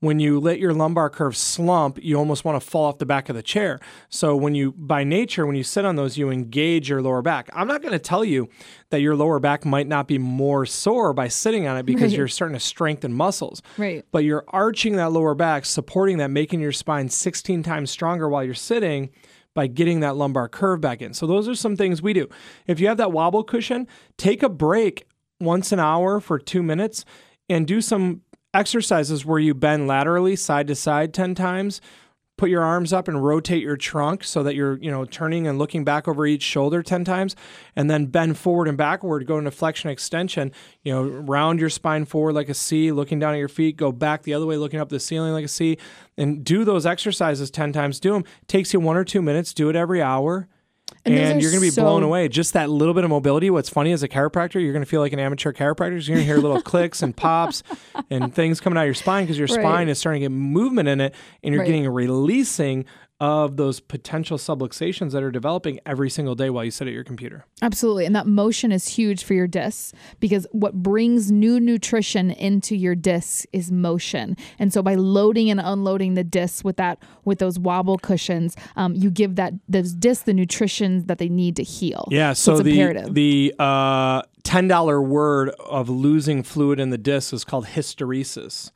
when 0.03 0.19
you 0.19 0.37
let 0.37 0.59
your 0.59 0.73
lumbar 0.73 1.09
curve 1.09 1.35
slump 1.35 1.97
you 2.03 2.17
almost 2.17 2.43
want 2.43 2.61
to 2.61 2.69
fall 2.69 2.85
off 2.85 2.97
the 2.97 3.05
back 3.05 3.29
of 3.29 3.35
the 3.35 3.41
chair 3.41 3.79
so 4.09 4.35
when 4.35 4.53
you 4.53 4.73
by 4.73 5.03
nature 5.03 5.45
when 5.47 5.55
you 5.55 5.63
sit 5.63 5.85
on 5.85 5.95
those 5.95 6.17
you 6.17 6.29
engage 6.29 6.89
your 6.89 7.01
lower 7.01 7.21
back 7.21 7.49
i'm 7.53 7.67
not 7.67 7.81
going 7.81 7.93
to 7.93 7.99
tell 7.99 8.23
you 8.25 8.49
that 8.89 8.99
your 8.99 9.15
lower 9.15 9.39
back 9.39 9.63
might 9.65 9.87
not 9.87 10.05
be 10.07 10.17
more 10.17 10.65
sore 10.65 11.13
by 11.13 11.27
sitting 11.29 11.67
on 11.67 11.77
it 11.77 11.85
because 11.85 12.11
Right. 12.11 12.17
you're 12.17 12.27
starting 12.27 12.55
to 12.55 12.59
strengthen 12.59 13.13
muscles 13.13 13.61
Right. 13.77 14.03
but 14.11 14.25
you're 14.25 14.43
arching 14.49 14.97
that 14.97 15.11
lower 15.13 15.33
back, 15.35 15.63
supporting 15.65 16.17
that, 16.17 16.29
making 16.31 16.59
your 16.59 16.73
spine 16.73 17.07
16 17.07 17.63
times 17.63 17.89
stronger 17.89 18.27
while 18.27 18.43
you're 18.43 18.53
sitting 18.53 19.09
by 19.53 19.67
getting 19.67 20.01
that 20.01 20.15
lumbar 20.17 20.49
curve 20.49 20.81
back 20.81 21.01
in. 21.01 21.13
So 21.13 21.25
those 21.27 21.47
are 21.47 21.55
some 21.55 21.75
things 21.77 22.01
we 22.01 22.11
do. 22.13 22.27
If 22.67 22.79
you 22.79 22.87
have 22.87 22.97
that 22.97 23.11
wobble 23.11 23.43
cushion, 23.43 23.87
take 24.17 24.43
a 24.43 24.49
break 24.49 25.05
once 25.39 25.71
an 25.71 25.79
hour 25.79 26.19
for 26.19 26.37
2 26.39 26.61
minutes 26.61 27.05
and 27.49 27.65
do 27.67 27.79
some 27.79 28.21
exercises 28.53 29.25
where 29.25 29.39
you 29.39 29.53
bend 29.53 29.87
laterally 29.87 30.35
side 30.35 30.67
to 30.67 30.75
side 30.75 31.13
10 31.13 31.35
times 31.35 31.81
put 32.37 32.49
your 32.49 32.63
arms 32.63 32.91
up 32.91 33.07
and 33.07 33.23
rotate 33.23 33.61
your 33.61 33.77
trunk 33.77 34.23
so 34.23 34.41
that 34.41 34.55
you're 34.55 34.77
you 34.79 34.89
know 34.89 35.05
turning 35.05 35.47
and 35.47 35.59
looking 35.59 35.83
back 35.83 36.07
over 36.07 36.25
each 36.25 36.41
shoulder 36.41 36.81
10 36.81 37.03
times 37.03 37.35
and 37.75 37.89
then 37.89 38.05
bend 38.07 38.37
forward 38.37 38.67
and 38.67 38.77
backward 38.77 39.25
go 39.27 39.37
into 39.37 39.51
flexion 39.51 39.89
extension 39.89 40.51
you 40.83 40.91
know 40.91 41.03
round 41.03 41.59
your 41.59 41.69
spine 41.69 42.05
forward 42.05 42.33
like 42.33 42.49
a 42.49 42.53
c 42.53 42.91
looking 42.91 43.19
down 43.19 43.33
at 43.33 43.37
your 43.37 43.47
feet 43.47 43.77
go 43.77 43.91
back 43.91 44.23
the 44.23 44.33
other 44.33 44.45
way 44.45 44.57
looking 44.57 44.79
up 44.79 44.89
the 44.89 44.99
ceiling 44.99 45.31
like 45.33 45.45
a 45.45 45.49
c 45.49 45.77
and 46.17 46.43
do 46.43 46.63
those 46.63 46.85
exercises 46.85 47.51
10 47.51 47.71
times 47.71 47.99
do 47.99 48.13
them 48.13 48.23
takes 48.47 48.73
you 48.73 48.79
one 48.79 48.97
or 48.97 49.03
two 49.03 49.21
minutes 49.21 49.53
do 49.53 49.69
it 49.69 49.75
every 49.75 50.01
hour 50.01 50.47
And 51.05 51.15
and, 51.15 51.41
you're 51.41 51.51
going 51.51 51.59
to 51.61 51.67
be 51.67 51.71
so- 51.71 51.81
blown 51.83 52.01
away. 52.03 52.29
Just 52.29 52.53
that 52.53 52.69
little 52.69 52.93
bit 52.93 53.03
of 53.03 53.09
mobility. 53.09 53.49
What's 53.49 53.67
funny 53.69 53.91
as 53.91 54.03
a 54.03 54.07
chiropractor, 54.07 54.61
you're 54.61 54.71
going 54.71 54.85
to 54.85 54.89
feel 54.89 55.01
like 55.01 55.11
an 55.11 55.19
amateur 55.19 55.51
chiropractor. 55.51 55.91
You're 56.07 56.15
going 56.15 56.19
to 56.19 56.23
hear 56.23 56.37
little 56.37 56.61
clicks 56.71 57.01
and 57.01 57.13
pops 57.15 57.61
and 58.09 58.33
things 58.33 58.61
coming 58.61 58.77
out 58.77 58.83
of 58.83 58.87
your 58.87 58.93
spine 58.93 59.25
because 59.25 59.37
your 59.37 59.47
Right. 59.47 59.59
spine 59.59 59.89
is 59.89 59.97
starting 59.99 60.21
to 60.21 60.29
get 60.29 60.31
movement 60.31 60.87
in 60.87 61.01
it, 61.01 61.13
and 61.43 61.53
you're 61.53 61.61
Right. 61.61 61.67
getting 61.67 61.85
a 61.85 61.91
releasing 61.91 62.85
of 63.19 63.55
those 63.55 63.79
potential 63.79 64.37
subluxations 64.37 65.11
that 65.11 65.23
are 65.23 65.31
developing 65.31 65.79
every 65.85 66.09
single 66.09 66.35
day 66.35 66.49
while 66.49 66.65
you 66.65 66.71
sit 66.71 66.87
at 66.87 66.93
your 66.93 67.03
computer. 67.03 67.45
Absolutely. 67.61 68.05
And 68.05 68.15
that 68.15 68.27
motion 68.27 68.71
is 68.71 68.87
huge 68.87 69.23
for 69.23 69.33
your 69.33 69.47
discs 69.47 69.93
because 70.19 70.45
what 70.51 70.73
brings 70.73 71.31
new 71.31 71.59
nutrition 71.59 72.31
into 72.31 72.75
your 72.75 72.95
discs 72.95 73.45
is 73.53 73.71
motion. 73.71 74.35
And 74.59 74.73
so 74.73 74.81
by 74.81 74.95
loading 74.95 75.49
and 75.49 75.61
unloading 75.61 76.15
the 76.15 76.23
discs 76.23 76.63
with 76.63 76.77
that 76.77 76.99
with 77.23 77.39
those 77.39 77.57
wobble 77.57 77.97
cushions, 77.97 78.57
um, 78.75 78.93
you 78.95 79.09
give 79.09 79.35
that 79.35 79.53
those 79.69 79.93
discs 79.93 80.25
the 80.25 80.33
nutrition 80.33 81.05
that 81.05 81.17
they 81.17 81.29
need 81.29 81.55
to 81.57 81.63
heal. 81.63 82.07
Yeah. 82.11 82.33
So, 82.33 82.53
it's 82.53 82.63
the 82.63 82.71
imperative. 82.71 83.13
the 83.13 83.53
uh, 83.57 84.23
ten 84.43 84.67
dollar 84.67 85.01
word 85.01 85.49
of 85.59 85.87
losing 85.89 86.43
fluid 86.43 86.79
in 86.79 86.89
the 86.89 86.97
disc 86.97 87.31
is 87.31 87.45
called 87.45 87.67
hysteresis. 87.67 88.71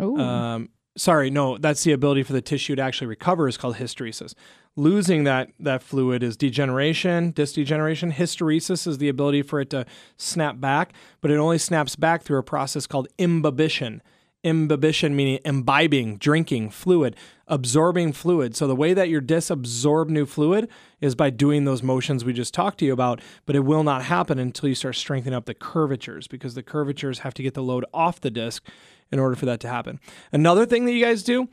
Ooh. 0.00 0.18
Um, 0.18 0.70
sorry, 0.96 1.30
no, 1.30 1.58
that's 1.58 1.84
the 1.84 1.92
ability 1.92 2.22
for 2.22 2.32
the 2.32 2.40
tissue 2.40 2.76
to 2.76 2.82
actually 2.82 3.06
recover 3.06 3.48
is 3.48 3.56
called 3.56 3.76
hysteresis. 3.76 4.34
Losing 4.74 5.24
that 5.24 5.50
that 5.60 5.82
fluid 5.82 6.22
is 6.22 6.36
degeneration, 6.36 7.30
disc 7.32 7.54
degeneration. 7.54 8.12
Hysteresis 8.12 8.86
is 8.86 8.98
the 8.98 9.08
ability 9.08 9.42
for 9.42 9.60
it 9.60 9.68
to 9.70 9.84
snap 10.16 10.60
back, 10.60 10.94
but 11.20 11.30
it 11.30 11.36
only 11.36 11.58
snaps 11.58 11.94
back 11.94 12.22
through 12.22 12.38
a 12.38 12.42
process 12.42 12.86
called 12.86 13.08
imbibition. 13.18 14.02
Imbibition 14.44 15.14
meaning 15.14 15.38
imbibing, 15.44 16.16
drinking 16.16 16.70
fluid, 16.70 17.16
absorbing 17.46 18.12
fluid. 18.12 18.56
So 18.56 18.66
the 18.66 18.74
way 18.74 18.92
that 18.94 19.08
your 19.08 19.20
discs 19.20 19.50
absorb 19.50 20.08
new 20.08 20.26
fluid 20.26 20.68
is 21.00 21.14
by 21.14 21.30
doing 21.30 21.64
those 21.64 21.82
motions 21.82 22.24
we 22.24 22.32
just 22.32 22.52
talked 22.52 22.78
to 22.78 22.84
you 22.84 22.92
about, 22.92 23.20
but 23.46 23.54
it 23.54 23.60
will 23.60 23.84
not 23.84 24.04
happen 24.04 24.38
until 24.38 24.68
you 24.68 24.74
start 24.74 24.96
strengthening 24.96 25.34
up 25.34 25.44
the 25.44 25.54
curvatures 25.54 26.26
because 26.26 26.54
the 26.54 26.62
curvatures 26.62 27.20
have 27.20 27.34
to 27.34 27.42
get 27.42 27.54
the 27.54 27.62
load 27.62 27.84
off 27.94 28.20
the 28.20 28.30
disc 28.30 28.66
in 29.12 29.18
order 29.18 29.36
for 29.36 29.46
that 29.46 29.60
to 29.60 29.68
happen. 29.68 30.00
Another 30.32 30.66
thing 30.66 30.86
that 30.86 30.92
you 30.92 31.04
guys 31.04 31.22
do, 31.22 31.48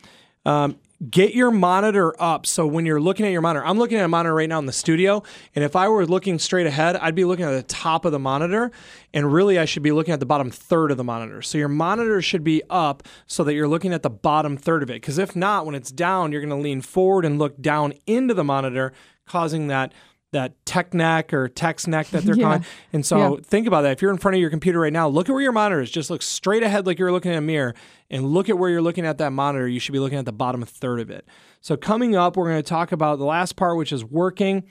um, 0.46 0.78
get 1.08 1.34
your 1.34 1.50
monitor 1.50 2.14
up. 2.22 2.46
So 2.46 2.68
when 2.68 2.86
you're 2.86 3.00
looking 3.00 3.26
at 3.26 3.32
your 3.32 3.42
monitor, 3.42 3.66
I'm 3.66 3.78
looking 3.78 3.98
at 3.98 4.04
a 4.04 4.10
monitor 4.10 4.36
right 4.36 4.50
now 4.50 4.60
in 4.60 4.66
the 4.66 4.74
studio, 4.74 5.24
and 5.56 5.64
if 5.64 5.76
I 5.76 5.88
were 5.88 6.06
looking 6.06 6.40
straight 6.40 6.68
ahead, 6.68 6.98
I'd 6.98 7.16
be 7.16 7.24
looking 7.24 7.46
at 7.46 7.52
the 7.52 7.64
top 7.64 8.04
of 8.04 8.12
the 8.12 8.20
monitor, 8.20 8.72
and 9.14 9.32
really 9.32 9.58
I 9.58 9.66
should 9.66 9.84
be 9.84 9.94
looking 9.94 10.14
at 10.14 10.20
the 10.20 10.26
bottom 10.26 10.52
third 10.52 10.92
of 10.92 10.98
the 10.98 11.04
monitor. 11.04 11.42
So 11.42 11.58
your 11.58 11.70
monitor 11.70 12.22
should 12.22 12.44
be 12.44 12.64
up 12.70 13.04
so 13.28 13.44
that 13.46 13.54
you're 13.54 13.68
looking 13.68 13.94
at 13.94 14.04
the 14.04 14.10
bottom 14.10 14.58
third 14.58 14.84
of 14.84 14.90
it. 14.90 14.96
Because 14.96 15.18
if 15.18 15.36
not, 15.36 15.66
when 15.66 15.76
it's 15.76 15.92
down, 15.92 16.32
you're 16.32 16.42
going 16.42 16.50
to 16.50 16.56
lean 16.56 16.82
forward 16.82 17.24
and 17.24 17.40
look 17.40 17.62
down 17.62 17.94
into 18.06 18.34
the 18.34 18.44
monitor, 18.44 18.92
causing 19.26 19.68
that 19.68 19.94
that 20.32 20.54
tech 20.66 20.94
neck 20.94 21.34
or 21.34 21.48
text 21.48 21.88
neck 21.88 22.08
that 22.10 22.24
they're 22.24 22.36
Yeah. 22.38 22.44
calling. 22.46 22.66
And 22.94 23.06
so 23.06 23.18
Yeah. 23.36 23.42
think 23.44 23.66
about 23.68 23.82
that. 23.82 23.94
If 23.94 24.02
you're 24.02 24.12
in 24.12 24.18
front 24.18 24.36
of 24.36 24.42
your 24.42 24.50
computer 24.52 24.80
right 24.80 24.94
now, 24.94 25.08
look 25.08 25.28
at 25.28 25.32
where 25.34 25.42
your 25.42 25.52
monitor 25.52 25.82
is. 25.82 25.90
Just 25.90 26.10
look 26.10 26.22
straight 26.22 26.62
ahead 26.64 26.86
like 26.86 27.00
you're 27.00 27.12
looking 27.12 27.32
at 27.32 27.38
a 27.38 27.42
mirror 27.42 27.74
and 28.12 28.26
look 28.28 28.48
at 28.50 28.58
where 28.58 28.70
you're 28.70 28.82
looking 28.82 29.06
at 29.06 29.18
that 29.18 29.32
monitor. 29.32 29.68
You 29.68 29.80
should 29.80 29.94
be 29.94 30.00
looking 30.00 30.20
at 30.20 30.26
the 30.26 30.32
bottom 30.32 30.64
third 30.64 31.00
of 31.00 31.10
it. 31.10 31.26
So 31.62 31.76
coming 31.76 32.16
up, 32.16 32.38
we're 32.38 32.50
going 32.50 32.62
to 32.62 32.68
talk 32.70 32.92
about 32.92 33.18
the 33.18 33.26
last 33.26 33.56
part, 33.56 33.78
which 33.78 33.92
is 33.92 34.06
working. 34.06 34.64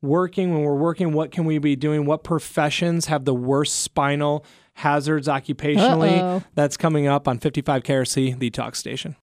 Working, 0.00 0.52
when 0.52 0.62
we're 0.62 0.74
working, 0.74 1.12
what 1.12 1.30
can 1.30 1.44
we 1.44 1.58
be 1.58 1.76
doing? 1.76 2.06
What 2.06 2.24
professions 2.24 3.06
have 3.06 3.24
the 3.24 3.34
worst 3.34 3.80
spinal 3.80 4.44
hazards 4.74 5.28
occupationally? 5.28 6.18
Uh-oh. 6.18 6.42
That's 6.56 6.76
coming 6.76 7.06
up 7.06 7.28
on 7.28 7.38
55 7.38 7.84
KRC, 7.84 8.36
the 8.38 8.50
talk 8.50 8.74
station. 8.74 9.14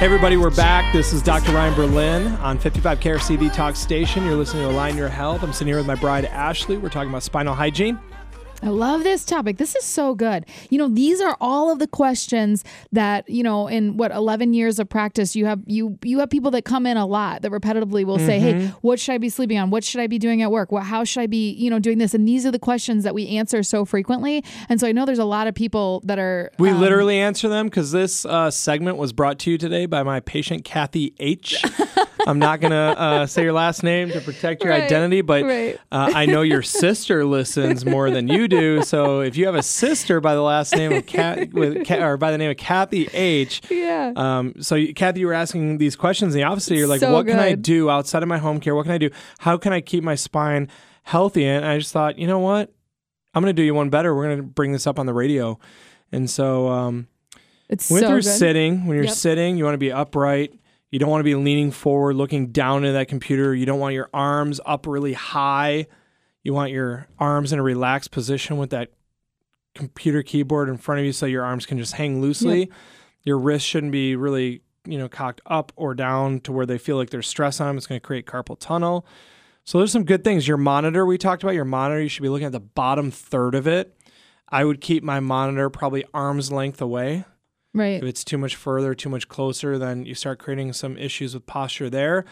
Hey, 0.00 0.06
everybody, 0.06 0.38
we're 0.38 0.48
back. 0.48 0.94
This 0.94 1.12
is 1.12 1.20
Dr. 1.20 1.52
Ryan 1.52 1.74
Berlin 1.74 2.28
on 2.36 2.58
55 2.58 3.00
KRC, 3.00 3.38
the 3.38 3.50
talk 3.50 3.76
station. 3.76 4.24
You're 4.24 4.34
listening 4.34 4.62
to 4.62 4.70
Align 4.70 4.96
Your 4.96 5.10
Health. 5.10 5.42
I'm 5.42 5.52
sitting 5.52 5.66
here 5.66 5.76
with 5.76 5.86
my 5.86 5.94
bride, 5.94 6.24
Ashley. 6.24 6.78
We're 6.78 6.88
talking 6.88 7.10
about 7.10 7.22
spinal 7.22 7.54
hygiene. 7.54 7.98
I 8.62 8.68
love 8.68 9.04
this 9.04 9.24
topic. 9.24 9.56
This 9.56 9.74
is 9.74 9.84
so 9.84 10.14
good. 10.14 10.44
You 10.68 10.78
know, 10.78 10.88
these 10.88 11.20
are 11.20 11.36
all 11.40 11.70
of 11.72 11.78
the 11.78 11.86
questions 11.86 12.62
that, 12.92 13.28
you 13.28 13.42
know, 13.42 13.68
in 13.68 13.96
what 13.96 14.10
11 14.10 14.52
years 14.52 14.78
of 14.78 14.88
practice, 14.88 15.34
you 15.34 15.46
have 15.46 15.60
you 15.66 15.98
you 16.04 16.18
have 16.18 16.28
people 16.28 16.50
that 16.50 16.64
come 16.64 16.84
in 16.86 16.96
a 16.96 17.06
lot 17.06 17.42
that 17.42 17.52
repetitively 17.52 18.04
will 18.04 18.18
say, 18.18 18.38
"Hey, 18.38 18.66
what 18.82 19.00
should 19.00 19.12
I 19.14 19.18
be 19.18 19.28
sleeping 19.30 19.58
on? 19.58 19.70
What 19.70 19.82
should 19.82 20.00
I 20.00 20.06
be 20.06 20.18
doing 20.18 20.42
at 20.42 20.50
work? 20.50 20.72
What 20.72 20.84
how 20.84 21.04
should 21.04 21.20
I 21.20 21.26
be, 21.26 21.52
you 21.52 21.70
know, 21.70 21.78
doing 21.78 21.98
this?" 21.98 22.12
And 22.12 22.28
these 22.28 22.44
are 22.44 22.50
the 22.50 22.58
questions 22.58 23.04
that 23.04 23.14
we 23.14 23.28
answer 23.28 23.62
so 23.62 23.84
frequently. 23.84 24.44
And 24.68 24.78
so 24.78 24.86
I 24.86 24.92
know 24.92 25.06
there's 25.06 25.18
a 25.18 25.24
lot 25.24 25.46
of 25.46 25.54
people 25.54 26.02
that 26.04 26.18
are 26.18 26.52
We 26.58 26.68
um, 26.70 26.80
literally 26.80 27.18
answer 27.18 27.48
them 27.48 27.66
because 27.66 27.92
this 27.92 28.26
uh, 28.26 28.50
segment 28.50 28.98
was 28.98 29.12
brought 29.12 29.38
to 29.40 29.50
you 29.50 29.58
today 29.58 29.86
by 29.86 30.02
my 30.02 30.20
patient, 30.20 30.64
Kathy 30.64 31.14
H. 31.18 31.64
I'm 32.26 32.38
not 32.38 32.60
going 32.60 32.72
to 32.72 32.76
uh, 32.76 33.26
say 33.26 33.42
your 33.42 33.54
last 33.54 33.82
name 33.82 34.10
to 34.10 34.20
protect 34.20 34.62
your 34.62 34.72
Right, 34.72 34.82
identity, 34.82 35.22
but 35.22 35.42
right. 35.42 35.78
uh, 35.90 36.12
I 36.14 36.26
know 36.26 36.42
your 36.42 36.60
sister 36.60 37.24
listens 37.24 37.86
more 37.86 38.10
than 38.10 38.28
you 38.28 38.46
do. 38.50 38.82
So 38.82 39.20
if 39.20 39.36
you 39.36 39.46
have 39.46 39.54
a 39.54 39.62
sister 39.62 40.20
by 40.20 40.34
the 40.34 40.42
last 40.42 40.74
name 40.76 40.92
of 40.92 41.06
Cat, 41.06 41.52
with, 41.54 41.90
or 41.90 42.16
by 42.18 42.30
the 42.30 42.36
name 42.38 42.50
of 42.50 42.56
Kathy 42.58 43.06
H, 43.14 43.62
Yeah. 43.70 44.12
Um, 44.16 44.54
so 44.60 44.74
you- 44.74 44.92
Kathy, 44.92 45.20
you 45.20 45.26
were 45.26 45.32
asking 45.32 45.78
these 45.78 45.96
questions 45.96 46.34
in 46.34 46.40
the 46.40 46.44
office. 46.46 46.70
You're 46.70 46.86
like, 46.86 47.00
So 47.00 47.12
what 47.12 47.26
can 47.26 47.38
I 47.38 47.54
do 47.54 47.88
outside 47.88 48.22
of 48.22 48.28
my 48.28 48.38
home 48.38 48.60
care? 48.60 48.74
What 48.74 48.82
can 48.82 48.92
I 48.92 48.98
do? 48.98 49.10
How 49.38 49.56
can 49.56 49.72
I 49.72 49.80
keep 49.80 50.04
my 50.04 50.14
spine 50.16 50.68
healthy? 51.04 51.44
And 51.46 51.64
I 51.64 51.78
just 51.78 51.92
thought, 51.92 52.18
you 52.18 52.26
know 52.26 52.40
what? 52.40 52.72
I'm 53.34 53.42
going 53.42 53.54
to 53.54 53.60
do 53.60 53.64
you 53.64 53.74
one 53.74 53.90
better. 53.90 54.14
We're 54.14 54.24
going 54.26 54.36
to 54.38 54.42
bring 54.42 54.72
this 54.72 54.86
up 54.86 54.98
on 54.98 55.06
the 55.06 55.14
radio. 55.14 55.58
And 56.12 56.28
so 56.28 56.68
um, 56.68 57.06
It's 57.68 57.90
when 57.90 58.02
so 58.02 58.08
you're 58.08 58.16
good. 58.18 58.24
sitting, 58.24 58.86
when 58.86 58.96
you're 58.96 59.04
Yep. 59.06 59.14
sitting, 59.14 59.56
you 59.56 59.64
want 59.64 59.74
to 59.74 59.78
be 59.78 59.92
upright. 59.92 60.52
You 60.90 60.98
don't 60.98 61.08
want 61.10 61.20
to 61.20 61.24
be 61.24 61.36
leaning 61.36 61.70
forward, 61.70 62.16
looking 62.16 62.48
down 62.48 62.78
into 62.78 62.94
that 62.94 63.06
computer. 63.06 63.54
You 63.54 63.64
don't 63.64 63.78
want 63.78 63.94
your 63.94 64.10
arms 64.12 64.60
up 64.66 64.88
really 64.88 65.12
high. 65.12 65.86
You 66.42 66.54
want 66.54 66.70
your 66.72 67.06
arms 67.18 67.52
in 67.52 67.58
a 67.58 67.62
relaxed 67.62 68.10
position 68.10 68.56
with 68.56 68.70
that 68.70 68.92
computer 69.74 70.22
keyboard 70.22 70.68
in 70.68 70.76
front 70.76 71.00
of 71.00 71.06
you 71.06 71.12
so 71.12 71.26
your 71.26 71.44
arms 71.44 71.66
can 71.66 71.78
just 71.78 71.94
hang 71.94 72.20
loosely. 72.20 72.70
Your 73.22 73.38
wrists 73.38 73.68
shouldn't 73.68 73.92
be 73.92 74.16
really, 74.16 74.62
you 74.84 74.98
know, 74.98 75.08
cocked 75.08 75.40
up 75.46 75.72
or 75.76 75.94
down 75.94 76.40
to 76.40 76.52
where 76.52 76.66
they 76.66 76.78
feel 76.78 76.96
like 76.96 77.10
there's 77.10 77.28
stress 77.28 77.60
on 77.60 77.68
them. 77.68 77.76
It's 77.76 77.86
going 77.86 78.00
to 78.00 78.06
create 78.06 78.26
carpal 78.26 78.58
tunnel. 78.58 79.06
So 79.64 79.78
there's 79.78 79.92
some 79.92 80.04
good 80.04 80.24
things. 80.24 80.48
Your 80.48 80.56
monitor, 80.56 81.04
we 81.04 81.18
talked 81.18 81.42
about 81.42 81.54
your 81.54 81.66
monitor, 81.66 82.00
you 82.00 82.08
should 82.08 82.22
be 82.22 82.28
looking 82.28 82.46
at 82.46 82.52
the 82.52 82.60
bottom 82.60 83.10
third 83.10 83.54
of 83.54 83.66
it. 83.68 83.94
I 84.48 84.64
would 84.64 84.80
keep 84.80 85.04
my 85.04 85.20
monitor 85.20 85.70
probably 85.70 86.04
arm's 86.12 86.50
length 86.50 86.80
away. 86.80 87.24
Right. 87.72 88.02
If 88.02 88.04
it's 88.04 88.24
too 88.24 88.38
much 88.38 88.56
further, 88.56 88.94
too 88.94 89.08
much 89.08 89.28
closer, 89.28 89.78
then 89.78 90.04
you 90.04 90.14
start 90.14 90.40
creating 90.40 90.72
some 90.72 90.96
issues 90.96 91.34
with 91.34 91.46
posture 91.46 91.88
there. 91.88 92.24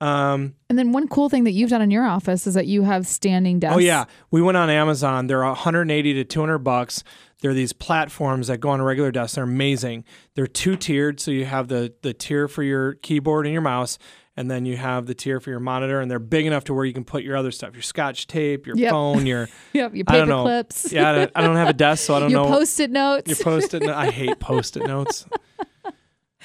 Um, 0.00 0.54
And 0.70 0.78
then 0.78 0.92
one 0.92 1.08
cool 1.08 1.28
thing 1.28 1.42
that 1.44 1.50
you've 1.52 1.70
done 1.70 1.82
in 1.82 1.90
your 1.90 2.04
office 2.04 2.46
is 2.46 2.54
that 2.54 2.66
you 2.68 2.82
have 2.82 3.06
standing 3.06 3.58
desks. 3.58 3.74
Oh 3.76 3.80
yeah, 3.80 4.04
we 4.30 4.40
went 4.40 4.56
on 4.56 4.70
Amazon. 4.70 5.26
They're 5.26 5.42
180 5.44 6.14
to 6.14 6.24
200 6.24 6.58
bucks. 6.58 7.02
They're 7.40 7.54
these 7.54 7.72
platforms 7.72 8.46
that 8.48 8.58
go 8.58 8.68
on 8.70 8.80
a 8.80 8.84
regular 8.84 9.10
desk. 9.10 9.34
They're 9.36 9.44
amazing. 9.44 10.04
They're 10.34 10.46
two 10.46 10.76
tiered, 10.76 11.18
so 11.20 11.30
you 11.30 11.44
have 11.46 11.68
the 11.68 11.94
the 12.02 12.12
tier 12.14 12.48
for 12.48 12.62
your 12.62 12.94
keyboard 12.94 13.46
and 13.46 13.52
your 13.52 13.62
mouse, 13.62 13.96
and 14.36 14.50
then 14.50 14.66
you 14.66 14.76
have 14.76 15.06
the 15.06 15.14
tier 15.14 15.38
for 15.40 15.50
your 15.50 15.60
monitor. 15.60 16.00
And 16.00 16.08
they're 16.10 16.18
big 16.18 16.46
enough 16.46 16.64
to 16.64 16.74
where 16.74 16.84
you 16.84 16.92
can 16.92 17.04
put 17.04 17.22
your 17.24 17.36
other 17.36 17.50
stuff, 17.52 17.74
your 17.74 17.82
Scotch 17.82 18.26
tape, 18.28 18.66
your 18.66 18.76
Yep. 18.76 18.90
phone, 18.90 19.26
your 19.26 19.48
Yep. 19.72 19.94
Your 19.94 20.04
I 20.08 20.12
don't 20.16 20.26
paper 20.26 20.26
know. 20.26 20.42
clips. 20.44 20.92
yeah. 20.92 21.10
I 21.10 21.14
don't, 21.14 21.30
I 21.36 21.40
don't 21.42 21.56
have 21.56 21.68
a 21.68 21.72
desk, 21.72 22.04
so 22.06 22.14
I 22.14 22.20
don't 22.20 22.30
Your 22.30 22.44
know 22.44 22.50
post-it 22.50 22.90
notes. 22.90 23.28
your 23.28 23.36
post-it. 23.44 23.82
no- 23.84 23.94
I 23.96 24.10
hate 24.10 24.38
post-it 24.40 24.84
notes. 24.86 25.26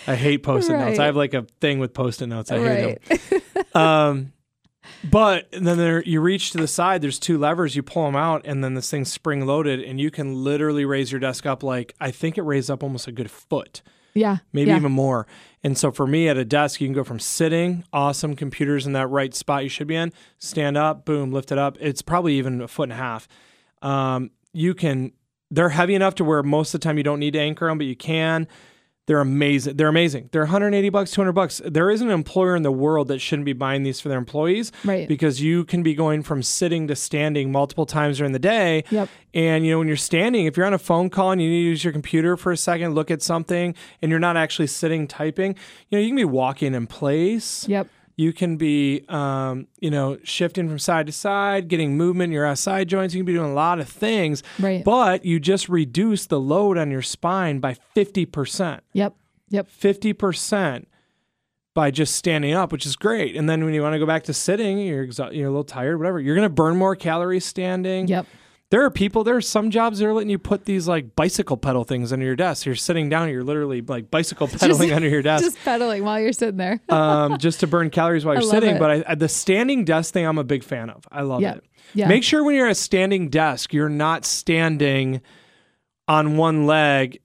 I 0.07 0.15
hate 0.15 0.43
post-it 0.43 0.77
notes. 0.77 0.99
I 0.99 1.05
have 1.05 1.15
like 1.15 1.33
a 1.33 1.45
thing 1.61 1.79
with 1.79 1.93
post-it 1.93 2.27
notes. 2.27 2.51
I 2.51 2.59
hate 2.59 3.05
them. 3.05 3.41
Um, 3.75 4.33
but 5.03 5.47
then 5.51 5.77
there, 5.77 6.03
you 6.03 6.21
reach 6.21 6.51
to 6.51 6.57
the 6.57 6.67
side. 6.67 7.01
There's 7.01 7.19
two 7.19 7.37
levers. 7.37 7.75
You 7.75 7.83
pull 7.83 8.05
them 8.05 8.15
out, 8.15 8.43
and 8.45 8.63
then 8.63 8.73
this 8.73 8.89
thing's 8.89 9.11
spring 9.11 9.45
loaded, 9.45 9.81
and 9.81 9.99
you 9.99 10.11
can 10.11 10.43
literally 10.43 10.85
raise 10.85 11.11
your 11.11 11.19
desk 11.19 11.45
up 11.45 11.63
like 11.63 11.95
I 11.99 12.11
think 12.11 12.37
it 12.37 12.43
raised 12.43 12.69
up 12.69 12.83
almost 12.83 13.07
a 13.07 13.11
good 13.11 13.31
foot, 13.31 13.81
yeah. 14.13 14.37
maybe 14.51 14.69
yeah. 14.69 14.77
even 14.77 14.91
more. 14.91 15.27
And 15.63 15.77
so 15.77 15.91
for 15.91 16.05
me 16.05 16.27
at 16.27 16.37
a 16.37 16.45
desk, 16.45 16.81
you 16.81 16.87
can 16.87 16.93
go 16.93 17.03
from 17.03 17.19
sitting, 17.19 17.83
awesome 17.91 18.35
computers 18.35 18.85
in 18.85 18.93
that 18.93 19.07
right 19.07 19.33
spot 19.33 19.63
you 19.63 19.69
should 19.69 19.87
be 19.87 19.95
in, 19.95 20.11
stand 20.37 20.77
up, 20.77 21.05
boom, 21.05 21.31
lift 21.31 21.51
it 21.51 21.57
up. 21.57 21.77
It's 21.79 22.01
probably 22.01 22.35
even 22.35 22.61
a 22.61 22.67
foot 22.67 22.83
and 22.83 22.93
a 22.93 22.97
half. 22.97 23.27
Um, 23.81 24.31
you 24.53 24.73
can. 24.73 25.13
They're 25.51 25.69
heavy 25.69 25.93
enough 25.93 26.15
to 26.15 26.23
where 26.23 26.41
most 26.41 26.73
of 26.73 26.81
the 26.81 26.85
time 26.85 26.97
you 26.97 27.03
don't 27.03 27.19
need 27.19 27.33
to 27.33 27.39
anchor 27.39 27.67
them, 27.67 27.77
but 27.77 27.85
you 27.85 27.95
can. 27.95 28.47
They're 29.05 29.19
amazing. 29.19 29.75
They're 29.75 29.89
amazing. 29.89 30.29
They're 30.31 30.43
180 30.43 30.89
bucks, 30.89 31.11
200 31.11 31.33
bucks. 31.33 31.61
There 31.65 31.91
isn't 31.91 32.07
an 32.07 32.13
employer 32.13 32.55
in 32.55 32.63
the 32.63 32.71
world 32.71 33.09
that 33.09 33.19
shouldn't 33.19 33.45
be 33.45 33.51
buying 33.51 33.83
these 33.83 33.99
for 33.99 34.07
their 34.07 34.17
employees, 34.17 34.71
Right. 34.85 35.07
Because 35.07 35.41
you 35.41 35.65
can 35.65 35.83
be 35.83 35.93
going 35.93 36.23
from 36.23 36.41
sitting 36.41 36.87
to 36.87 36.95
standing 36.95 37.51
multiple 37.51 37.85
times 37.85 38.19
during 38.19 38.31
the 38.31 38.39
day. 38.39 38.85
Yep. 38.89 39.09
And 39.33 39.65
you 39.65 39.71
know 39.71 39.79
when 39.79 39.87
you're 39.87 39.97
standing, 39.97 40.45
if 40.45 40.55
you're 40.55 40.65
on 40.65 40.73
a 40.73 40.79
phone 40.79 41.09
call 41.09 41.31
and 41.31 41.41
you 41.41 41.49
need 41.49 41.63
to 41.63 41.69
use 41.69 41.83
your 41.83 41.91
computer 41.91 42.37
for 42.37 42.51
a 42.51 42.57
second, 42.57 42.95
look 42.95 43.11
at 43.11 43.21
something, 43.21 43.75
and 44.01 44.09
you're 44.09 44.19
not 44.19 44.37
actually 44.37 44.67
sitting 44.67 45.07
typing, 45.07 45.55
you 45.89 45.97
know 45.97 46.01
you 46.01 46.07
can 46.07 46.15
be 46.15 46.25
walking 46.25 46.73
in 46.73 46.87
place. 46.87 47.67
Yep. 47.67 47.87
You 48.15 48.31
can 48.33 48.57
be, 48.57 49.03
um, 49.09 49.67
you 49.79 49.89
know, 49.89 50.17
shifting 50.23 50.67
from 50.69 50.77
side 50.79 51.07
to 51.07 51.11
side, 51.11 51.67
getting 51.67 51.97
movement 51.97 52.29
in 52.29 52.33
your 52.33 52.55
SI 52.55 52.85
joints. 52.85 53.13
You 53.15 53.19
can 53.21 53.25
be 53.25 53.33
doing 53.33 53.49
a 53.51 53.53
lot 53.55 53.79
of 53.79 53.89
things, 53.89 54.43
Right. 54.59 54.83
but 54.83 55.25
you 55.25 55.39
just 55.39 55.67
reduce 55.67 56.27
the 56.27 56.39
load 56.39 56.77
on 56.77 56.91
your 56.91 57.01
spine 57.01 57.59
by 57.59 57.75
50%. 57.95 58.81
Yep. 58.93 59.15
Yep. 59.49 59.67
50% 59.67 60.85
by 61.73 61.89
just 61.89 62.15
standing 62.15 62.53
up, 62.53 62.71
which 62.71 62.85
is 62.85 62.95
great. 62.95 63.35
And 63.35 63.49
then 63.49 63.65
when 63.65 63.73
you 63.73 63.81
want 63.81 63.93
to 63.93 63.99
go 63.99 64.05
back 64.05 64.23
to 64.25 64.33
sitting, 64.33 64.77
you're, 64.77 65.07
exa- 65.07 65.35
you're 65.35 65.47
a 65.47 65.51
little 65.51 65.63
tired, 65.63 65.97
whatever. 65.97 66.19
You're 66.19 66.35
going 66.35 66.45
to 66.47 66.53
burn 66.53 66.75
more 66.77 66.95
calories 66.95 67.45
standing. 67.45 68.07
Yep. 68.07 68.27
There 68.73 68.83
are 68.85 68.89
people, 68.89 69.23
there 69.23 69.35
are 69.35 69.41
some 69.41 69.69
jobs 69.69 69.99
that 69.99 70.07
are 70.07 70.13
letting 70.15 70.31
you 70.31 70.39
put 70.39 70.65
these 70.65 70.87
like 70.87 71.15
bicycle 71.15 71.57
pedal 71.57 71.83
things 71.83 72.11
under 72.11 72.25
your 72.25 72.35
desk. 72.35 72.65
You're 72.65 72.73
sitting 72.73 73.07
down, 73.07 73.29
you're 73.29 73.43
literally 73.43 73.81
like 73.81 74.09
bicycle 74.09 74.47
pedaling 74.47 74.91
under 74.91 75.07
your 75.07 75.21
desk 75.21 75.43
Just 75.43 75.59
pedaling 75.63 76.03
while 76.03 76.19
you're 76.19 76.33
sitting 76.33 76.57
there. 76.57 76.79
um, 76.89 77.37
just 77.37 77.59
to 77.59 77.67
burn 77.67 77.91
calories 77.91 78.25
while 78.25 78.33
you're 78.41 78.41
sitting. 78.41 78.77
it. 78.77 78.79
But 78.79 78.89
I, 78.89 79.03
I- 79.09 79.13
the 79.15 79.29
standing 79.29 79.85
desk 79.85 80.11
thing, 80.11 80.25
I'm 80.25 80.39
a 80.39 80.43
big 80.43 80.63
fan 80.63 80.89
of. 80.89 81.03
I 81.11 81.21
love 81.21 81.41
Yeah. 81.41 81.53
it. 81.57 81.65
Yeah. 81.93 82.07
Make 82.07 82.23
sure 82.23 82.43
when 82.43 82.55
you're 82.55 82.65
at 82.65 82.71
a 82.71 82.75
standing 82.75 83.29
desk, 83.29 83.73
you're 83.73 83.89
not 83.89 84.25
standing 84.25 85.21
on 86.07 86.37
one 86.37 86.65
leg 86.65 87.19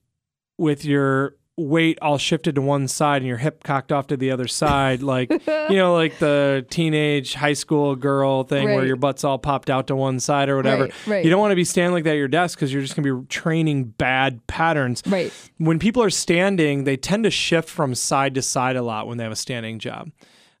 with 0.59 0.85
your 0.85 1.35
weight 1.59 1.97
all 2.01 2.17
shifted 2.17 2.55
to 2.55 2.61
one 2.61 2.87
side 2.87 3.17
and 3.17 3.27
your 3.27 3.37
hip 3.37 3.63
cocked 3.63 3.91
off 3.91 4.07
to 4.07 4.17
the 4.17 4.31
other 4.31 4.47
side, 4.47 5.01
like 5.03 5.29
you 5.29 5.75
know, 5.75 5.93
like 5.93 6.17
the 6.19 6.65
teenage 6.69 7.33
high 7.33 7.53
school 7.53 7.95
girl 7.95 8.43
thing 8.43 8.65
where 8.65 8.85
your 8.85 8.95
butt's 8.95 9.23
all 9.23 9.37
popped 9.37 9.69
out 9.69 9.87
to 9.87 9.95
one 9.95 10.19
side 10.19 10.49
or 10.49 10.55
whatever. 10.57 10.83
Right, 10.83 10.93
right. 11.07 11.23
You 11.25 11.29
don't 11.29 11.39
want 11.39 11.51
to 11.51 11.55
be 11.55 11.63
standing 11.65 11.93
like 11.93 12.05
that 12.05 12.11
at 12.11 12.17
your 12.17 12.27
desk 12.27 12.57
because 12.57 12.71
you're 12.71 12.81
just 12.81 12.95
gonna 12.95 13.13
be 13.13 13.25
training 13.27 13.85
bad 13.85 14.45
patterns 14.47 15.03
Right. 15.05 15.31
when 15.57 15.79
people 15.79 16.01
are 16.03 16.09
standing, 16.09 16.83
they 16.85 16.97
tend 16.97 17.23
to 17.25 17.31
shift 17.31 17.69
from 17.69 17.93
side 17.95 18.35
to 18.35 18.41
side 18.41 18.75
a 18.75 18.81
lot 18.81 19.07
when 19.07 19.17
they 19.17 19.23
have 19.23 19.33
a 19.33 19.35
standing 19.37 19.79
job. 19.79 20.11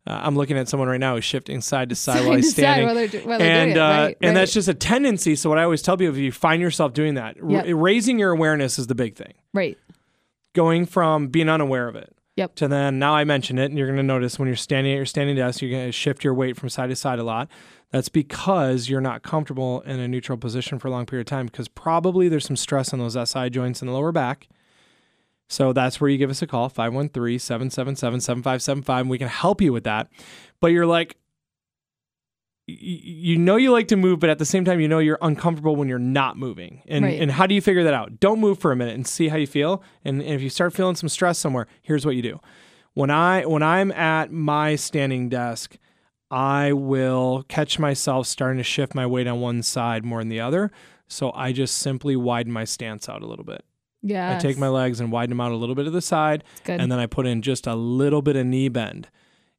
Uh, 0.07 0.21
I'm 0.23 0.35
looking 0.35 0.57
at 0.57 0.67
someone 0.67 0.87
right 0.89 0.99
now 0.99 1.15
who's 1.15 1.25
shifting 1.25 1.61
side 1.61 1.89
to 1.89 1.95
side, 1.95 2.19
Side 2.19 2.25
while 2.25 2.35
he's 2.37 2.45
to 2.47 2.51
standing, 2.61 2.85
while 2.87 2.95
they're 2.95 3.21
while 3.21 3.37
they're 3.37 3.47
and 3.69 3.77
uh, 3.77 3.81
Right, 4.07 4.17
and 4.21 4.35
that's 4.35 4.53
just 4.53 4.67
a 4.67 4.73
tendency. 4.73 5.35
So 5.35 5.49
what 5.49 5.59
I 5.59 5.63
always 5.63 5.81
tell 5.81 5.97
people, 5.97 6.15
if 6.15 6.19
you 6.19 6.31
find 6.31 6.61
yourself 6.61 6.93
doing 6.93 7.13
that, 7.15 7.37
r- 7.41 7.75
raising 7.75 8.17
your 8.17 8.31
awareness 8.31 8.79
is 8.79 8.87
the 8.87 8.95
big 8.95 9.15
thing. 9.15 9.33
Right. 9.53 9.77
Going 10.53 10.85
from 10.85 11.27
being 11.27 11.49
unaware 11.49 11.87
of 11.87 11.95
it 11.95 12.15
Yep. 12.35 12.55
to 12.55 12.67
then 12.69 12.99
now 12.99 13.15
I 13.15 13.25
mention 13.25 13.59
it, 13.59 13.65
and 13.65 13.77
you're 13.77 13.87
going 13.87 13.97
to 13.97 14.03
notice 14.03 14.39
when 14.39 14.47
you're 14.47 14.55
standing 14.55 14.93
at 14.93 14.95
your 14.95 15.05
standing 15.05 15.35
desk, 15.35 15.61
you're 15.61 15.71
going 15.71 15.87
to 15.87 15.91
shift 15.91 16.23
your 16.23 16.33
weight 16.33 16.55
from 16.55 16.69
side 16.69 16.87
to 16.87 16.95
side 16.95 17.19
a 17.19 17.23
lot. 17.23 17.49
That's 17.91 18.07
because 18.07 18.87
you're 18.87 19.01
not 19.01 19.23
comfortable 19.23 19.81
in 19.81 19.99
a 19.99 20.07
neutral 20.07 20.37
position 20.37 20.79
for 20.79 20.87
a 20.87 20.91
long 20.91 21.05
period 21.05 21.27
of 21.27 21.29
time 21.29 21.47
because 21.47 21.67
probably 21.67 22.29
there's 22.29 22.45
some 22.45 22.55
stress 22.55 22.93
on 22.93 22.99
those 22.99 23.17
SI 23.29 23.49
joints 23.49 23.81
in 23.81 23.87
the 23.87 23.93
lower 23.93 24.13
back. 24.13 24.47
So 25.49 25.73
that's 25.73 25.99
where 25.99 26.09
you 26.09 26.17
give 26.17 26.29
us 26.29 26.41
a 26.41 26.47
call, 26.47 26.69
513 26.69 27.39
777 27.39 28.21
7575, 28.21 29.01
and 29.01 29.09
we 29.09 29.17
can 29.17 29.27
help 29.27 29.61
you 29.61 29.73
with 29.73 29.83
that. 29.83 30.07
But 30.61 30.67
you're 30.67 30.85
like, 30.85 31.17
you 32.79 33.37
know 33.37 33.55
you 33.55 33.71
like 33.71 33.87
to 33.89 33.95
move, 33.95 34.19
but 34.19 34.29
at 34.29 34.39
the 34.39 34.45
same 34.45 34.65
time, 34.65 34.79
you 34.79 34.87
know 34.87 34.99
you're 34.99 35.17
uncomfortable 35.21 35.75
when 35.75 35.87
you're 35.87 35.99
not 35.99 36.37
moving. 36.37 36.81
And, 36.87 37.05
Right. 37.05 37.21
and 37.21 37.31
how 37.31 37.45
do 37.47 37.55
you 37.55 37.61
figure 37.61 37.83
that 37.83 37.93
out? 37.93 38.19
Don't 38.19 38.39
move 38.39 38.59
for 38.59 38.71
a 38.71 38.75
minute 38.75 38.95
and 38.95 39.05
see 39.07 39.27
how 39.29 39.37
you 39.37 39.47
feel. 39.47 39.83
And, 40.05 40.21
and 40.21 40.31
if 40.33 40.41
you 40.41 40.49
start 40.49 40.73
feeling 40.73 40.95
some 40.95 41.09
stress 41.09 41.37
somewhere, 41.37 41.67
here's 41.81 42.05
what 42.05 42.15
you 42.15 42.21
do. 42.21 42.39
When 42.93 43.09
I 43.11 43.45
when 43.45 43.63
I'm 43.63 43.91
at 43.91 44.31
my 44.31 44.75
standing 44.75 45.29
desk, 45.29 45.77
I 46.31 46.73
will 46.73 47.43
catch 47.47 47.79
myself 47.79 48.27
starting 48.27 48.57
to 48.57 48.63
shift 48.63 48.93
my 48.93 49.05
weight 49.05 49.27
on 49.27 49.39
one 49.41 49.63
side 49.63 50.03
more 50.05 50.19
than 50.19 50.29
the 50.29 50.39
other. 50.39 50.71
So 51.07 51.31
I 51.33 51.51
just 51.53 51.77
simply 51.77 52.15
widen 52.15 52.51
my 52.53 52.65
stance 52.65 53.09
out 53.09 53.21
a 53.23 53.25
little 53.25 53.45
bit. 53.45 53.63
Yeah. 54.01 54.35
I 54.35 54.39
take 54.39 54.57
my 54.57 54.67
legs 54.69 54.99
and 54.99 55.11
widen 55.11 55.29
them 55.31 55.41
out 55.41 55.51
a 55.51 55.55
little 55.55 55.75
bit 55.75 55.83
to 55.85 55.89
the 55.91 56.01
side, 56.01 56.43
and 56.79 56.91
then 56.91 56.99
I 56.99 57.05
put 57.05 57.25
in 57.25 57.41
just 57.41 57.67
a 57.67 57.75
little 57.75 58.21
bit 58.21 58.35
of 58.35 58.45
knee 58.45 58.69
bend. 58.69 59.09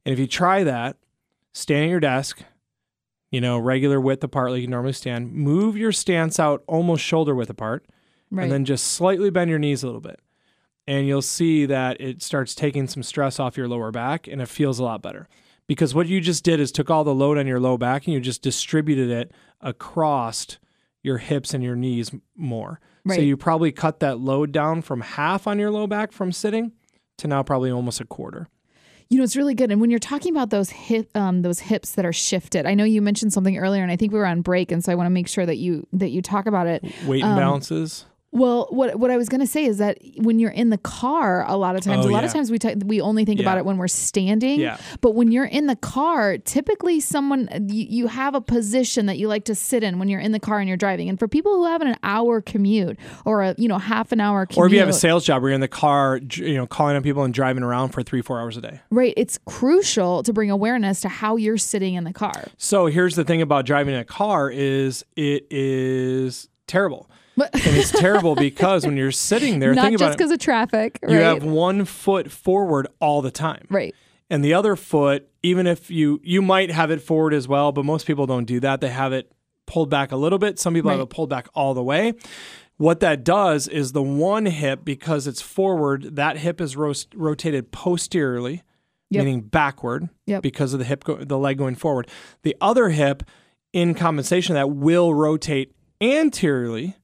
And 0.05 0.13
if 0.13 0.17
you 0.19 0.25
try 0.27 0.63
that, 0.63 0.97
stand 1.53 1.83
at 1.85 1.89
your 1.89 1.99
desk, 1.99 2.41
you 3.31 3.41
know, 3.41 3.57
regular 3.57 3.99
width 3.99 4.23
apart 4.23 4.51
like 4.51 4.61
you 4.61 4.67
normally 4.67 4.93
stand, 4.93 5.33
move 5.33 5.77
your 5.77 5.91
stance 5.91 6.39
out 6.39 6.63
almost 6.67 7.03
shoulder 7.03 7.33
width 7.33 7.49
apart, 7.49 7.85
right. 8.29 8.43
and 8.43 8.51
then 8.51 8.65
just 8.65 8.87
slightly 8.89 9.29
bend 9.29 9.49
your 9.49 9.59
knees 9.59 9.83
a 9.83 9.87
little 9.87 10.01
bit. 10.01 10.19
And 10.87 11.07
you'll 11.07 11.21
see 11.21 11.65
that 11.65 12.01
it 12.01 12.21
starts 12.21 12.53
taking 12.53 12.87
some 12.87 13.03
stress 13.03 13.39
off 13.39 13.55
your 13.55 13.67
lower 13.67 13.91
back 13.91 14.27
and 14.27 14.41
it 14.41 14.49
feels 14.49 14.79
a 14.79 14.83
lot 14.83 15.01
better. 15.01 15.29
Because 15.67 15.95
what 15.95 16.07
you 16.07 16.19
just 16.19 16.43
did 16.43 16.59
is 16.59 16.71
took 16.71 16.89
all 16.89 17.05
the 17.05 17.15
load 17.15 17.37
on 17.37 17.47
your 17.47 17.59
low 17.59 17.77
back 17.77 18.05
and 18.05 18.13
you 18.13 18.19
just 18.19 18.41
distributed 18.41 19.09
it 19.09 19.31
across 19.61 20.59
your 21.01 21.17
hips 21.17 21.53
and 21.53 21.63
your 21.63 21.75
knees 21.75 22.11
more. 22.35 22.79
So 23.15 23.21
you 23.21 23.37
probably 23.37 23.71
cut 23.71 23.99
that 24.01 24.19
load 24.19 24.51
down 24.51 24.81
from 24.81 25.01
half 25.01 25.47
on 25.47 25.57
your 25.57 25.71
low 25.71 25.87
back 25.87 26.11
from 26.11 26.31
sitting 26.31 26.73
to 27.19 27.27
now 27.27 27.41
probably 27.41 27.71
almost 27.71 28.01
a 28.01 28.05
quarter. 28.05 28.47
You 29.11 29.17
know, 29.17 29.25
it's 29.25 29.35
really 29.35 29.53
good. 29.55 29.71
And 29.71 29.81
when 29.81 29.89
you're 29.89 29.99
talking 29.99 30.33
about 30.33 30.51
those 30.51 30.69
hip, 30.69 31.09
um, 31.15 31.41
those 31.41 31.59
hips 31.59 31.91
that 31.95 32.05
are 32.05 32.13
shifted, 32.13 32.65
I 32.65 32.75
know 32.75 32.85
you 32.85 33.01
mentioned 33.01 33.33
something 33.33 33.57
earlier, 33.57 33.83
and 33.83 33.91
I 33.91 33.97
think 33.97 34.13
we 34.13 34.17
were 34.17 34.25
on 34.25 34.41
break, 34.41 34.71
and 34.71 34.81
so 34.81 34.89
I 34.89 34.95
want 34.95 35.07
to 35.07 35.11
make 35.11 35.27
sure 35.27 35.45
that 35.45 35.57
you 35.57 35.85
that 35.91 36.11
you 36.11 36.21
talk 36.21 36.45
about 36.45 36.65
it. 36.65 36.81
Weight 37.05 37.21
Um, 37.21 37.37
imbalances. 37.37 38.05
Well, 38.33 38.67
what 38.69 38.95
what 38.97 39.11
I 39.11 39.17
was 39.17 39.27
going 39.27 39.41
to 39.41 39.47
say 39.47 39.65
is 39.65 39.77
that 39.79 39.97
when 40.17 40.39
you're 40.39 40.51
in 40.51 40.69
the 40.69 40.77
car, 40.77 41.43
a 41.45 41.57
lot 41.57 41.75
of 41.75 41.81
times, 41.81 42.05
Oh, 42.05 42.09
a 42.09 42.11
lot 42.11 42.21
yeah. 42.21 42.27
of 42.27 42.33
times 42.33 42.49
we 42.49 42.59
t- 42.59 42.75
we 42.85 43.01
only 43.01 43.25
think 43.25 43.41
about 43.41 43.57
it 43.57 43.65
when 43.65 43.75
we're 43.77 43.89
standing. 43.89 44.59
Yeah. 44.61 44.77
But 45.01 45.15
when 45.15 45.33
you're 45.33 45.43
in 45.45 45.67
the 45.67 45.75
car, 45.75 46.37
typically 46.37 47.01
someone 47.01 47.49
you, 47.69 47.85
you 47.89 48.07
have 48.07 48.33
a 48.33 48.39
position 48.39 49.07
that 49.07 49.17
you 49.17 49.27
like 49.27 49.43
to 49.45 49.55
sit 49.55 49.83
in 49.83 49.99
when 49.99 50.07
you're 50.07 50.21
in 50.21 50.31
the 50.31 50.39
car 50.39 50.59
and 50.59 50.67
you're 50.69 50.77
driving. 50.77 51.09
And 51.09 51.19
for 51.19 51.27
people 51.27 51.53
who 51.55 51.65
have 51.65 51.81
an 51.81 51.97
hour 52.03 52.39
commute 52.39 52.97
or 53.25 53.41
a 53.43 53.53
you 53.57 53.67
know 53.67 53.77
half 53.77 54.13
an 54.13 54.21
hour 54.21 54.45
commute, 54.45 54.63
Or 54.63 54.65
if 54.67 54.71
you 54.71 54.79
have 54.79 54.87
a 54.87 54.93
sales 54.93 55.25
job 55.25 55.41
where 55.41 55.49
you're 55.49 55.55
in 55.55 55.61
the 55.61 55.67
car, 55.67 56.17
you 56.35 56.55
know, 56.55 56.65
calling 56.67 56.95
on 56.95 57.03
people 57.03 57.23
and 57.23 57.33
driving 57.33 57.63
around 57.63 57.89
for 57.89 58.01
three, 58.01 58.21
four 58.21 58.39
hours 58.39 58.55
a 58.55 58.61
day. 58.61 58.79
right, 58.91 59.13
it's 59.17 59.39
crucial 59.45 60.23
to 60.23 60.31
bring 60.31 60.49
awareness 60.49 61.01
to 61.01 61.09
how 61.09 61.35
you're 61.35 61.57
sitting 61.57 61.95
in 61.95 62.05
the 62.05 62.13
car. 62.13 62.45
So 62.57 62.85
here's 62.85 63.15
the 63.17 63.25
thing 63.25 63.41
about 63.41 63.65
driving 63.65 63.93
a 63.93 64.05
car 64.05 64.49
is 64.49 65.03
it 65.17 65.47
is 65.51 66.47
terrible. 66.67 67.09
And 67.53 67.75
it's 67.77 67.91
terrible 67.91 68.35
because 68.35 68.85
when 68.85 68.97
you're 68.97 69.11
sitting 69.11 69.59
there, 69.59 69.73
Not 69.73 69.83
think 69.85 69.93
just 69.99 70.03
about 70.03 70.17
because 70.17 70.31
of 70.31 70.39
traffic, 70.39 70.99
right? 71.01 71.11
you 71.11 71.17
have 71.19 71.43
one 71.43 71.85
foot 71.85 72.31
forward 72.31 72.87
all 72.99 73.21
the 73.21 73.31
time. 73.31 73.65
right. 73.69 73.95
And 74.29 74.45
the 74.45 74.53
other 74.53 74.77
foot, 74.77 75.27
even 75.43 75.67
if 75.67 75.91
you 75.91 76.21
you 76.23 76.41
might 76.41 76.71
have 76.71 76.89
it 76.89 77.01
forward 77.01 77.33
as 77.33 77.47
well, 77.49 77.71
but 77.73 77.83
most 77.83 78.07
people 78.07 78.25
don't 78.25 78.45
do 78.45 78.61
that. 78.61 78.79
They 78.79 78.87
have 78.89 79.11
it 79.11 79.29
pulled 79.67 79.89
back 79.89 80.11
a 80.13 80.15
little 80.15 80.39
bit. 80.39 80.57
Some 80.57 80.73
people 80.73 80.89
have 80.91 81.01
it 81.01 81.09
pulled 81.09 81.29
back 81.29 81.47
all 81.53 81.73
the 81.73 81.83
way. 81.83 82.13
What 82.77 83.01
that 83.01 83.23
does 83.25 83.67
is 83.67 83.91
the 83.91 84.01
one 84.01 84.45
hip, 84.47 84.85
because 84.85 85.27
it's 85.27 85.41
forward, 85.41 86.15
that 86.15 86.37
hip 86.37 86.59
is 86.61 86.75
ro- 86.77 86.93
rotated 87.13 87.71
posteriorly, 87.71 88.63
Yep. 89.11 89.25
meaning 89.25 89.41
backward, 89.41 90.09
Yep. 90.25 90.41
because 90.41 90.71
of 90.73 90.79
the 90.79 90.85
hip, 90.85 91.03
go- 91.03 91.17
the 91.23 91.37
leg 91.37 91.57
going 91.57 91.75
forward. 91.75 92.07
The 92.43 92.55
other 92.61 92.89
hip, 92.89 93.23
in 93.73 93.93
compensation, 93.93 94.55
that 94.55 94.71
will 94.71 95.13
rotate 95.13 95.73
anteriorly. 96.01 96.95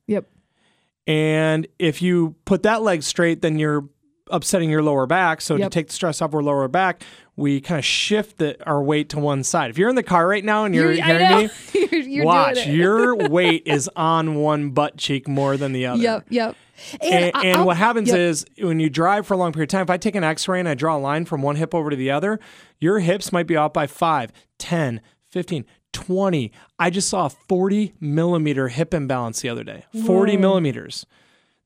And 1.07 1.67
if 1.79 2.01
you 2.01 2.35
put 2.45 2.63
that 2.63 2.83
leg 2.83 3.01
straight, 3.01 3.41
then 3.41 3.57
you're 3.57 3.85
upsetting 4.29 4.69
your 4.69 4.83
lower 4.83 5.05
back. 5.07 5.39
So 5.39 5.55
Yep. 5.55 5.71
to 5.71 5.73
take 5.73 5.87
the 5.87 5.93
stress 5.93 6.21
off 6.21 6.33
our 6.33 6.43
lower 6.43 6.67
back, 6.67 7.01
we 7.37 7.61
kind 7.61 7.79
of 7.79 7.85
shift 7.85 8.39
the, 8.39 8.57
our 8.67 8.83
weight 8.83 9.07
to 9.09 9.19
one 9.19 9.41
side. 9.43 9.69
If 9.69 9.77
you're 9.77 9.87
in 9.89 9.95
the 9.95 10.03
car 10.03 10.27
right 10.27 10.43
now 10.43 10.65
and 10.65 10.75
you're, 10.75 10.91
You're- 10.91 11.01
hearing 11.01 11.37
me, 11.47 11.49
you're, 11.91 12.01
you're 12.01 12.25
watch 12.25 12.67
your 12.67 13.15
weight 13.29 13.63
is 13.65 13.89
on 13.95 14.35
one 14.35 14.71
butt 14.71 14.97
cheek 14.97 15.29
more 15.29 15.55
than 15.55 15.71
the 15.71 15.85
other. 15.85 16.01
Yep. 16.03 16.25
Yep. 16.29 16.55
And, 17.01 17.31
I- 17.33 17.45
and 17.45 17.65
what 17.65 17.77
happens 17.77 18.09
yep. 18.09 18.17
is 18.17 18.45
when 18.59 18.81
you 18.81 18.89
drive 18.89 19.25
for 19.25 19.33
a 19.33 19.37
long 19.37 19.53
period 19.53 19.69
of 19.69 19.71
time, 19.71 19.83
if 19.83 19.89
I 19.89 19.95
take 19.97 20.15
an 20.15 20.25
x-ray 20.25 20.59
and 20.59 20.67
I 20.67 20.73
draw 20.73 20.97
a 20.97 20.99
line 20.99 21.23
from 21.23 21.41
one 21.41 21.55
hip 21.55 21.73
over 21.73 21.89
to 21.89 21.95
the 21.95 22.11
other, 22.11 22.37
your 22.79 22.99
hips 22.99 23.31
might 23.31 23.47
be 23.47 23.55
off 23.55 23.71
by 23.71 23.87
5, 23.87 24.33
10, 24.59 24.99
15, 25.29 25.65
20. 25.97 26.51
I 26.77 26.89
just 26.91 27.09
saw 27.09 27.25
a 27.25 27.29
40 27.29 27.93
millimeter 27.99 28.67
hip 28.67 28.93
imbalance 28.93 29.41
the 29.41 29.49
other 29.49 29.63
day. 29.63 29.85
40 30.05 30.37
millimeters. 30.37 31.05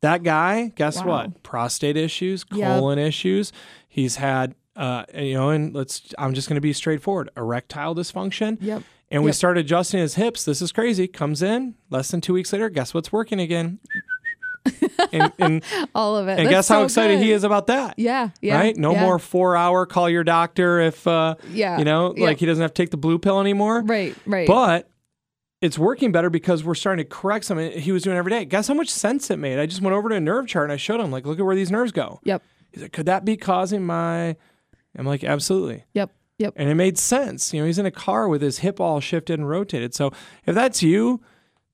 That 0.01 0.23
guy, 0.23 0.71
guess 0.75 0.97
Wow. 0.97 1.07
what? 1.07 1.43
Prostate 1.43 1.97
issues, 1.97 2.45
Yep. 2.53 2.67
colon 2.79 2.97
issues. 2.97 3.51
He's 3.89 4.15
had, 4.15 4.55
uh, 4.75 5.03
you 5.13 5.34
know, 5.34 5.49
and 5.49 5.73
let's, 5.75 6.13
I'm 6.17 6.34
just 6.34 6.47
going 6.47 6.55
to 6.55 6.61
be 6.61 6.71
straightforward 6.73 7.29
erectile 7.36 7.93
dysfunction. 7.93 8.57
Yep. 8.61 8.84
And 9.11 9.23
we 9.23 9.27
Yep. 9.29 9.36
started 9.36 9.65
adjusting 9.65 9.99
his 9.99 10.15
hips. 10.15 10.45
This 10.45 10.61
is 10.61 10.71
crazy. 10.71 11.07
Comes 11.07 11.41
in 11.43 11.75
less 11.89 12.09
than 12.09 12.21
two 12.21 12.34
weeks 12.34 12.53
later. 12.53 12.69
Guess 12.69 12.93
what's 12.93 13.11
working 13.11 13.39
again? 13.41 13.79
and 15.12 15.32
and, 15.39 15.64
All 15.95 16.18
of 16.18 16.28
it. 16.28 16.32
and 16.38 16.47
That's 16.47 16.49
guess 16.49 16.68
how 16.68 16.80
so 16.82 16.84
excited 16.86 17.20
he 17.20 17.32
is 17.32 17.43
about 17.43 17.68
that. 17.68 17.95
Yeah. 17.97 18.30
Yeah. 18.41 18.57
Right? 18.57 18.76
No 18.78 18.91
yeah. 18.93 19.01
more 19.01 19.20
four 19.20 19.55
hour 19.55 19.86
call 19.86 20.09
your 20.09 20.24
doctor 20.24 20.80
if, 20.80 21.05
uh, 21.07 21.36
Yeah. 21.51 21.78
you 21.80 21.86
know, 21.86 22.14
Yeah. 22.16 22.26
like 22.26 22.38
he 22.39 22.45
doesn't 22.45 22.62
have 22.62 22.74
to 22.74 22.82
take 22.84 22.91
the 22.91 22.97
blue 22.97 23.18
pill 23.20 23.39
anymore. 23.39 23.82
Right. 23.84 24.16
Right. 24.26 24.47
But 24.47 24.89
it's 25.62 25.78
working 25.78 26.12
better 26.12 26.30
because 26.30 26.64
we're 26.64 26.76
starting 26.76 27.05
to 27.05 27.09
correct 27.09 27.45
something 27.45 27.72
he 27.80 27.91
was 27.91 28.03
doing 28.03 28.18
every 28.18 28.32
day. 28.32 28.45
Guess 28.45 28.68
how 28.68 28.74
much 28.74 28.89
sense 28.89 29.30
it 29.30 29.38
made? 29.38 29.59
I 29.59 29.66
just 29.68 29.82
went 29.82 29.95
over 29.95 30.09
to 30.09 30.16
a 30.16 30.20
nerve 30.20 30.47
chart 30.47 30.66
and 30.66 30.74
I 30.74 30.78
showed 30.78 30.99
him, 30.99 31.12
like, 31.12 31.26
look 31.26 31.39
at 31.39 31.45
where 31.45 31.55
these 31.55 31.72
nerves 31.72 31.91
go. 31.91 32.20
yep. 32.24 32.41
He's 32.72 32.82
like, 32.84 32.93
could 32.93 33.05
that 33.07 33.26
be 33.26 33.36
causing 33.38 33.86
my? 33.86 34.36
I'm 34.97 35.05
like, 35.05 35.24
absolutely. 35.24 35.84
Yep. 35.93 36.12
Yep. 36.39 36.53
And 36.55 36.70
it 36.70 36.76
made 36.76 36.97
sense. 36.97 37.53
You 37.53 37.59
know, 37.62 37.68
he's 37.68 37.78
in 37.78 37.86
a 37.86 37.91
car 37.91 38.28
with 38.28 38.41
his 38.41 38.59
hip 38.59 38.80
all 38.80 38.99
shifted 38.99 39.38
and 39.39 39.47
rotated. 39.47 39.93
So 39.93 40.12
if 40.45 40.55
that's 40.55 40.82
you, 40.82 41.22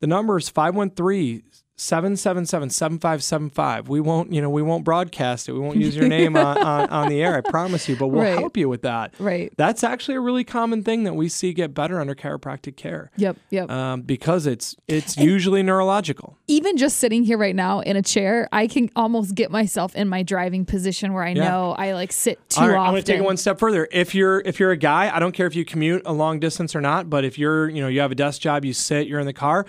the 0.02 0.08
number 0.08 0.38
is 0.38 0.50
513 0.50 1.44
777 1.80 2.72
7575. 2.72 3.88
We 3.88 4.00
won't, 4.02 4.34
you 4.34 4.42
know, 4.42 4.50
we 4.50 4.64
won't 4.64 4.84
broadcast 4.84 5.48
it. 5.48 5.54
We 5.54 5.60
won't 5.60 5.78
use 5.78 5.96
your 5.96 6.08
name 6.08 6.36
on, 6.36 6.58
on, 6.58 6.90
on 6.90 7.08
the 7.08 7.22
air. 7.22 7.36
I 7.38 7.42
promise 7.50 7.88
you, 7.88 7.96
but 7.96 8.08
we'll 8.08 8.24
Right. 8.24 8.38
help 8.40 8.58
you 8.58 8.68
with 8.68 8.82
that. 8.82 9.14
Right. 9.20 9.54
That's 9.58 9.84
actually 9.84 10.16
a 10.16 10.20
really 10.22 10.44
common 10.44 10.84
thing 10.84 11.04
that 11.04 11.14
we 11.14 11.30
see 11.30 11.54
get 11.54 11.76
better 11.76 12.00
under 12.00 12.16
chiropractic 12.16 12.78
care. 12.78 13.12
Yep. 13.18 13.38
Yep. 13.52 13.70
Um, 13.70 14.02
because 14.02 14.48
it's 14.48 14.76
it's 14.88 15.18
usually 15.18 15.62
neurological. 15.62 16.36
Even 16.48 16.78
just 16.78 16.98
sitting 16.98 17.24
here 17.24 17.38
right 17.38 17.56
now 17.56 17.82
in 17.82 17.96
a 17.96 18.02
chair, 18.02 18.50
I 18.52 18.66
can 18.66 18.90
almost 18.96 19.36
get 19.36 19.52
myself 19.52 19.96
in 19.96 20.10
my 20.10 20.24
driving 20.24 20.66
position 20.66 21.14
where 21.14 21.24
I 21.24 21.30
Yeah. 21.34 21.48
know 21.48 21.76
I 21.78 21.94
like 21.94 22.12
sit 22.12 22.40
too 22.50 22.62
All 22.62 22.68
right, 22.70 22.76
often. 22.76 22.88
I'm 22.88 22.94
going 22.94 23.04
to 23.04 23.12
take 23.12 23.20
it 23.20 23.24
one 23.26 23.38
step 23.38 23.60
further. 23.60 23.88
If 23.92 24.16
you're 24.16 24.40
if 24.46 24.60
you're 24.60 24.72
a 24.72 24.78
guy, 24.78 25.16
I 25.16 25.20
don't 25.20 25.32
care 25.34 25.46
if 25.46 25.56
you 25.56 25.64
commute 25.64 26.02
a 26.08 26.12
long 26.14 26.40
distance 26.40 26.76
or 26.76 26.82
not, 26.82 27.08
but 27.08 27.24
if 27.24 27.38
you're 27.38 27.70
you 27.70 27.82
know 27.84 27.88
you 27.88 28.00
have 28.00 28.12
a 28.12 28.16
desk 28.16 28.42
job, 28.42 28.66
you 28.66 28.74
sit, 28.74 29.06
you're 29.08 29.20
in 29.20 29.28
the 29.28 29.34
car, 29.34 29.68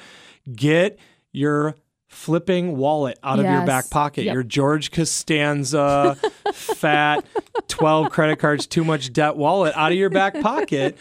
get 0.56 0.98
your 1.32 1.74
flipping 2.08 2.76
wallet 2.76 3.18
out 3.22 3.38
of 3.38 3.44
your 3.44 3.64
back 3.66 3.90
pocket. 3.90 4.24
Yep. 4.24 4.34
Your 4.34 4.42
George 4.42 4.90
Costanza 4.90 6.16
fat 6.54 7.24
12 7.68 8.10
credit 8.10 8.38
cards 8.38 8.66
too 8.66 8.82
much 8.82 9.12
debt 9.12 9.36
wallet 9.36 9.74
out 9.76 9.92
of 9.92 9.98
your 9.98 10.08
back 10.08 10.40
pocket. 10.40 10.96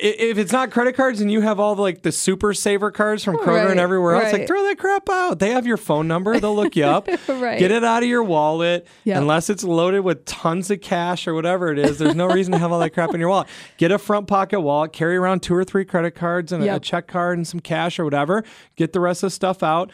If 0.00 0.38
it's 0.38 0.52
not 0.52 0.70
credit 0.72 0.96
cards 0.96 1.20
and 1.20 1.30
you 1.30 1.40
have 1.40 1.60
all 1.60 1.74
the, 1.76 1.82
like 1.82 2.02
the 2.02 2.10
super 2.12 2.52
saver 2.52 2.90
cards 2.90 3.22
from 3.22 3.36
Kroger 3.36 3.46
Right, 3.64 3.70
and 3.70 3.80
everywhere 3.80 4.16
else, 4.16 4.32
like 4.32 4.46
throw 4.48 4.62
that 4.64 4.76
crap 4.78 5.08
out. 5.08 5.38
They 5.38 5.50
have 5.50 5.66
your 5.66 5.76
phone 5.76 6.08
number. 6.08 6.38
They'll 6.40 6.54
look 6.56 6.76
you 6.76 6.84
up. 6.84 7.08
Right. 7.30 7.58
Get 7.58 7.70
it 7.70 7.84
out 7.84 8.02
of 8.02 8.08
your 8.08 8.22
wallet. 8.24 8.86
Yep. 9.04 9.18
Unless 9.18 9.50
it's 9.50 9.62
loaded 9.64 10.00
with 10.00 10.24
tons 10.24 10.70
of 10.70 10.80
cash 10.80 11.26
or 11.28 11.34
whatever 11.34 11.70
it 11.72 11.78
is, 11.78 11.98
there's 11.98 12.14
no 12.16 12.26
reason 12.26 12.52
to 12.52 12.58
have 12.58 12.72
all 12.72 12.80
that 12.80 12.90
crap 12.90 13.14
in 13.14 13.20
your 13.20 13.28
wallet. 13.28 13.46
Get 13.78 13.92
a 13.92 13.98
front 13.98 14.26
pocket 14.26 14.60
wallet, 14.60 14.92
carry 14.92 15.16
around 15.16 15.42
two 15.42 15.54
or 15.54 15.64
three 15.64 15.84
credit 15.84 16.12
cards 16.16 16.50
and 16.52 16.62
a- 16.64 16.74
a, 16.76 16.80
check 16.80 17.06
card 17.06 17.38
and 17.38 17.46
some 17.46 17.60
cash 17.60 17.98
or 17.98 18.04
whatever. 18.04 18.42
Get 18.76 18.92
the 18.92 19.00
rest 19.00 19.22
of 19.22 19.28
the 19.28 19.34
stuff 19.34 19.62
out. 19.62 19.90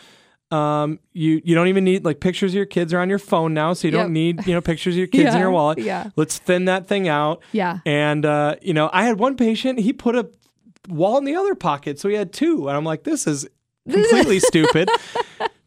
Um, 0.53 1.01
you 1.13 1.41
you 1.45 1.55
don't 1.57 1.67
even 1.69 1.83
need 1.85 2.05
like 2.05 2.21
pictures 2.21 2.53
of 2.53 2.57
your 2.57 2.67
kids 2.67 2.95
are 2.95 3.01
on 3.01 3.09
your 3.09 3.19
phone 3.19 3.53
now, 3.53 3.73
so 3.73 3.89
you 3.89 3.95
Yep. 3.95 4.03
don't 4.05 4.13
need 4.13 4.47
you 4.47 4.55
know 4.55 4.61
pictures 4.61 4.95
of 4.95 4.99
your 4.99 5.07
kids 5.19 5.35
in 5.35 5.41
your 5.41 5.51
wallet. 5.51 5.79
yeah. 5.79 6.11
Let's 6.15 6.39
thin 6.39 6.67
that 6.67 6.87
thing 6.87 7.09
out. 7.09 7.43
Yeah. 7.53 7.79
And 7.85 8.25
uh, 8.25 8.57
you 8.63 8.73
know, 8.73 8.89
I 8.93 9.05
had 9.05 9.19
one 9.19 9.37
patient. 9.37 9.81
He 9.81 9.93
put 9.93 10.15
a 10.15 10.29
wallet 10.89 11.23
in 11.23 11.25
the 11.25 11.35
other 11.35 11.57
pocket, 11.57 11.99
so 11.99 12.09
he 12.09 12.15
had 12.15 12.33
two, 12.33 12.69
and 12.69 12.77
I'm 12.77 12.85
like, 12.85 13.03
this 13.03 13.27
is 13.27 13.49
completely 13.89 14.41
stupid. 14.41 14.91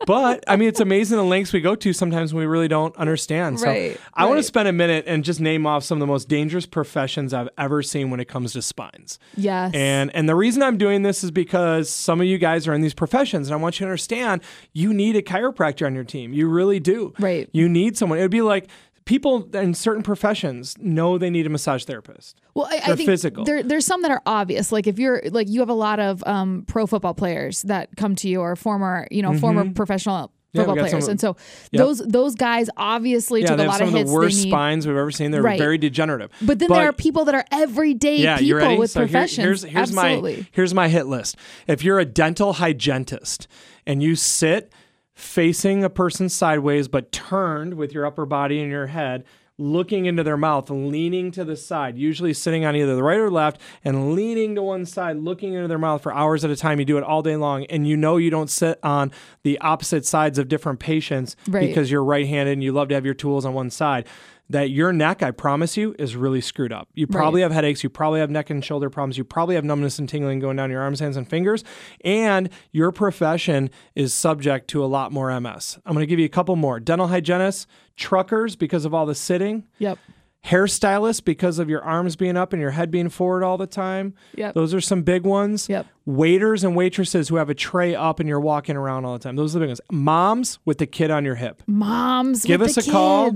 But 0.05 0.43
I 0.47 0.55
mean, 0.55 0.69
it's 0.69 0.79
amazing 0.79 1.17
the 1.17 1.23
lengths 1.23 1.53
we 1.53 1.61
go 1.61 1.75
to 1.75 1.93
sometimes 1.93 2.33
when 2.33 2.41
we 2.41 2.47
really 2.47 2.67
don't 2.67 2.95
understand. 2.95 3.59
So 3.59 3.67
Right, 3.67 3.99
I 4.13 4.25
want 4.25 4.39
to 4.39 4.43
spend 4.43 4.67
a 4.67 4.73
minute 4.73 5.05
and 5.07 5.23
just 5.23 5.39
name 5.39 5.67
off 5.67 5.83
some 5.83 5.97
of 5.97 5.99
the 5.99 6.07
most 6.07 6.27
dangerous 6.27 6.65
professions 6.65 7.33
I've 7.33 7.49
ever 7.57 7.83
seen 7.83 8.09
when 8.09 8.19
it 8.19 8.25
comes 8.27 8.53
to 8.53 8.61
spines. 8.61 9.19
Yes. 9.35 9.71
And 9.73 10.09
and 10.15 10.27
the 10.27 10.35
reason 10.35 10.63
I'm 10.63 10.77
doing 10.77 11.03
this 11.03 11.23
is 11.23 11.31
because 11.31 11.89
some 11.89 12.21
of 12.21 12.27
you 12.27 12.37
guys 12.37 12.67
are 12.67 12.73
in 12.73 12.81
these 12.81 12.93
professions, 12.93 13.49
and 13.49 13.53
I 13.53 13.57
want 13.57 13.79
you 13.79 13.85
to 13.85 13.89
understand 13.89 14.41
you 14.73 14.93
need 14.93 15.15
a 15.15 15.21
chiropractor 15.21 15.85
on 15.85 15.93
your 15.93 16.05
team. 16.05 16.33
You 16.33 16.47
really 16.47 16.79
do. 16.79 17.13
Right. 17.19 17.49
You 17.51 17.67
need 17.67 17.97
someone. 17.97 18.19
It 18.19 18.23
would 18.23 18.31
be 18.31 18.41
like 18.41 18.67
people 19.09 19.49
in 19.55 19.73
certain 19.73 20.03
professions 20.03 20.77
know 20.79 21.17
they 21.17 21.31
need 21.31 21.47
a 21.47 21.49
massage 21.49 21.83
therapist. 21.83 22.39
Well, 22.53 22.67
I, 22.69 22.75
I 22.91 22.95
think 22.95 23.09
physical. 23.09 23.43
There, 23.43 23.63
there's 23.63 23.85
some 23.85 24.03
that 24.03 24.11
are 24.11 24.21
obvious. 24.27 24.71
Like 24.71 24.85
if 24.85 24.99
you're 24.99 25.23
like 25.31 25.49
you 25.49 25.61
have 25.61 25.69
a 25.69 25.73
lot 25.73 25.99
of 25.99 26.23
um, 26.27 26.63
pro 26.67 26.85
football 26.85 27.15
players 27.15 27.63
that 27.63 27.89
come 27.97 28.15
to 28.17 28.29
you 28.29 28.39
or 28.41 28.55
former, 28.55 29.07
you 29.09 29.23
know, 29.23 29.33
former 29.37 29.69
professional 29.73 30.31
Mm-hmm. 30.51 30.57
Yeah, 30.61 30.61
we 30.63 30.65
football 30.65 30.85
some 30.85 30.89
players, 30.99 31.07
and 31.09 31.19
so 31.21 31.35
Yep. 31.73 31.79
those 31.79 31.97
those 31.99 32.33
guys 32.35 32.69
obviously 32.75 33.41
Yeah, 33.41 33.49
took 33.49 33.57
they 33.57 33.65
a 33.65 33.71
have 33.71 33.73
lot 33.73 33.77
some 33.79 33.87
of 33.89 33.93
of 33.93 33.99
hits. 33.99 34.09
the 34.09 34.15
worst 34.15 34.41
spines 34.41 34.87
we've 34.87 34.97
ever 34.97 35.11
seen. 35.11 35.29
They're 35.29 35.43
Right. 35.43 35.59
very 35.59 35.77
degenerative. 35.77 36.31
But 36.41 36.57
then 36.57 36.69
there 36.69 36.89
are 36.89 36.91
people 36.93 37.25
that 37.25 37.35
are 37.35 37.45
everyday 37.51 38.17
yeah, 38.17 38.37
people 38.37 38.77
with 38.77 38.89
So 38.89 39.01
here- 39.01 39.07
professions. 39.07 39.43
here's 39.45 39.61
here's 39.61 39.95
Absolutely. 39.95 40.37
my 40.37 40.47
here's 40.51 40.73
my 40.73 40.87
hit 40.87 41.05
list. 41.05 41.35
If 41.67 41.83
you're 41.83 41.99
a 41.99 42.05
dental 42.05 42.53
hygienist 42.53 43.47
and 43.85 44.01
you 44.01 44.15
sit 44.15 44.73
facing 45.19 45.83
a 45.83 45.89
person 45.89 46.29
sideways 46.29 46.87
but 46.87 47.11
turned 47.11 47.73
with 47.73 47.93
your 47.93 48.05
upper 48.05 48.25
body 48.25 48.61
and 48.61 48.71
your 48.71 48.87
head 48.87 49.25
looking 49.57 50.05
into 50.05 50.23
their 50.23 50.37
mouth 50.37 50.69
leaning 50.69 51.29
to 51.29 51.43
the 51.43 51.57
side 51.57 51.97
usually 51.97 52.33
sitting 52.33 52.63
on 52.63 52.73
either 52.73 52.95
the 52.95 53.03
right 53.03 53.17
or 53.19 53.29
left 53.29 53.59
and 53.83 54.13
leaning 54.15 54.55
to 54.55 54.63
one 54.63 54.85
side 54.85 55.17
looking 55.17 55.53
into 55.53 55.67
their 55.67 55.77
mouth 55.77 56.01
for 56.01 56.13
hours 56.13 56.45
at 56.45 56.49
a 56.49 56.55
time 56.55 56.79
you 56.79 56.85
do 56.85 56.97
it 56.97 57.03
all 57.03 57.21
day 57.21 57.35
long 57.35 57.65
and 57.65 57.85
you 57.85 57.97
know 57.97 58.15
you 58.15 58.29
don't 58.29 58.49
sit 58.49 58.79
on 58.81 59.11
the 59.43 59.59
opposite 59.59 60.05
sides 60.05 60.39
of 60.39 60.47
different 60.47 60.79
patients 60.79 61.35
Right. 61.49 61.67
because 61.67 61.91
you're 61.91 62.03
right-handed 62.05 62.53
and 62.53 62.63
you 62.63 62.71
love 62.71 62.87
to 62.87 62.95
have 62.95 63.03
your 63.03 63.13
tools 63.13 63.43
on 63.45 63.53
one 63.53 63.69
side 63.69 64.07
that 64.49 64.69
your 64.69 64.91
neck 64.91 65.21
i 65.21 65.31
promise 65.31 65.77
you 65.77 65.95
is 65.99 66.15
really 66.15 66.41
screwed 66.41 66.73
up 66.73 66.87
you 66.93 67.05
probably 67.05 67.41
have 67.41 67.51
headaches 67.51 67.83
you 67.83 67.89
probably 67.89 68.19
have 68.19 68.29
neck 68.29 68.49
and 68.49 68.63
shoulder 68.65 68.89
problems 68.89 69.17
you 69.17 69.23
probably 69.23 69.55
have 69.55 69.63
numbness 69.63 69.99
and 69.99 70.09
tingling 70.09 70.39
going 70.39 70.55
down 70.57 70.69
your 70.71 70.81
arms 70.81 70.99
hands 70.99 71.15
and 71.17 71.29
fingers 71.29 71.63
and 72.03 72.49
your 72.71 72.91
profession 72.91 73.69
is 73.95 74.13
subject 74.13 74.67
to 74.67 74.83
a 74.83 74.87
lot 74.87 75.11
more 75.11 75.37
ms 75.39 75.77
i'm 75.85 75.93
going 75.93 76.03
to 76.03 76.09
give 76.09 76.19
you 76.19 76.25
a 76.25 76.29
couple 76.29 76.55
more 76.55 76.79
dental 76.79 77.07
hygienists 77.07 77.67
truckers 77.95 78.55
because 78.55 78.85
of 78.85 78.93
all 78.93 79.05
the 79.05 79.15
sitting 79.15 79.65
Yep. 79.79 79.99
hairstylists 80.45 81.23
because 81.23 81.59
of 81.59 81.69
your 81.69 81.83
arms 81.83 82.15
being 82.15 82.37
up 82.37 82.53
and 82.53 82.61
your 82.61 82.71
head 82.71 82.89
being 82.91 83.09
forward 83.09 83.43
all 83.43 83.57
the 83.57 83.67
time. 83.67 84.13
Yep. 84.35 84.53
Those 84.55 84.73
are 84.73 84.79
some 84.81 85.03
big 85.03 85.23
ones. 85.25 85.67
Yep. 85.67 85.85
Waiters 86.05 86.63
and 86.63 86.75
waitresses 86.77 87.27
who 87.27 87.35
have 87.35 87.49
a 87.49 87.53
tray 87.53 87.93
up 87.93 88.19
and 88.21 88.29
you're 88.29 88.39
walking 88.39 88.75
around 88.77 89.03
all 89.05 89.13
the 89.13 89.19
time. 89.19 89.35
Those 89.35 89.53
are 89.55 89.59
the 89.59 89.63
big 89.63 89.69
ones. 89.71 89.81
Moms 89.91 90.59
with 90.65 90.77
the 90.77 90.87
kid 90.87 91.11
on 91.11 91.25
your 91.25 91.35
hip. 91.35 91.61
Moms, 91.67 92.45
Give 92.45 92.61
with 92.61 92.77
us 92.77 92.87
a 92.87 92.91
call. 92.91 93.33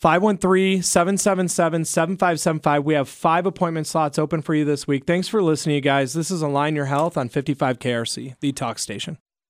Kid. 0.00 0.08
513 0.08 0.82
777 0.82 1.84
7575. 1.84 2.84
We 2.84 2.94
have 2.94 3.08
five 3.08 3.46
appointment 3.46 3.86
slots 3.86 4.18
open 4.18 4.42
for 4.42 4.54
you 4.54 4.64
this 4.64 4.86
week. 4.86 5.06
Thanks 5.06 5.28
for 5.28 5.42
listening, 5.42 5.76
you 5.76 5.80
guys. 5.80 6.12
This 6.14 6.30
is 6.30 6.42
Align 6.42 6.74
Your 6.74 6.86
Health 6.86 7.16
on 7.16 7.28
55 7.28 7.78
KRC, 7.78 8.36
the 8.40 8.52
talk 8.52 8.78
station. 8.78 9.18